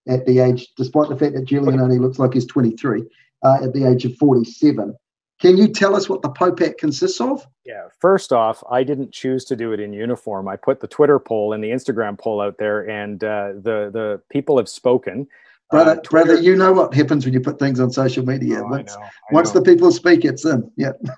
at 0.08 0.26
the 0.26 0.38
age, 0.38 0.68
despite 0.76 1.08
the 1.08 1.16
fact 1.16 1.34
that 1.34 1.44
Julien 1.44 1.80
only 1.80 1.98
looks 1.98 2.18
like 2.20 2.34
he's 2.34 2.46
23, 2.46 3.02
uh, 3.42 3.58
at 3.64 3.72
the 3.72 3.84
age 3.84 4.04
of 4.04 4.16
47. 4.16 4.94
Can 5.40 5.56
you 5.56 5.68
tell 5.68 5.96
us 5.96 6.08
what 6.08 6.22
the 6.22 6.30
POPAT 6.30 6.78
consists 6.78 7.20
of? 7.20 7.46
Yeah, 7.64 7.88
first 8.00 8.32
off, 8.32 8.62
I 8.70 8.84
didn't 8.84 9.12
choose 9.12 9.44
to 9.46 9.56
do 9.56 9.72
it 9.72 9.80
in 9.80 9.92
uniform. 9.92 10.46
I 10.48 10.56
put 10.56 10.80
the 10.80 10.86
Twitter 10.86 11.18
poll 11.18 11.52
and 11.52 11.62
the 11.62 11.70
Instagram 11.70 12.18
poll 12.18 12.40
out 12.40 12.58
there, 12.58 12.88
and 12.88 13.22
uh, 13.22 13.48
the 13.54 13.90
the 13.92 14.22
people 14.30 14.56
have 14.56 14.68
spoken 14.68 15.26
brother, 15.70 15.92
uh, 15.92 16.08
brother, 16.10 16.34
you 16.36 16.56
know 16.56 16.72
what 16.72 16.94
happens 16.94 17.24
when 17.24 17.34
you 17.34 17.40
put 17.40 17.58
things 17.58 17.80
on 17.80 17.90
social 17.90 18.24
media. 18.24 18.62
Oh, 18.62 18.68
once, 18.68 18.96
I 18.96 19.00
know, 19.00 19.06
I 19.06 19.34
once 19.34 19.54
know. 19.54 19.60
the 19.60 19.72
people 19.72 19.92
speak, 19.92 20.24
it's 20.24 20.44
in. 20.44 20.70
Yeah. 20.76 20.92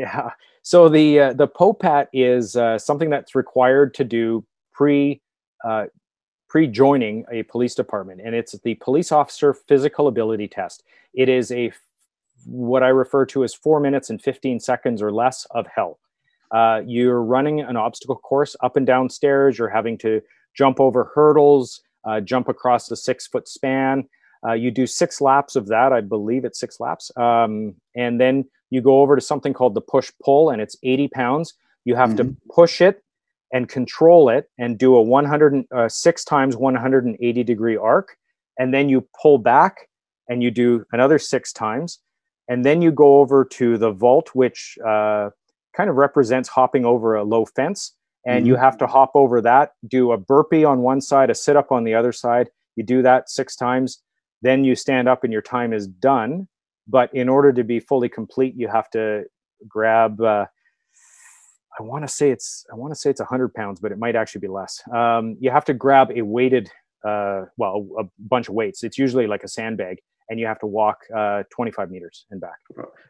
Yeah. 0.00 0.30
So 0.62 0.88
the 0.88 1.18
uh, 1.18 1.32
the 1.32 1.48
POPAT 1.48 2.06
is 2.12 2.54
uh, 2.54 2.78
something 2.78 3.10
that's 3.10 3.34
required 3.34 3.94
to 3.94 4.04
do 4.04 4.44
pre 4.72 5.20
uh, 5.64 5.86
pre-joining 6.48 7.24
a 7.30 7.42
police 7.44 7.74
department, 7.74 8.20
and 8.24 8.34
it's 8.34 8.52
the 8.60 8.74
police 8.76 9.10
officer 9.10 9.52
physical 9.52 10.06
ability 10.06 10.46
test. 10.46 10.84
It 11.14 11.28
is 11.28 11.50
a 11.50 11.72
what 12.46 12.82
I 12.82 12.88
refer 12.88 13.26
to 13.26 13.44
as 13.44 13.54
four 13.54 13.80
minutes 13.80 14.10
and 14.10 14.22
15 14.22 14.60
seconds 14.60 15.02
or 15.02 15.12
less 15.12 15.46
of 15.50 15.66
hell. 15.74 15.98
Uh, 16.50 16.80
you're 16.86 17.22
running 17.22 17.60
an 17.60 17.76
obstacle 17.76 18.16
course 18.16 18.56
up 18.62 18.76
and 18.76 18.86
down 18.86 19.10
stairs. 19.10 19.58
You're 19.58 19.68
having 19.68 19.98
to 19.98 20.22
jump 20.54 20.80
over 20.80 21.10
hurdles, 21.14 21.82
uh, 22.08 22.20
jump 22.20 22.48
across 22.48 22.90
a 22.90 22.96
six 22.96 23.26
foot 23.26 23.48
span. 23.48 24.08
Uh, 24.46 24.52
you 24.52 24.70
do 24.70 24.86
six 24.86 25.20
laps 25.20 25.56
of 25.56 25.66
that. 25.66 25.92
I 25.92 26.00
believe 26.00 26.44
it's 26.44 26.60
six 26.60 26.80
laps. 26.80 27.10
Um, 27.16 27.74
and 27.96 28.20
then 28.20 28.44
you 28.70 28.80
go 28.80 29.00
over 29.00 29.16
to 29.16 29.20
something 29.20 29.52
called 29.52 29.74
the 29.74 29.80
push 29.80 30.10
pull, 30.24 30.50
and 30.50 30.62
it's 30.62 30.76
80 30.82 31.08
pounds. 31.08 31.54
You 31.84 31.96
have 31.96 32.10
mm-hmm. 32.10 32.28
to 32.30 32.36
push 32.50 32.80
it 32.80 33.02
and 33.52 33.68
control 33.68 34.28
it 34.28 34.50
and 34.58 34.78
do 34.78 34.94
a 34.94 35.02
100 35.02 35.64
uh, 35.74 35.88
six 35.88 36.24
times 36.24 36.56
180 36.56 37.44
degree 37.44 37.76
arc. 37.76 38.16
And 38.58 38.74
then 38.74 38.88
you 38.88 39.06
pull 39.20 39.38
back 39.38 39.88
and 40.28 40.42
you 40.42 40.50
do 40.50 40.84
another 40.92 41.18
six 41.18 41.52
times. 41.52 42.00
And 42.48 42.64
then 42.64 42.82
you 42.82 42.90
go 42.90 43.20
over 43.20 43.44
to 43.44 43.78
the 43.78 43.90
vault, 43.90 44.30
which 44.34 44.78
uh, 44.86 45.30
kind 45.76 45.90
of 45.90 45.96
represents 45.96 46.48
hopping 46.48 46.84
over 46.84 47.14
a 47.14 47.24
low 47.24 47.44
fence. 47.44 47.94
And 48.28 48.40
mm-hmm. 48.40 48.48
you 48.48 48.56
have 48.56 48.76
to 48.78 48.86
hop 48.86 49.12
over 49.14 49.40
that, 49.40 49.72
do 49.88 50.12
a 50.12 50.18
burpee 50.18 50.62
on 50.62 50.80
one 50.80 51.00
side, 51.00 51.30
a 51.30 51.34
sit 51.34 51.56
up 51.56 51.72
on 51.72 51.84
the 51.84 51.94
other 51.94 52.12
side. 52.12 52.50
You 52.76 52.84
do 52.84 53.00
that 53.00 53.30
six 53.30 53.56
times. 53.56 54.02
Then 54.42 54.64
you 54.64 54.74
stand 54.74 55.08
up 55.08 55.24
and 55.24 55.32
your 55.32 55.40
time 55.40 55.72
is 55.72 55.86
done. 55.86 56.46
But 56.86 57.12
in 57.14 57.30
order 57.30 57.54
to 57.54 57.64
be 57.64 57.80
fully 57.80 58.10
complete, 58.10 58.54
you 58.54 58.68
have 58.68 58.90
to 58.90 59.24
grab. 59.66 60.20
Uh, 60.20 60.44
I 61.78 61.82
want 61.82 62.04
to 62.04 62.08
say 62.08 62.30
it's 62.30 62.66
I 62.70 62.76
want 62.76 62.92
to 62.92 63.00
say 63.00 63.08
it's 63.08 63.20
100 63.20 63.54
pounds, 63.54 63.80
but 63.80 63.92
it 63.92 63.98
might 63.98 64.14
actually 64.14 64.40
be 64.40 64.48
less. 64.48 64.82
Um, 64.94 65.38
you 65.40 65.50
have 65.50 65.64
to 65.64 65.74
grab 65.74 66.10
a 66.14 66.20
weighted, 66.20 66.70
uh, 67.06 67.44
well, 67.56 67.86
a 67.98 68.04
bunch 68.18 68.48
of 68.48 68.54
weights. 68.54 68.84
It's 68.84 68.98
usually 68.98 69.26
like 69.26 69.42
a 69.42 69.48
sandbag, 69.48 69.98
and 70.28 70.38
you 70.38 70.46
have 70.46 70.58
to 70.60 70.66
walk 70.66 70.98
uh, 71.16 71.44
25 71.50 71.90
meters 71.90 72.26
and 72.30 72.40
back. 72.40 72.58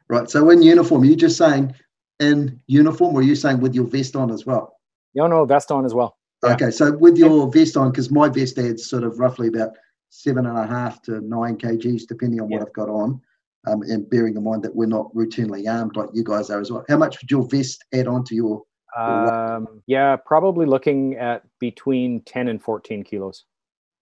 Right. 0.09 0.31
So 0.31 0.49
in 0.51 0.62
uniform, 0.62 1.03
are 1.03 1.07
you 1.07 1.16
just 1.16 1.37
saying 1.37 1.75
in 2.21 2.61
uniform, 2.69 3.16
or 3.16 3.21
are 3.21 3.25
you 3.25 3.35
saying 3.35 3.61
with 3.61 3.75
your 3.75 3.85
vest 3.85 4.14
on 4.14 4.31
as 4.31 4.47
well? 4.47 4.78
No, 5.15 5.27
no, 5.27 5.45
vest 5.45 5.71
on 5.71 5.85
as 5.85 5.95
well. 5.95 6.17
Yeah. 6.45 6.55
Okay, 6.55 6.71
so 6.71 6.97
with 6.97 7.17
your 7.17 7.51
vest 7.51 7.77
on, 7.77 7.91
because 7.91 8.11
my 8.11 8.29
vest 8.29 8.59
adds 8.59 8.89
sort 8.89 9.05
of 9.05 9.19
roughly 9.19 9.49
about 9.49 9.77
seven 10.11 10.47
and 10.47 10.59
a 10.59 10.67
half 10.67 11.03
to 11.03 11.21
nine 11.21 11.57
kgs, 11.57 12.07
depending 12.07 12.41
on 12.41 12.49
yeah. 12.51 12.59
what 12.59 12.69
I've 12.69 12.75
got 12.75 12.89
on. 12.89 13.21
Um, 13.67 13.83
and 13.83 14.09
bearing 14.09 14.37
in 14.37 14.45
mind 14.45 14.63
that 14.63 14.75
we're 14.75 14.87
not 14.87 15.13
routinely 15.15 15.69
armed 15.69 15.97
like 15.97 16.09
you 16.15 16.23
guys 16.23 16.49
are 16.49 16.61
as 16.61 16.71
well. 16.71 16.85
How 16.89 16.97
much 16.97 17.21
would 17.21 17.31
your 17.31 17.47
vest 17.49 17.85
add 17.93 18.07
on 18.07 18.25
to 18.25 18.35
your? 18.35 18.63
your 18.97 19.57
um, 19.57 19.83
yeah, 19.87 20.17
probably 20.17 20.65
looking 20.65 21.17
at 21.17 21.43
between 21.59 22.23
10 22.23 22.49
and 22.49 22.63
14 22.63 23.03
kilos. 23.03 23.45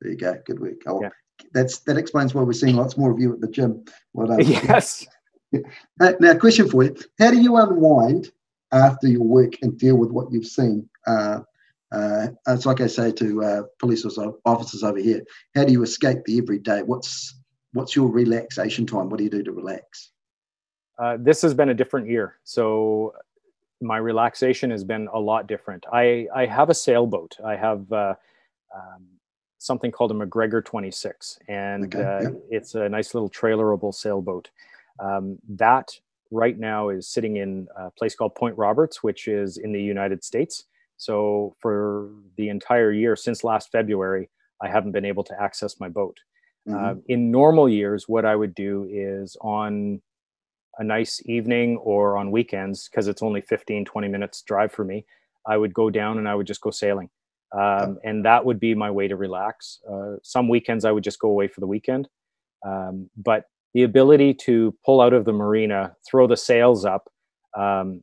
There 0.00 0.12
you 0.12 0.18
go. 0.18 0.38
Good 0.44 0.60
work. 0.60 0.82
Oh, 0.86 1.00
yeah. 1.02 1.08
That's 1.52 1.80
that 1.80 1.96
explains 1.96 2.34
why 2.34 2.42
we're 2.42 2.52
seeing 2.52 2.76
lots 2.76 2.96
more 2.96 3.10
of 3.10 3.18
you 3.18 3.32
at 3.32 3.40
the 3.40 3.48
gym. 3.48 3.84
Well 4.12 4.26
done. 4.38 4.40
Yes. 4.40 5.06
now, 6.00 6.34
question 6.38 6.68
for 6.68 6.84
you: 6.84 6.96
How 7.18 7.30
do 7.30 7.40
you 7.40 7.56
unwind 7.56 8.30
after 8.72 9.08
your 9.08 9.22
work 9.22 9.54
and 9.62 9.78
deal 9.78 9.96
with 9.96 10.10
what 10.10 10.30
you've 10.32 10.46
seen? 10.46 10.88
Uh, 11.06 11.40
uh, 11.92 12.28
it's 12.48 12.66
like 12.66 12.80
I 12.80 12.86
say 12.88 13.12
to 13.12 13.44
uh, 13.44 13.62
police 13.78 14.04
officers 14.44 14.82
over 14.82 14.98
here: 14.98 15.22
How 15.54 15.64
do 15.64 15.72
you 15.72 15.82
escape 15.82 16.18
the 16.24 16.38
everyday? 16.38 16.82
What's 16.82 17.38
what's 17.72 17.94
your 17.94 18.08
relaxation 18.08 18.86
time? 18.86 19.08
What 19.08 19.18
do 19.18 19.24
you 19.24 19.30
do 19.30 19.42
to 19.44 19.52
relax? 19.52 20.10
Uh, 20.98 21.16
this 21.20 21.42
has 21.42 21.54
been 21.54 21.68
a 21.68 21.74
different 21.74 22.08
year, 22.08 22.36
so 22.42 23.14
my 23.80 23.98
relaxation 23.98 24.70
has 24.70 24.82
been 24.82 25.08
a 25.12 25.18
lot 25.18 25.46
different. 25.46 25.84
I 25.92 26.26
I 26.34 26.46
have 26.46 26.70
a 26.70 26.74
sailboat. 26.74 27.36
I 27.44 27.54
have 27.54 27.92
uh, 27.92 28.14
um, 28.74 29.06
something 29.58 29.92
called 29.92 30.10
a 30.10 30.14
MacGregor 30.14 30.62
26, 30.62 31.38
and 31.48 31.94
okay, 31.94 32.04
uh, 32.04 32.20
yeah. 32.22 32.28
it's 32.50 32.74
a 32.74 32.88
nice 32.88 33.14
little 33.14 33.30
trailerable 33.30 33.94
sailboat. 33.94 34.50
Um, 34.98 35.38
that 35.50 36.00
right 36.30 36.58
now 36.58 36.88
is 36.88 37.08
sitting 37.08 37.36
in 37.36 37.68
a 37.76 37.90
place 37.90 38.14
called 38.14 38.34
Point 38.34 38.56
Roberts, 38.58 39.02
which 39.02 39.28
is 39.28 39.56
in 39.56 39.72
the 39.72 39.82
United 39.82 40.24
States. 40.24 40.64
So 40.96 41.54
for 41.60 42.10
the 42.36 42.48
entire 42.48 42.92
year 42.92 43.16
since 43.16 43.44
last 43.44 43.70
February, 43.70 44.30
I 44.62 44.68
haven't 44.68 44.92
been 44.92 45.04
able 45.04 45.24
to 45.24 45.40
access 45.40 45.78
my 45.78 45.88
boat. 45.88 46.18
Mm-hmm. 46.68 46.84
Uh, 46.84 46.94
in 47.08 47.30
normal 47.30 47.68
years, 47.68 48.08
what 48.08 48.24
I 48.24 48.34
would 48.34 48.54
do 48.54 48.88
is 48.90 49.36
on 49.40 50.00
a 50.78 50.84
nice 50.84 51.22
evening 51.26 51.76
or 51.78 52.16
on 52.16 52.30
weekends, 52.30 52.88
because 52.88 53.08
it's 53.08 53.22
only 53.22 53.40
15, 53.40 53.84
20 53.84 54.08
minutes 54.08 54.42
drive 54.42 54.72
for 54.72 54.84
me, 54.84 55.06
I 55.46 55.56
would 55.56 55.72
go 55.72 55.90
down 55.90 56.18
and 56.18 56.28
I 56.28 56.34
would 56.34 56.46
just 56.46 56.60
go 56.60 56.70
sailing. 56.70 57.08
Um, 57.56 57.98
and 58.04 58.24
that 58.24 58.44
would 58.44 58.58
be 58.58 58.74
my 58.74 58.90
way 58.90 59.08
to 59.08 59.16
relax. 59.16 59.80
Uh, 59.90 60.16
some 60.22 60.48
weekends 60.48 60.84
I 60.84 60.90
would 60.90 61.04
just 61.04 61.20
go 61.20 61.28
away 61.28 61.48
for 61.48 61.60
the 61.60 61.66
weekend. 61.66 62.08
Um, 62.66 63.08
but 63.16 63.44
the 63.76 63.82
ability 63.82 64.32
to 64.32 64.74
pull 64.86 65.02
out 65.02 65.12
of 65.12 65.26
the 65.26 65.34
marina, 65.34 65.94
throw 66.08 66.26
the 66.26 66.36
sails 66.36 66.86
up, 66.86 67.10
um, 67.54 68.02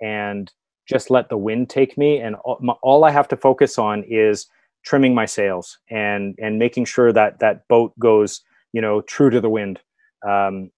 and 0.00 0.50
just 0.88 1.10
let 1.10 1.28
the 1.28 1.36
wind 1.36 1.68
take 1.68 1.98
me, 1.98 2.16
and 2.16 2.36
all, 2.36 2.56
my, 2.62 2.72
all 2.82 3.04
I 3.04 3.10
have 3.10 3.28
to 3.28 3.36
focus 3.36 3.76
on 3.76 4.02
is 4.08 4.46
trimming 4.86 5.14
my 5.14 5.26
sails 5.26 5.78
and 5.90 6.34
and 6.38 6.58
making 6.58 6.86
sure 6.86 7.12
that 7.12 7.38
that 7.40 7.68
boat 7.68 7.92
goes 7.98 8.40
you 8.72 8.80
know 8.80 9.02
true 9.02 9.28
to 9.28 9.42
the 9.42 9.50
wind. 9.50 9.78
Um, 10.26 10.70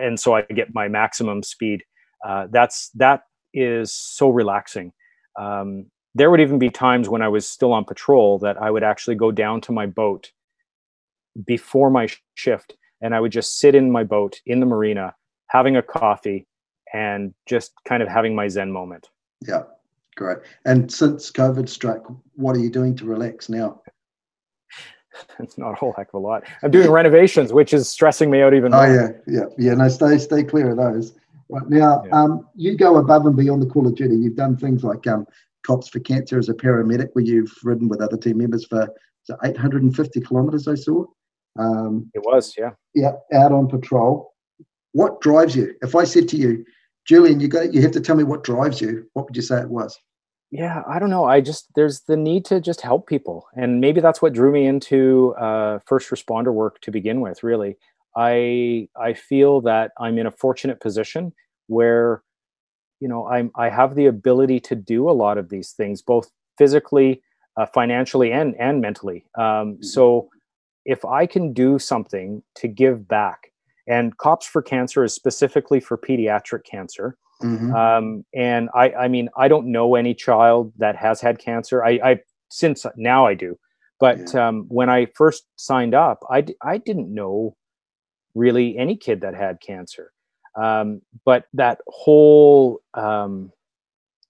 and 0.00 0.18
so 0.18 0.34
i 0.34 0.40
get 0.40 0.72
my 0.72 0.88
maximum 0.88 1.42
speed. 1.42 1.82
Uh, 2.26 2.46
that's 2.50 2.88
that 2.94 3.24
is 3.52 3.92
so 3.92 4.30
relaxing. 4.30 4.94
Um, 5.38 5.90
there 6.14 6.30
would 6.30 6.40
even 6.40 6.58
be 6.58 6.70
times 6.70 7.10
when 7.10 7.20
i 7.20 7.28
was 7.28 7.46
still 7.46 7.74
on 7.74 7.84
patrol 7.84 8.38
that 8.38 8.56
i 8.56 8.70
would 8.70 8.82
actually 8.82 9.16
go 9.16 9.30
down 9.30 9.60
to 9.60 9.72
my 9.72 9.84
boat 9.84 10.32
before 11.44 11.90
my 11.90 12.08
shift 12.34 12.74
and 13.00 13.14
i 13.14 13.20
would 13.20 13.32
just 13.32 13.58
sit 13.58 13.74
in 13.74 13.90
my 13.90 14.04
boat 14.04 14.40
in 14.46 14.60
the 14.60 14.66
marina 14.66 15.14
having 15.48 15.76
a 15.76 15.82
coffee 15.82 16.46
and 16.92 17.34
just 17.46 17.72
kind 17.86 18.02
of 18.02 18.08
having 18.08 18.34
my 18.34 18.48
zen 18.48 18.70
moment 18.70 19.08
yeah 19.46 19.62
Great. 20.16 20.38
And 20.64 20.90
since 20.90 21.30
COVID 21.30 21.68
struck, 21.68 22.10
what 22.34 22.56
are 22.56 22.58
you 22.58 22.70
doing 22.70 22.96
to 22.96 23.04
relax 23.04 23.48
now? 23.48 23.80
It's 25.38 25.56
not 25.56 25.70
a 25.70 25.74
whole 25.74 25.94
heck 25.96 26.08
of 26.08 26.14
a 26.14 26.18
lot. 26.18 26.42
I'm 26.62 26.70
doing 26.70 26.90
renovations, 26.90 27.50
which 27.50 27.72
is 27.72 27.88
stressing 27.88 28.30
me 28.30 28.42
out 28.42 28.52
even 28.52 28.74
oh, 28.74 28.76
more. 28.76 28.86
Oh 28.86 28.94
yeah, 28.94 29.08
yeah, 29.26 29.44
yeah. 29.56 29.72
No, 29.72 29.88
stay 29.88 30.18
stay 30.18 30.44
clear 30.44 30.72
of 30.72 30.76
those. 30.76 31.14
Right 31.48 31.66
now, 31.70 32.02
yeah. 32.04 32.10
um, 32.12 32.46
you 32.54 32.76
go 32.76 32.96
above 32.96 33.24
and 33.24 33.34
beyond 33.34 33.62
the 33.62 33.66
call 33.66 33.86
of 33.86 33.94
duty. 33.94 34.14
You've 34.14 34.36
done 34.36 34.58
things 34.58 34.84
like 34.84 35.06
um, 35.06 35.24
cops 35.62 35.88
for 35.88 36.00
cancer 36.00 36.38
as 36.38 36.50
a 36.50 36.52
paramedic, 36.52 37.08
where 37.14 37.24
you've 37.24 37.50
ridden 37.64 37.88
with 37.88 38.02
other 38.02 38.18
team 38.18 38.36
members 38.36 38.66
for 38.66 38.90
850 39.42 40.20
kilometres. 40.20 40.68
I 40.68 40.74
saw. 40.74 41.06
Um, 41.58 42.10
it 42.14 42.22
was, 42.24 42.54
yeah. 42.56 42.70
Yeah, 42.94 43.12
out 43.32 43.52
on 43.52 43.68
patrol. 43.68 44.32
What 44.92 45.20
drives 45.20 45.54
you? 45.54 45.74
If 45.82 45.94
I 45.94 46.04
said 46.04 46.28
to 46.28 46.36
you, 46.36 46.64
Julien, 47.06 47.40
you 47.40 47.48
got 47.48 47.72
you 47.72 47.82
have 47.82 47.92
to 47.92 48.00
tell 48.00 48.16
me 48.16 48.24
what 48.24 48.42
drives 48.42 48.80
you. 48.80 49.08
What 49.12 49.26
would 49.26 49.36
you 49.36 49.42
say 49.42 49.60
it 49.60 49.68
was? 49.68 49.96
yeah 50.50 50.82
i 50.88 50.98
don't 50.98 51.10
know 51.10 51.24
i 51.24 51.40
just 51.40 51.66
there's 51.74 52.02
the 52.02 52.16
need 52.16 52.44
to 52.44 52.60
just 52.60 52.80
help 52.80 53.08
people 53.08 53.46
and 53.56 53.80
maybe 53.80 54.00
that's 54.00 54.22
what 54.22 54.32
drew 54.32 54.52
me 54.52 54.66
into 54.66 55.34
uh, 55.38 55.78
first 55.86 56.10
responder 56.10 56.52
work 56.52 56.80
to 56.80 56.90
begin 56.90 57.20
with 57.20 57.42
really 57.42 57.76
i 58.16 58.88
i 59.00 59.12
feel 59.12 59.60
that 59.60 59.90
i'm 59.98 60.18
in 60.18 60.26
a 60.26 60.30
fortunate 60.30 60.80
position 60.80 61.32
where 61.66 62.22
you 63.00 63.08
know 63.08 63.26
i'm 63.26 63.50
i 63.56 63.68
have 63.68 63.94
the 63.94 64.06
ability 64.06 64.60
to 64.60 64.74
do 64.74 65.10
a 65.10 65.12
lot 65.12 65.36
of 65.36 65.48
these 65.48 65.72
things 65.72 66.00
both 66.00 66.30
physically 66.56 67.22
uh, 67.56 67.66
financially 67.66 68.32
and 68.32 68.54
and 68.60 68.80
mentally 68.80 69.26
um, 69.36 69.44
mm-hmm. 69.44 69.82
so 69.82 70.28
if 70.86 71.04
i 71.04 71.26
can 71.26 71.52
do 71.52 71.78
something 71.78 72.42
to 72.54 72.66
give 72.68 73.06
back 73.06 73.52
and 73.86 74.16
cops 74.16 74.46
for 74.46 74.62
cancer 74.62 75.04
is 75.04 75.12
specifically 75.12 75.80
for 75.80 75.98
pediatric 75.98 76.64
cancer 76.64 77.16
Mm-hmm. 77.42 77.74
Um, 77.74 78.24
and 78.34 78.70
I, 78.74 78.92
I 78.92 79.08
mean, 79.08 79.28
I 79.36 79.48
don't 79.48 79.66
know 79.66 79.94
any 79.94 80.14
child 80.14 80.72
that 80.78 80.96
has 80.96 81.20
had 81.20 81.38
cancer. 81.38 81.84
I, 81.84 82.00
I 82.02 82.20
since 82.48 82.86
now 82.96 83.26
I 83.26 83.34
do, 83.34 83.58
but 84.00 84.32
yeah. 84.32 84.48
um, 84.48 84.66
when 84.68 84.88
I 84.88 85.06
first 85.14 85.44
signed 85.56 85.94
up, 85.94 86.20
I, 86.30 86.46
I 86.62 86.78
didn't 86.78 87.12
know 87.12 87.56
really 88.34 88.76
any 88.78 88.96
kid 88.96 89.20
that 89.20 89.34
had 89.34 89.60
cancer. 89.60 90.12
Um, 90.54 91.02
but 91.24 91.46
that 91.52 91.80
whole 91.88 92.80
um, 92.94 93.52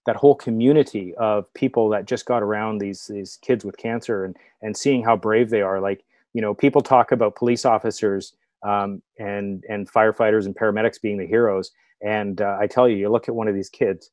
that 0.06 0.16
whole 0.16 0.34
community 0.34 1.14
of 1.16 1.52
people 1.54 1.88
that 1.90 2.06
just 2.06 2.26
got 2.26 2.42
around 2.42 2.78
these 2.78 3.06
these 3.06 3.38
kids 3.42 3.64
with 3.64 3.76
cancer 3.76 4.24
and 4.24 4.36
and 4.62 4.76
seeing 4.76 5.04
how 5.04 5.16
brave 5.16 5.50
they 5.50 5.62
are, 5.62 5.80
like 5.80 6.04
you 6.36 6.42
know, 6.42 6.54
people 6.54 6.82
talk 6.82 7.12
about 7.12 7.34
police 7.34 7.64
officers 7.64 8.34
um, 8.62 9.02
and 9.18 9.64
and 9.68 9.90
firefighters 9.90 10.46
and 10.46 10.54
paramedics 10.54 11.00
being 11.00 11.18
the 11.18 11.26
heroes 11.26 11.72
and 12.02 12.40
uh, 12.40 12.56
I 12.60 12.66
tell 12.66 12.88
you, 12.88 12.96
you 12.96 13.08
look 13.08 13.28
at 13.28 13.34
one 13.34 13.48
of 13.48 13.54
these 13.54 13.68
kids, 13.68 14.10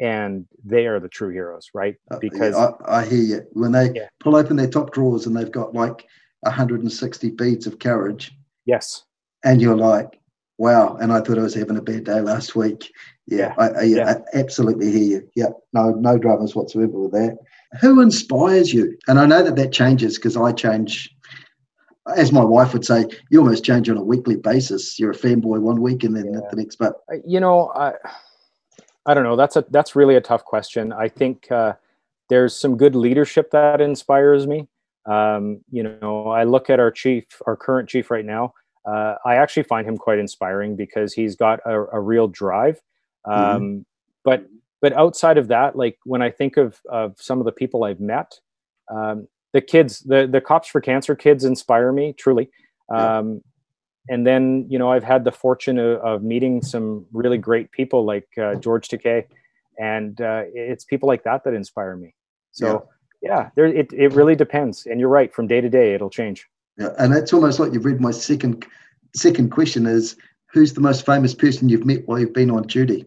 and 0.00 0.46
they 0.64 0.86
are 0.86 1.00
the 1.00 1.08
true 1.08 1.30
heroes, 1.30 1.70
right? 1.72 1.96
Because 2.20 2.54
uh, 2.54 2.72
yeah, 2.80 2.86
I, 2.86 3.00
I, 3.00 3.06
hear 3.06 3.22
you. 3.22 3.46
When 3.52 3.72
they 3.72 3.92
yeah. 3.94 4.08
pull 4.20 4.36
open 4.36 4.56
their 4.56 4.68
top 4.68 4.92
drawers 4.92 5.26
and 5.26 5.36
they've 5.36 5.50
got 5.50 5.72
like 5.72 6.04
160 6.40 7.30
beads 7.30 7.66
of 7.66 7.78
courage. 7.78 8.36
Yes. 8.66 9.04
And 9.44 9.62
you're 9.62 9.76
like, 9.76 10.18
wow. 10.58 10.96
And 10.96 11.12
I 11.12 11.20
thought 11.20 11.38
I 11.38 11.42
was 11.42 11.54
having 11.54 11.76
a 11.76 11.82
bad 11.82 12.04
day 12.04 12.20
last 12.20 12.56
week. 12.56 12.90
Yeah, 13.26 13.38
yeah. 13.38 13.54
I, 13.56 13.68
I, 13.68 13.82
yeah. 13.82 14.14
I 14.34 14.38
absolutely 14.38 14.90
hear 14.90 15.20
you. 15.20 15.28
Yeah, 15.36 15.50
no, 15.72 15.90
no 15.90 16.18
dramas 16.18 16.56
whatsoever 16.56 16.98
with 16.98 17.12
that. 17.12 17.38
who 17.80 18.00
inspires 18.00 18.74
you? 18.74 18.98
And 19.06 19.20
I 19.20 19.26
know 19.26 19.44
that 19.44 19.56
that 19.56 19.72
changes 19.72 20.16
because 20.16 20.36
I 20.36 20.50
change. 20.52 21.13
As 22.16 22.32
my 22.32 22.44
wife 22.44 22.72
would 22.74 22.84
say, 22.84 23.06
you 23.30 23.38
almost 23.38 23.64
change 23.64 23.88
on 23.88 23.96
a 23.96 24.02
weekly 24.02 24.36
basis. 24.36 24.98
You're 24.98 25.12
a 25.12 25.16
fanboy 25.16 25.60
one 25.60 25.80
week 25.80 26.04
and 26.04 26.14
then 26.14 26.34
yeah. 26.34 26.40
the 26.50 26.56
next. 26.56 26.76
But 26.76 26.96
you 27.26 27.40
know, 27.40 27.72
I, 27.74 27.94
I 29.06 29.14
don't 29.14 29.24
know. 29.24 29.36
That's 29.36 29.56
a 29.56 29.64
that's 29.70 29.96
really 29.96 30.16
a 30.16 30.20
tough 30.20 30.44
question. 30.44 30.92
I 30.92 31.08
think 31.08 31.50
uh, 31.50 31.74
there's 32.28 32.56
some 32.56 32.76
good 32.76 32.94
leadership 32.94 33.50
that 33.52 33.80
inspires 33.80 34.46
me. 34.46 34.68
Um, 35.06 35.60
you 35.70 35.82
know, 35.82 36.28
I 36.28 36.44
look 36.44 36.70
at 36.70 36.80
our 36.80 36.90
chief, 36.90 37.24
our 37.46 37.56
current 37.56 37.88
chief 37.88 38.10
right 38.10 38.24
now. 38.24 38.54
Uh, 38.86 39.16
I 39.24 39.36
actually 39.36 39.62
find 39.64 39.86
him 39.86 39.96
quite 39.96 40.18
inspiring 40.18 40.76
because 40.76 41.12
he's 41.14 41.36
got 41.36 41.60
a, 41.64 41.84
a 41.92 42.00
real 42.00 42.28
drive. 42.28 42.80
Mm-hmm. 43.26 43.56
Um, 43.56 43.62
mm-hmm. 43.62 43.78
But 44.24 44.46
but 44.80 44.92
outside 44.94 45.38
of 45.38 45.48
that, 45.48 45.76
like 45.76 45.98
when 46.04 46.22
I 46.22 46.30
think 46.30 46.56
of 46.56 46.80
of 46.90 47.20
some 47.20 47.38
of 47.38 47.44
the 47.44 47.52
people 47.52 47.84
I've 47.84 48.00
met, 48.00 48.38
um, 48.90 49.28
the 49.54 49.62
kids, 49.62 50.00
the 50.00 50.28
the 50.30 50.42
cops 50.42 50.68
for 50.68 50.82
cancer 50.82 51.14
kids 51.14 51.44
inspire 51.44 51.92
me 51.92 52.12
truly. 52.12 52.50
Um, 52.90 53.40
and 54.10 54.26
then 54.26 54.66
you 54.68 54.78
know 54.78 54.90
I've 54.90 55.04
had 55.04 55.24
the 55.24 55.32
fortune 55.32 55.78
of, 55.78 56.00
of 56.00 56.22
meeting 56.22 56.60
some 56.60 57.06
really 57.12 57.38
great 57.38 57.70
people 57.70 58.04
like 58.04 58.28
uh, 58.36 58.56
George 58.56 58.88
Takei, 58.88 59.24
and 59.78 60.20
uh, 60.20 60.42
it's 60.52 60.84
people 60.84 61.06
like 61.06 61.24
that 61.24 61.44
that 61.44 61.54
inspire 61.54 61.96
me. 61.96 62.14
So 62.52 62.88
yeah, 63.22 63.30
yeah 63.30 63.50
there, 63.54 63.66
it 63.66 63.90
it 63.92 64.12
really 64.12 64.34
depends. 64.34 64.84
And 64.84 65.00
you're 65.00 65.08
right, 65.08 65.32
from 65.32 65.46
day 65.46 65.62
to 65.62 65.70
day, 65.70 65.94
it'll 65.94 66.10
change. 66.10 66.46
Yeah, 66.76 66.88
and 66.98 67.14
that's 67.14 67.32
almost 67.32 67.60
like 67.60 67.72
you've 67.72 67.86
read 67.86 68.00
my 68.00 68.10
second 68.10 68.66
second 69.14 69.50
question 69.50 69.86
is 69.86 70.16
who's 70.52 70.74
the 70.74 70.80
most 70.80 71.06
famous 71.06 71.32
person 71.32 71.68
you've 71.68 71.86
met 71.86 72.06
while 72.06 72.18
you've 72.18 72.34
been 72.34 72.50
on 72.50 72.64
duty? 72.64 73.06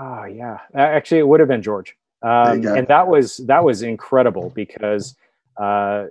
Oh 0.00 0.24
yeah, 0.24 0.58
actually, 0.74 1.18
it 1.18 1.28
would 1.28 1.38
have 1.38 1.50
been 1.50 1.62
George, 1.62 1.94
um, 2.22 2.66
and 2.66 2.88
that 2.88 3.06
was 3.06 3.36
that 3.46 3.62
was 3.62 3.82
incredible 3.82 4.50
because 4.56 5.14
uh, 5.60 6.06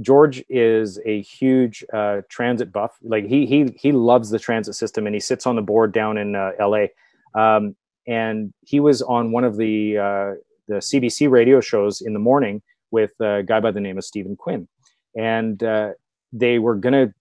George 0.00 0.44
is 0.48 1.00
a 1.04 1.22
huge 1.22 1.84
uh, 1.92 2.20
transit 2.28 2.70
buff. 2.72 2.96
Like 3.02 3.26
he 3.26 3.46
he 3.46 3.74
he 3.78 3.92
loves 3.92 4.30
the 4.30 4.38
transit 4.38 4.74
system, 4.74 5.06
and 5.06 5.14
he 5.14 5.20
sits 5.20 5.46
on 5.46 5.56
the 5.56 5.62
board 5.62 5.92
down 5.92 6.18
in 6.18 6.36
uh, 6.36 6.52
L.A. 6.58 6.92
Um, 7.34 7.74
and 8.06 8.52
he 8.64 8.78
was 8.78 9.02
on 9.02 9.32
one 9.32 9.44
of 9.44 9.56
the 9.56 9.98
uh, 9.98 10.32
the 10.68 10.76
CBC 10.76 11.30
radio 11.30 11.60
shows 11.60 12.00
in 12.00 12.12
the 12.12 12.18
morning 12.18 12.62
with 12.90 13.12
a 13.20 13.42
guy 13.42 13.60
by 13.60 13.70
the 13.70 13.80
name 13.80 13.98
of 13.98 14.04
Stephen 14.04 14.36
Quinn, 14.36 14.68
and 15.16 15.62
uh, 15.62 15.92
they 16.32 16.58
were 16.58 16.76
going 16.76 16.92
to 16.92 17.14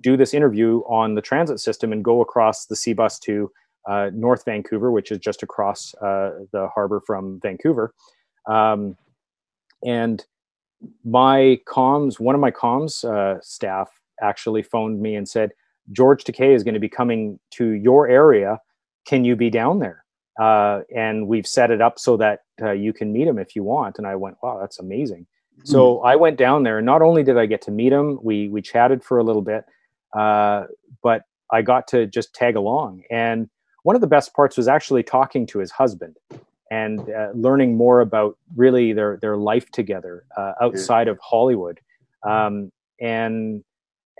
do 0.00 0.16
this 0.16 0.32
interview 0.32 0.78
on 0.86 1.14
the 1.14 1.20
transit 1.20 1.60
system 1.60 1.92
and 1.92 2.02
go 2.02 2.22
across 2.22 2.66
the 2.66 2.74
SeaBus 2.74 3.20
to 3.20 3.50
uh, 3.86 4.10
North 4.14 4.44
Vancouver, 4.46 4.90
which 4.90 5.10
is 5.10 5.18
just 5.18 5.42
across 5.42 5.92
the 6.00 6.70
harbor 6.74 7.02
from 7.06 7.38
Vancouver. 7.42 7.92
Um, 8.48 8.96
and 9.84 10.24
my 11.04 11.60
comms, 11.66 12.20
one 12.20 12.34
of 12.34 12.40
my 12.40 12.50
comms 12.50 13.04
uh, 13.04 13.40
staff 13.42 13.88
actually 14.20 14.62
phoned 14.62 15.00
me 15.00 15.14
and 15.14 15.28
said, 15.28 15.50
George 15.92 16.24
Takei 16.24 16.54
is 16.54 16.62
going 16.62 16.74
to 16.74 16.80
be 16.80 16.88
coming 16.88 17.38
to 17.52 17.70
your 17.72 18.08
area. 18.08 18.60
Can 19.04 19.24
you 19.24 19.36
be 19.36 19.50
down 19.50 19.78
there? 19.78 20.04
Uh, 20.40 20.80
and 20.94 21.26
we've 21.26 21.46
set 21.46 21.70
it 21.70 21.80
up 21.80 21.98
so 21.98 22.16
that 22.16 22.40
uh, 22.62 22.70
you 22.70 22.92
can 22.92 23.12
meet 23.12 23.26
him 23.26 23.38
if 23.38 23.56
you 23.56 23.62
want. 23.62 23.98
And 23.98 24.06
I 24.06 24.16
went, 24.16 24.36
wow, 24.42 24.58
that's 24.60 24.78
amazing. 24.78 25.26
Mm-hmm. 25.58 25.66
So 25.66 26.00
I 26.00 26.16
went 26.16 26.38
down 26.38 26.62
there, 26.62 26.78
and 26.78 26.86
not 26.86 27.02
only 27.02 27.22
did 27.22 27.36
I 27.36 27.46
get 27.46 27.60
to 27.62 27.70
meet 27.70 27.92
him, 27.92 28.18
we 28.22 28.48
we 28.48 28.62
chatted 28.62 29.02
for 29.02 29.18
a 29.18 29.24
little 29.24 29.42
bit, 29.42 29.64
uh, 30.16 30.64
but 31.02 31.22
I 31.50 31.62
got 31.62 31.88
to 31.88 32.06
just 32.06 32.34
tag 32.34 32.56
along. 32.56 33.02
And 33.10 33.50
one 33.82 33.96
of 33.96 34.00
the 34.00 34.06
best 34.06 34.34
parts 34.34 34.56
was 34.56 34.68
actually 34.68 35.02
talking 35.02 35.46
to 35.48 35.58
his 35.58 35.70
husband 35.70 36.16
and 36.70 37.00
uh, 37.00 37.30
learning 37.34 37.76
more 37.76 38.00
about 38.00 38.38
really 38.56 38.92
their 38.92 39.18
their 39.18 39.36
life 39.36 39.70
together 39.70 40.24
uh, 40.36 40.52
outside 40.60 41.08
of 41.08 41.18
Hollywood. 41.18 41.80
Um, 42.22 42.70
and 43.00 43.64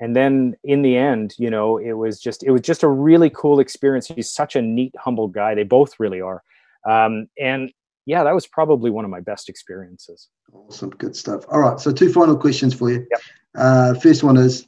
and 0.00 0.16
then 0.16 0.56
in 0.64 0.82
the 0.82 0.96
end, 0.96 1.34
you 1.38 1.50
know, 1.50 1.78
it 1.78 1.92
was 1.92 2.20
just 2.20 2.42
it 2.42 2.50
was 2.50 2.62
just 2.62 2.82
a 2.82 2.88
really 2.88 3.30
cool 3.30 3.60
experience. 3.60 4.08
He's 4.08 4.30
such 4.30 4.56
a 4.56 4.62
neat, 4.62 4.94
humble 4.98 5.28
guy. 5.28 5.54
They 5.54 5.62
both 5.62 6.00
really 6.00 6.20
are. 6.20 6.42
Um, 6.88 7.28
and 7.38 7.72
yeah, 8.06 8.24
that 8.24 8.34
was 8.34 8.46
probably 8.46 8.90
one 8.90 9.04
of 9.04 9.10
my 9.10 9.20
best 9.20 9.48
experiences. 9.48 10.28
Awesome, 10.52 10.90
good 10.90 11.14
stuff. 11.14 11.44
All 11.48 11.60
right, 11.60 11.78
so 11.78 11.92
two 11.92 12.12
final 12.12 12.36
questions 12.36 12.74
for 12.74 12.90
you. 12.90 13.06
Yep. 13.10 13.20
Uh, 13.54 13.94
first 13.94 14.22
one 14.24 14.36
is, 14.36 14.66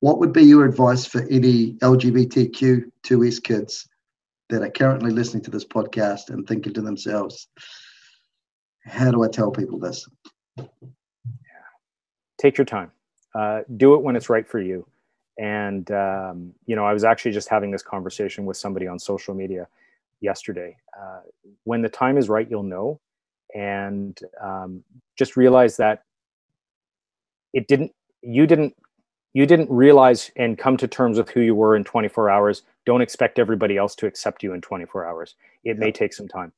what 0.00 0.18
would 0.18 0.32
be 0.32 0.42
your 0.42 0.64
advice 0.64 1.04
for 1.04 1.22
any 1.28 1.74
LGBTQ2S 1.74 3.42
kids 3.42 3.88
that 4.52 4.62
are 4.62 4.70
currently 4.70 5.10
listening 5.10 5.42
to 5.42 5.50
this 5.50 5.64
podcast 5.64 6.28
and 6.28 6.46
thinking 6.46 6.74
to 6.74 6.82
themselves, 6.82 7.48
how 8.84 9.10
do 9.10 9.24
I 9.24 9.28
tell 9.28 9.50
people 9.50 9.78
this? 9.78 10.06
Yeah. 10.58 10.66
Take 12.38 12.58
your 12.58 12.66
time. 12.66 12.92
Uh, 13.34 13.60
do 13.78 13.94
it 13.94 14.02
when 14.02 14.14
it's 14.14 14.28
right 14.28 14.46
for 14.46 14.60
you. 14.60 14.86
And, 15.38 15.90
um, 15.90 16.52
you 16.66 16.76
know, 16.76 16.84
I 16.84 16.92
was 16.92 17.02
actually 17.02 17.32
just 17.32 17.48
having 17.48 17.70
this 17.70 17.82
conversation 17.82 18.44
with 18.44 18.58
somebody 18.58 18.86
on 18.86 18.98
social 18.98 19.34
media 19.34 19.68
yesterday. 20.20 20.76
Uh, 21.00 21.20
when 21.64 21.80
the 21.80 21.88
time 21.88 22.18
is 22.18 22.28
right, 22.28 22.46
you'll 22.48 22.62
know. 22.62 23.00
And 23.54 24.20
um, 24.38 24.84
just 25.16 25.34
realize 25.34 25.78
that 25.78 26.04
it 27.54 27.68
didn't, 27.68 27.92
you 28.20 28.46
didn't 28.46 28.76
you 29.34 29.46
didn't 29.46 29.70
realize 29.70 30.30
and 30.36 30.58
come 30.58 30.76
to 30.76 30.86
terms 30.86 31.16
with 31.16 31.30
who 31.30 31.40
you 31.40 31.54
were 31.54 31.74
in 31.74 31.84
24 31.84 32.28
hours 32.28 32.62
don't 32.86 33.02
expect 33.02 33.38
everybody 33.38 33.76
else 33.76 33.94
to 33.96 34.06
accept 34.06 34.42
you 34.42 34.52
in 34.52 34.60
24 34.60 35.06
hours. 35.06 35.34
It 35.64 35.78
may 35.78 35.92
take 35.92 36.12
some 36.12 36.28
time. 36.28 36.52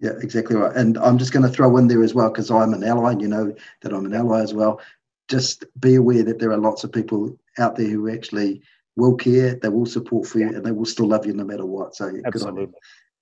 Yeah 0.00 0.12
exactly 0.20 0.56
right. 0.56 0.74
And 0.76 0.98
i'm 0.98 1.18
just 1.18 1.32
going 1.32 1.44
to 1.44 1.48
throw 1.48 1.76
in 1.76 1.88
there 1.88 2.02
as 2.02 2.14
well 2.14 2.28
because 2.28 2.50
i'm 2.50 2.74
an 2.74 2.84
ally 2.84 3.12
and 3.12 3.22
you 3.22 3.28
know 3.28 3.54
that 3.82 3.92
i'm 3.92 4.06
an 4.06 4.14
ally 4.14 4.42
as 4.42 4.52
well. 4.54 4.80
Just 5.28 5.64
be 5.80 5.94
aware 5.94 6.22
that 6.22 6.38
there 6.38 6.52
are 6.52 6.58
lots 6.58 6.84
of 6.84 6.92
people 6.92 7.38
out 7.58 7.76
there 7.76 7.88
who 7.88 8.10
actually 8.10 8.60
will 8.96 9.14
care 9.14 9.54
they 9.54 9.68
will 9.68 9.86
support 9.86 10.26
for 10.26 10.38
you 10.38 10.48
and 10.48 10.64
they 10.64 10.72
will 10.72 10.84
still 10.84 11.08
love 11.08 11.26
you 11.26 11.32
no 11.32 11.44
matter 11.44 11.66
what. 11.66 11.94
So 11.94 12.12
Absolutely. 12.26 12.68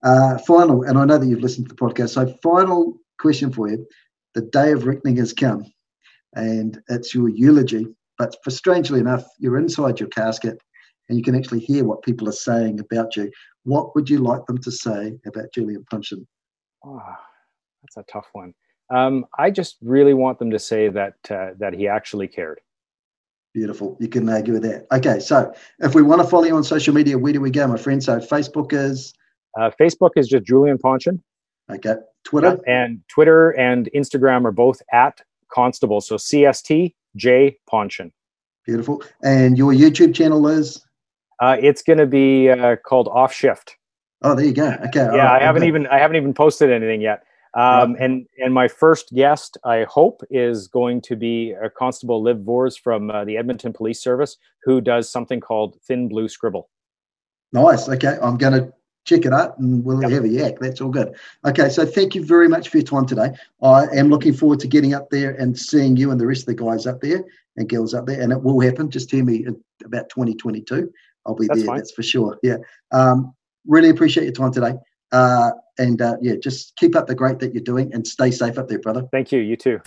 Uh, 0.03 0.37
final 0.39 0.83
and 0.83 0.99
i 0.99 1.05
know 1.05 1.17
that 1.17 1.29
you've 1.29 1.41
listened 1.41 1.69
to 1.69 1.75
the 1.75 1.81
podcast. 1.81 2.11
So 2.11 2.35
final 2.43 2.99
question 3.19 3.53
for 3.53 3.69
you. 3.69 3.87
The 4.35 4.43
day 4.43 4.73
of 4.73 4.87
reckoning 4.87 5.19
has 5.19 5.33
come 5.33 5.65
and 6.35 6.81
it's 6.89 7.15
your 7.15 7.29
eulogy 7.29 7.87
but 8.19 8.37
for 8.45 8.51
strangely 8.51 9.01
enough, 9.01 9.25
you're 9.39 9.59
inside 9.59 9.99
your 9.99 10.09
casket 10.09 10.61
and 11.13 11.19
you 11.19 11.23
can 11.23 11.35
actually 11.35 11.61
hear 11.61 11.85
what 11.85 12.01
people 12.03 12.27
are 12.27 12.33
saying 12.33 12.81
about 12.81 13.17
you. 13.17 13.31
What 13.65 13.95
would 13.95 14.09
you 14.09 14.19
like 14.21 14.47
them 14.47 14.57
to 14.63 14.71
say 14.71 15.13
about 15.27 15.53
Julien 15.53 15.85
Ponsioen? 15.93 16.27
Oh, 16.83 17.03
that's 17.83 17.99
a 17.99 18.11
tough 18.11 18.29
one. 18.33 18.55
Um, 18.89 19.27
I 19.39 19.51
just 19.51 19.77
really 19.83 20.15
want 20.15 20.39
them 20.39 20.51
to 20.53 20.59
say 20.59 20.89
that 20.89 21.17
uh, 21.31 21.51
that 21.59 21.75
he 21.75 21.87
actually 21.87 22.29
cared. 22.29 22.61
Beautiful. 23.53 23.99
You 24.01 24.09
can 24.09 24.27
argue 24.31 24.55
with 24.55 24.63
that. 24.63 24.87
Okay, 24.91 25.21
so 25.21 25.53
if 25.81 25.95
we 25.95 26.01
want 26.01 26.23
to 26.23 26.27
follow 26.27 26.45
you 26.45 26.57
on 26.57 26.65
social 26.65 26.95
media, 26.95 27.19
where 27.19 27.35
do 27.35 27.43
we 27.43 27.51
go, 27.51 27.67
my 27.67 27.77
friend? 27.77 28.03
So 28.03 28.19
Facebook 28.19 28.73
is. 28.73 29.13
Uh, 29.61 29.71
Facebook 29.79 30.13
is 30.17 30.29
just 30.29 30.47
Julien 30.47 30.79
Ponsioen. 30.79 31.21
Okay. 31.71 31.97
Twitter. 32.25 32.59
and 32.67 33.03
Twitter 33.09 33.51
and 33.51 33.91
Instagram 33.95 34.47
are 34.47 34.53
both 34.53 34.81
at 34.95 35.21
Constable. 35.53 36.01
So 36.01 36.17
CST 36.17 36.95
J 37.17 37.59
Ponsioen. 37.71 38.13
Beautiful. 38.65 39.03
And 39.23 39.59
your 39.59 39.73
YouTube 39.75 40.15
channel 40.15 40.49
is? 40.49 40.83
Uh, 41.43 41.57
it's 41.61 41.83
going 41.83 41.99
to 41.99 42.07
be 42.07 42.49
uh, 42.49 42.77
called 42.77 43.09
Off 43.09 43.35
Shift. 43.35 43.77
Oh, 44.23 44.37
there 44.37 44.47
you 44.47 44.53
go. 44.53 44.69
Okay. 44.87 45.01
Yeah, 45.01 45.09
right. 45.09 45.43
I 45.43 45.45
haven't 45.45 45.65
even 45.65 45.89
I 45.89 45.99
haven't 45.99 46.17
even 46.17 46.33
posted 46.33 46.71
anything 46.71 47.01
yet. 47.01 47.25
Um. 47.55 47.97
And 47.99 48.27
and 48.39 48.55
my 48.55 48.69
first 48.69 49.13
guest, 49.13 49.59
I 49.65 49.83
hope, 49.83 50.23
is 50.31 50.69
going 50.69 51.01
to 51.03 51.17
be 51.17 51.51
a 51.51 51.69
Constable 51.69 52.23
Liv 52.23 52.43
Vors 52.43 52.77
from 52.77 53.11
uh, 53.11 53.25
the 53.25 53.37
Edmonton 53.37 53.73
Police 53.73 54.01
Service, 54.01 54.39
who 54.63 54.81
does 54.81 55.11
something 55.11 55.41
called 55.41 55.81
Thin 55.83 56.09
Blue 56.09 56.29
Scribble. 56.29 56.71
Nice. 57.53 57.89
Okay, 57.89 58.17
I'm 58.23 58.37
going 58.39 58.53
to 58.53 58.73
check 59.05 59.27
it 59.27 59.33
out 59.33 59.59
and 59.59 59.85
we'll 59.85 60.01
yep. 60.01 60.13
have 60.13 60.25
a 60.25 60.29
yak. 60.29 60.61
That's 60.61 60.81
all 60.81 60.91
good. 60.91 61.13
Okay, 61.45 61.69
so 61.69 61.85
thank 61.85 62.15
you 62.15 62.25
very 62.25 62.49
much 62.49 62.69
for 62.69 62.79
your 62.79 62.87
time 62.87 63.05
today. 63.05 63.33
I 63.61 63.87
am 63.89 64.11
looking 64.11 64.33
forward 64.33 64.61
to 64.61 64.69
getting 64.69 64.95
up 64.95 65.11
there 65.11 65.33
and 65.33 65.59
seeing 65.59 65.97
you 65.97 66.13
and 66.13 66.21
the 66.21 66.27
rest 66.27 66.43
of 66.43 66.47
the 66.47 66.55
guys 66.55 66.87
up 66.87 67.01
there 67.01 67.25
and 67.57 67.69
girls 67.69 67.95
up 67.95 68.07
there, 68.07 68.21
and 68.21 68.33
it 68.33 68.43
will 68.43 68.61
happen. 68.61 68.91
Just 68.91 69.11
hear 69.11 69.25
me 69.25 69.45
about 69.85 70.09
2022. 70.09 70.91
I'll 71.27 71.35
be 71.35 71.47
that's 71.47 71.61
there. 71.61 71.67
Fine. 71.67 71.77
That's 71.79 71.93
for 71.93 72.03
sure. 72.03 72.39
Yeah. 72.43 72.57
Um, 72.91 73.35
really 73.67 73.89
appreciate 73.89 74.25
your 74.25 74.33
time 74.33 74.53
today. 74.53 74.75
Uh, 75.13 75.51
and 75.79 76.01
uh, 76.01 76.17
yeah, 76.21 76.35
just 76.43 76.77
keep 76.77 76.97
up 76.97 77.07
the 77.07 77.15
great 77.15 77.39
that 77.41 77.55
you're 77.55 77.63
doing 77.63 77.93
and 77.93 78.07
stay 78.07 78.31
safe 78.31 78.59
up 78.59 78.69
there, 78.69 78.79
brother. 78.79 79.07
Thank 79.13 79.33
you. 79.33 79.41
You 79.41 79.57
too. 79.57 79.81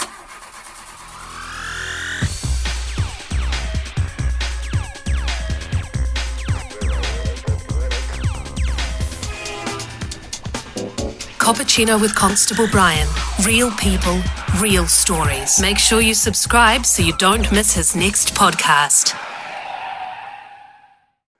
Cappuccino 11.46 12.02
with 12.02 12.16
Constable 12.16 12.68
Brian. 12.72 13.08
Real 13.46 13.70
people, 13.74 14.20
real 14.60 14.88
stories. 14.88 15.62
Make 15.62 15.78
sure 15.78 16.02
you 16.02 16.16
subscribe 16.16 16.88
so 16.88 17.04
you 17.04 17.16
don't 17.18 17.52
miss 17.52 17.72
his 17.76 17.96
next 17.96 18.34
podcast. 18.34 19.14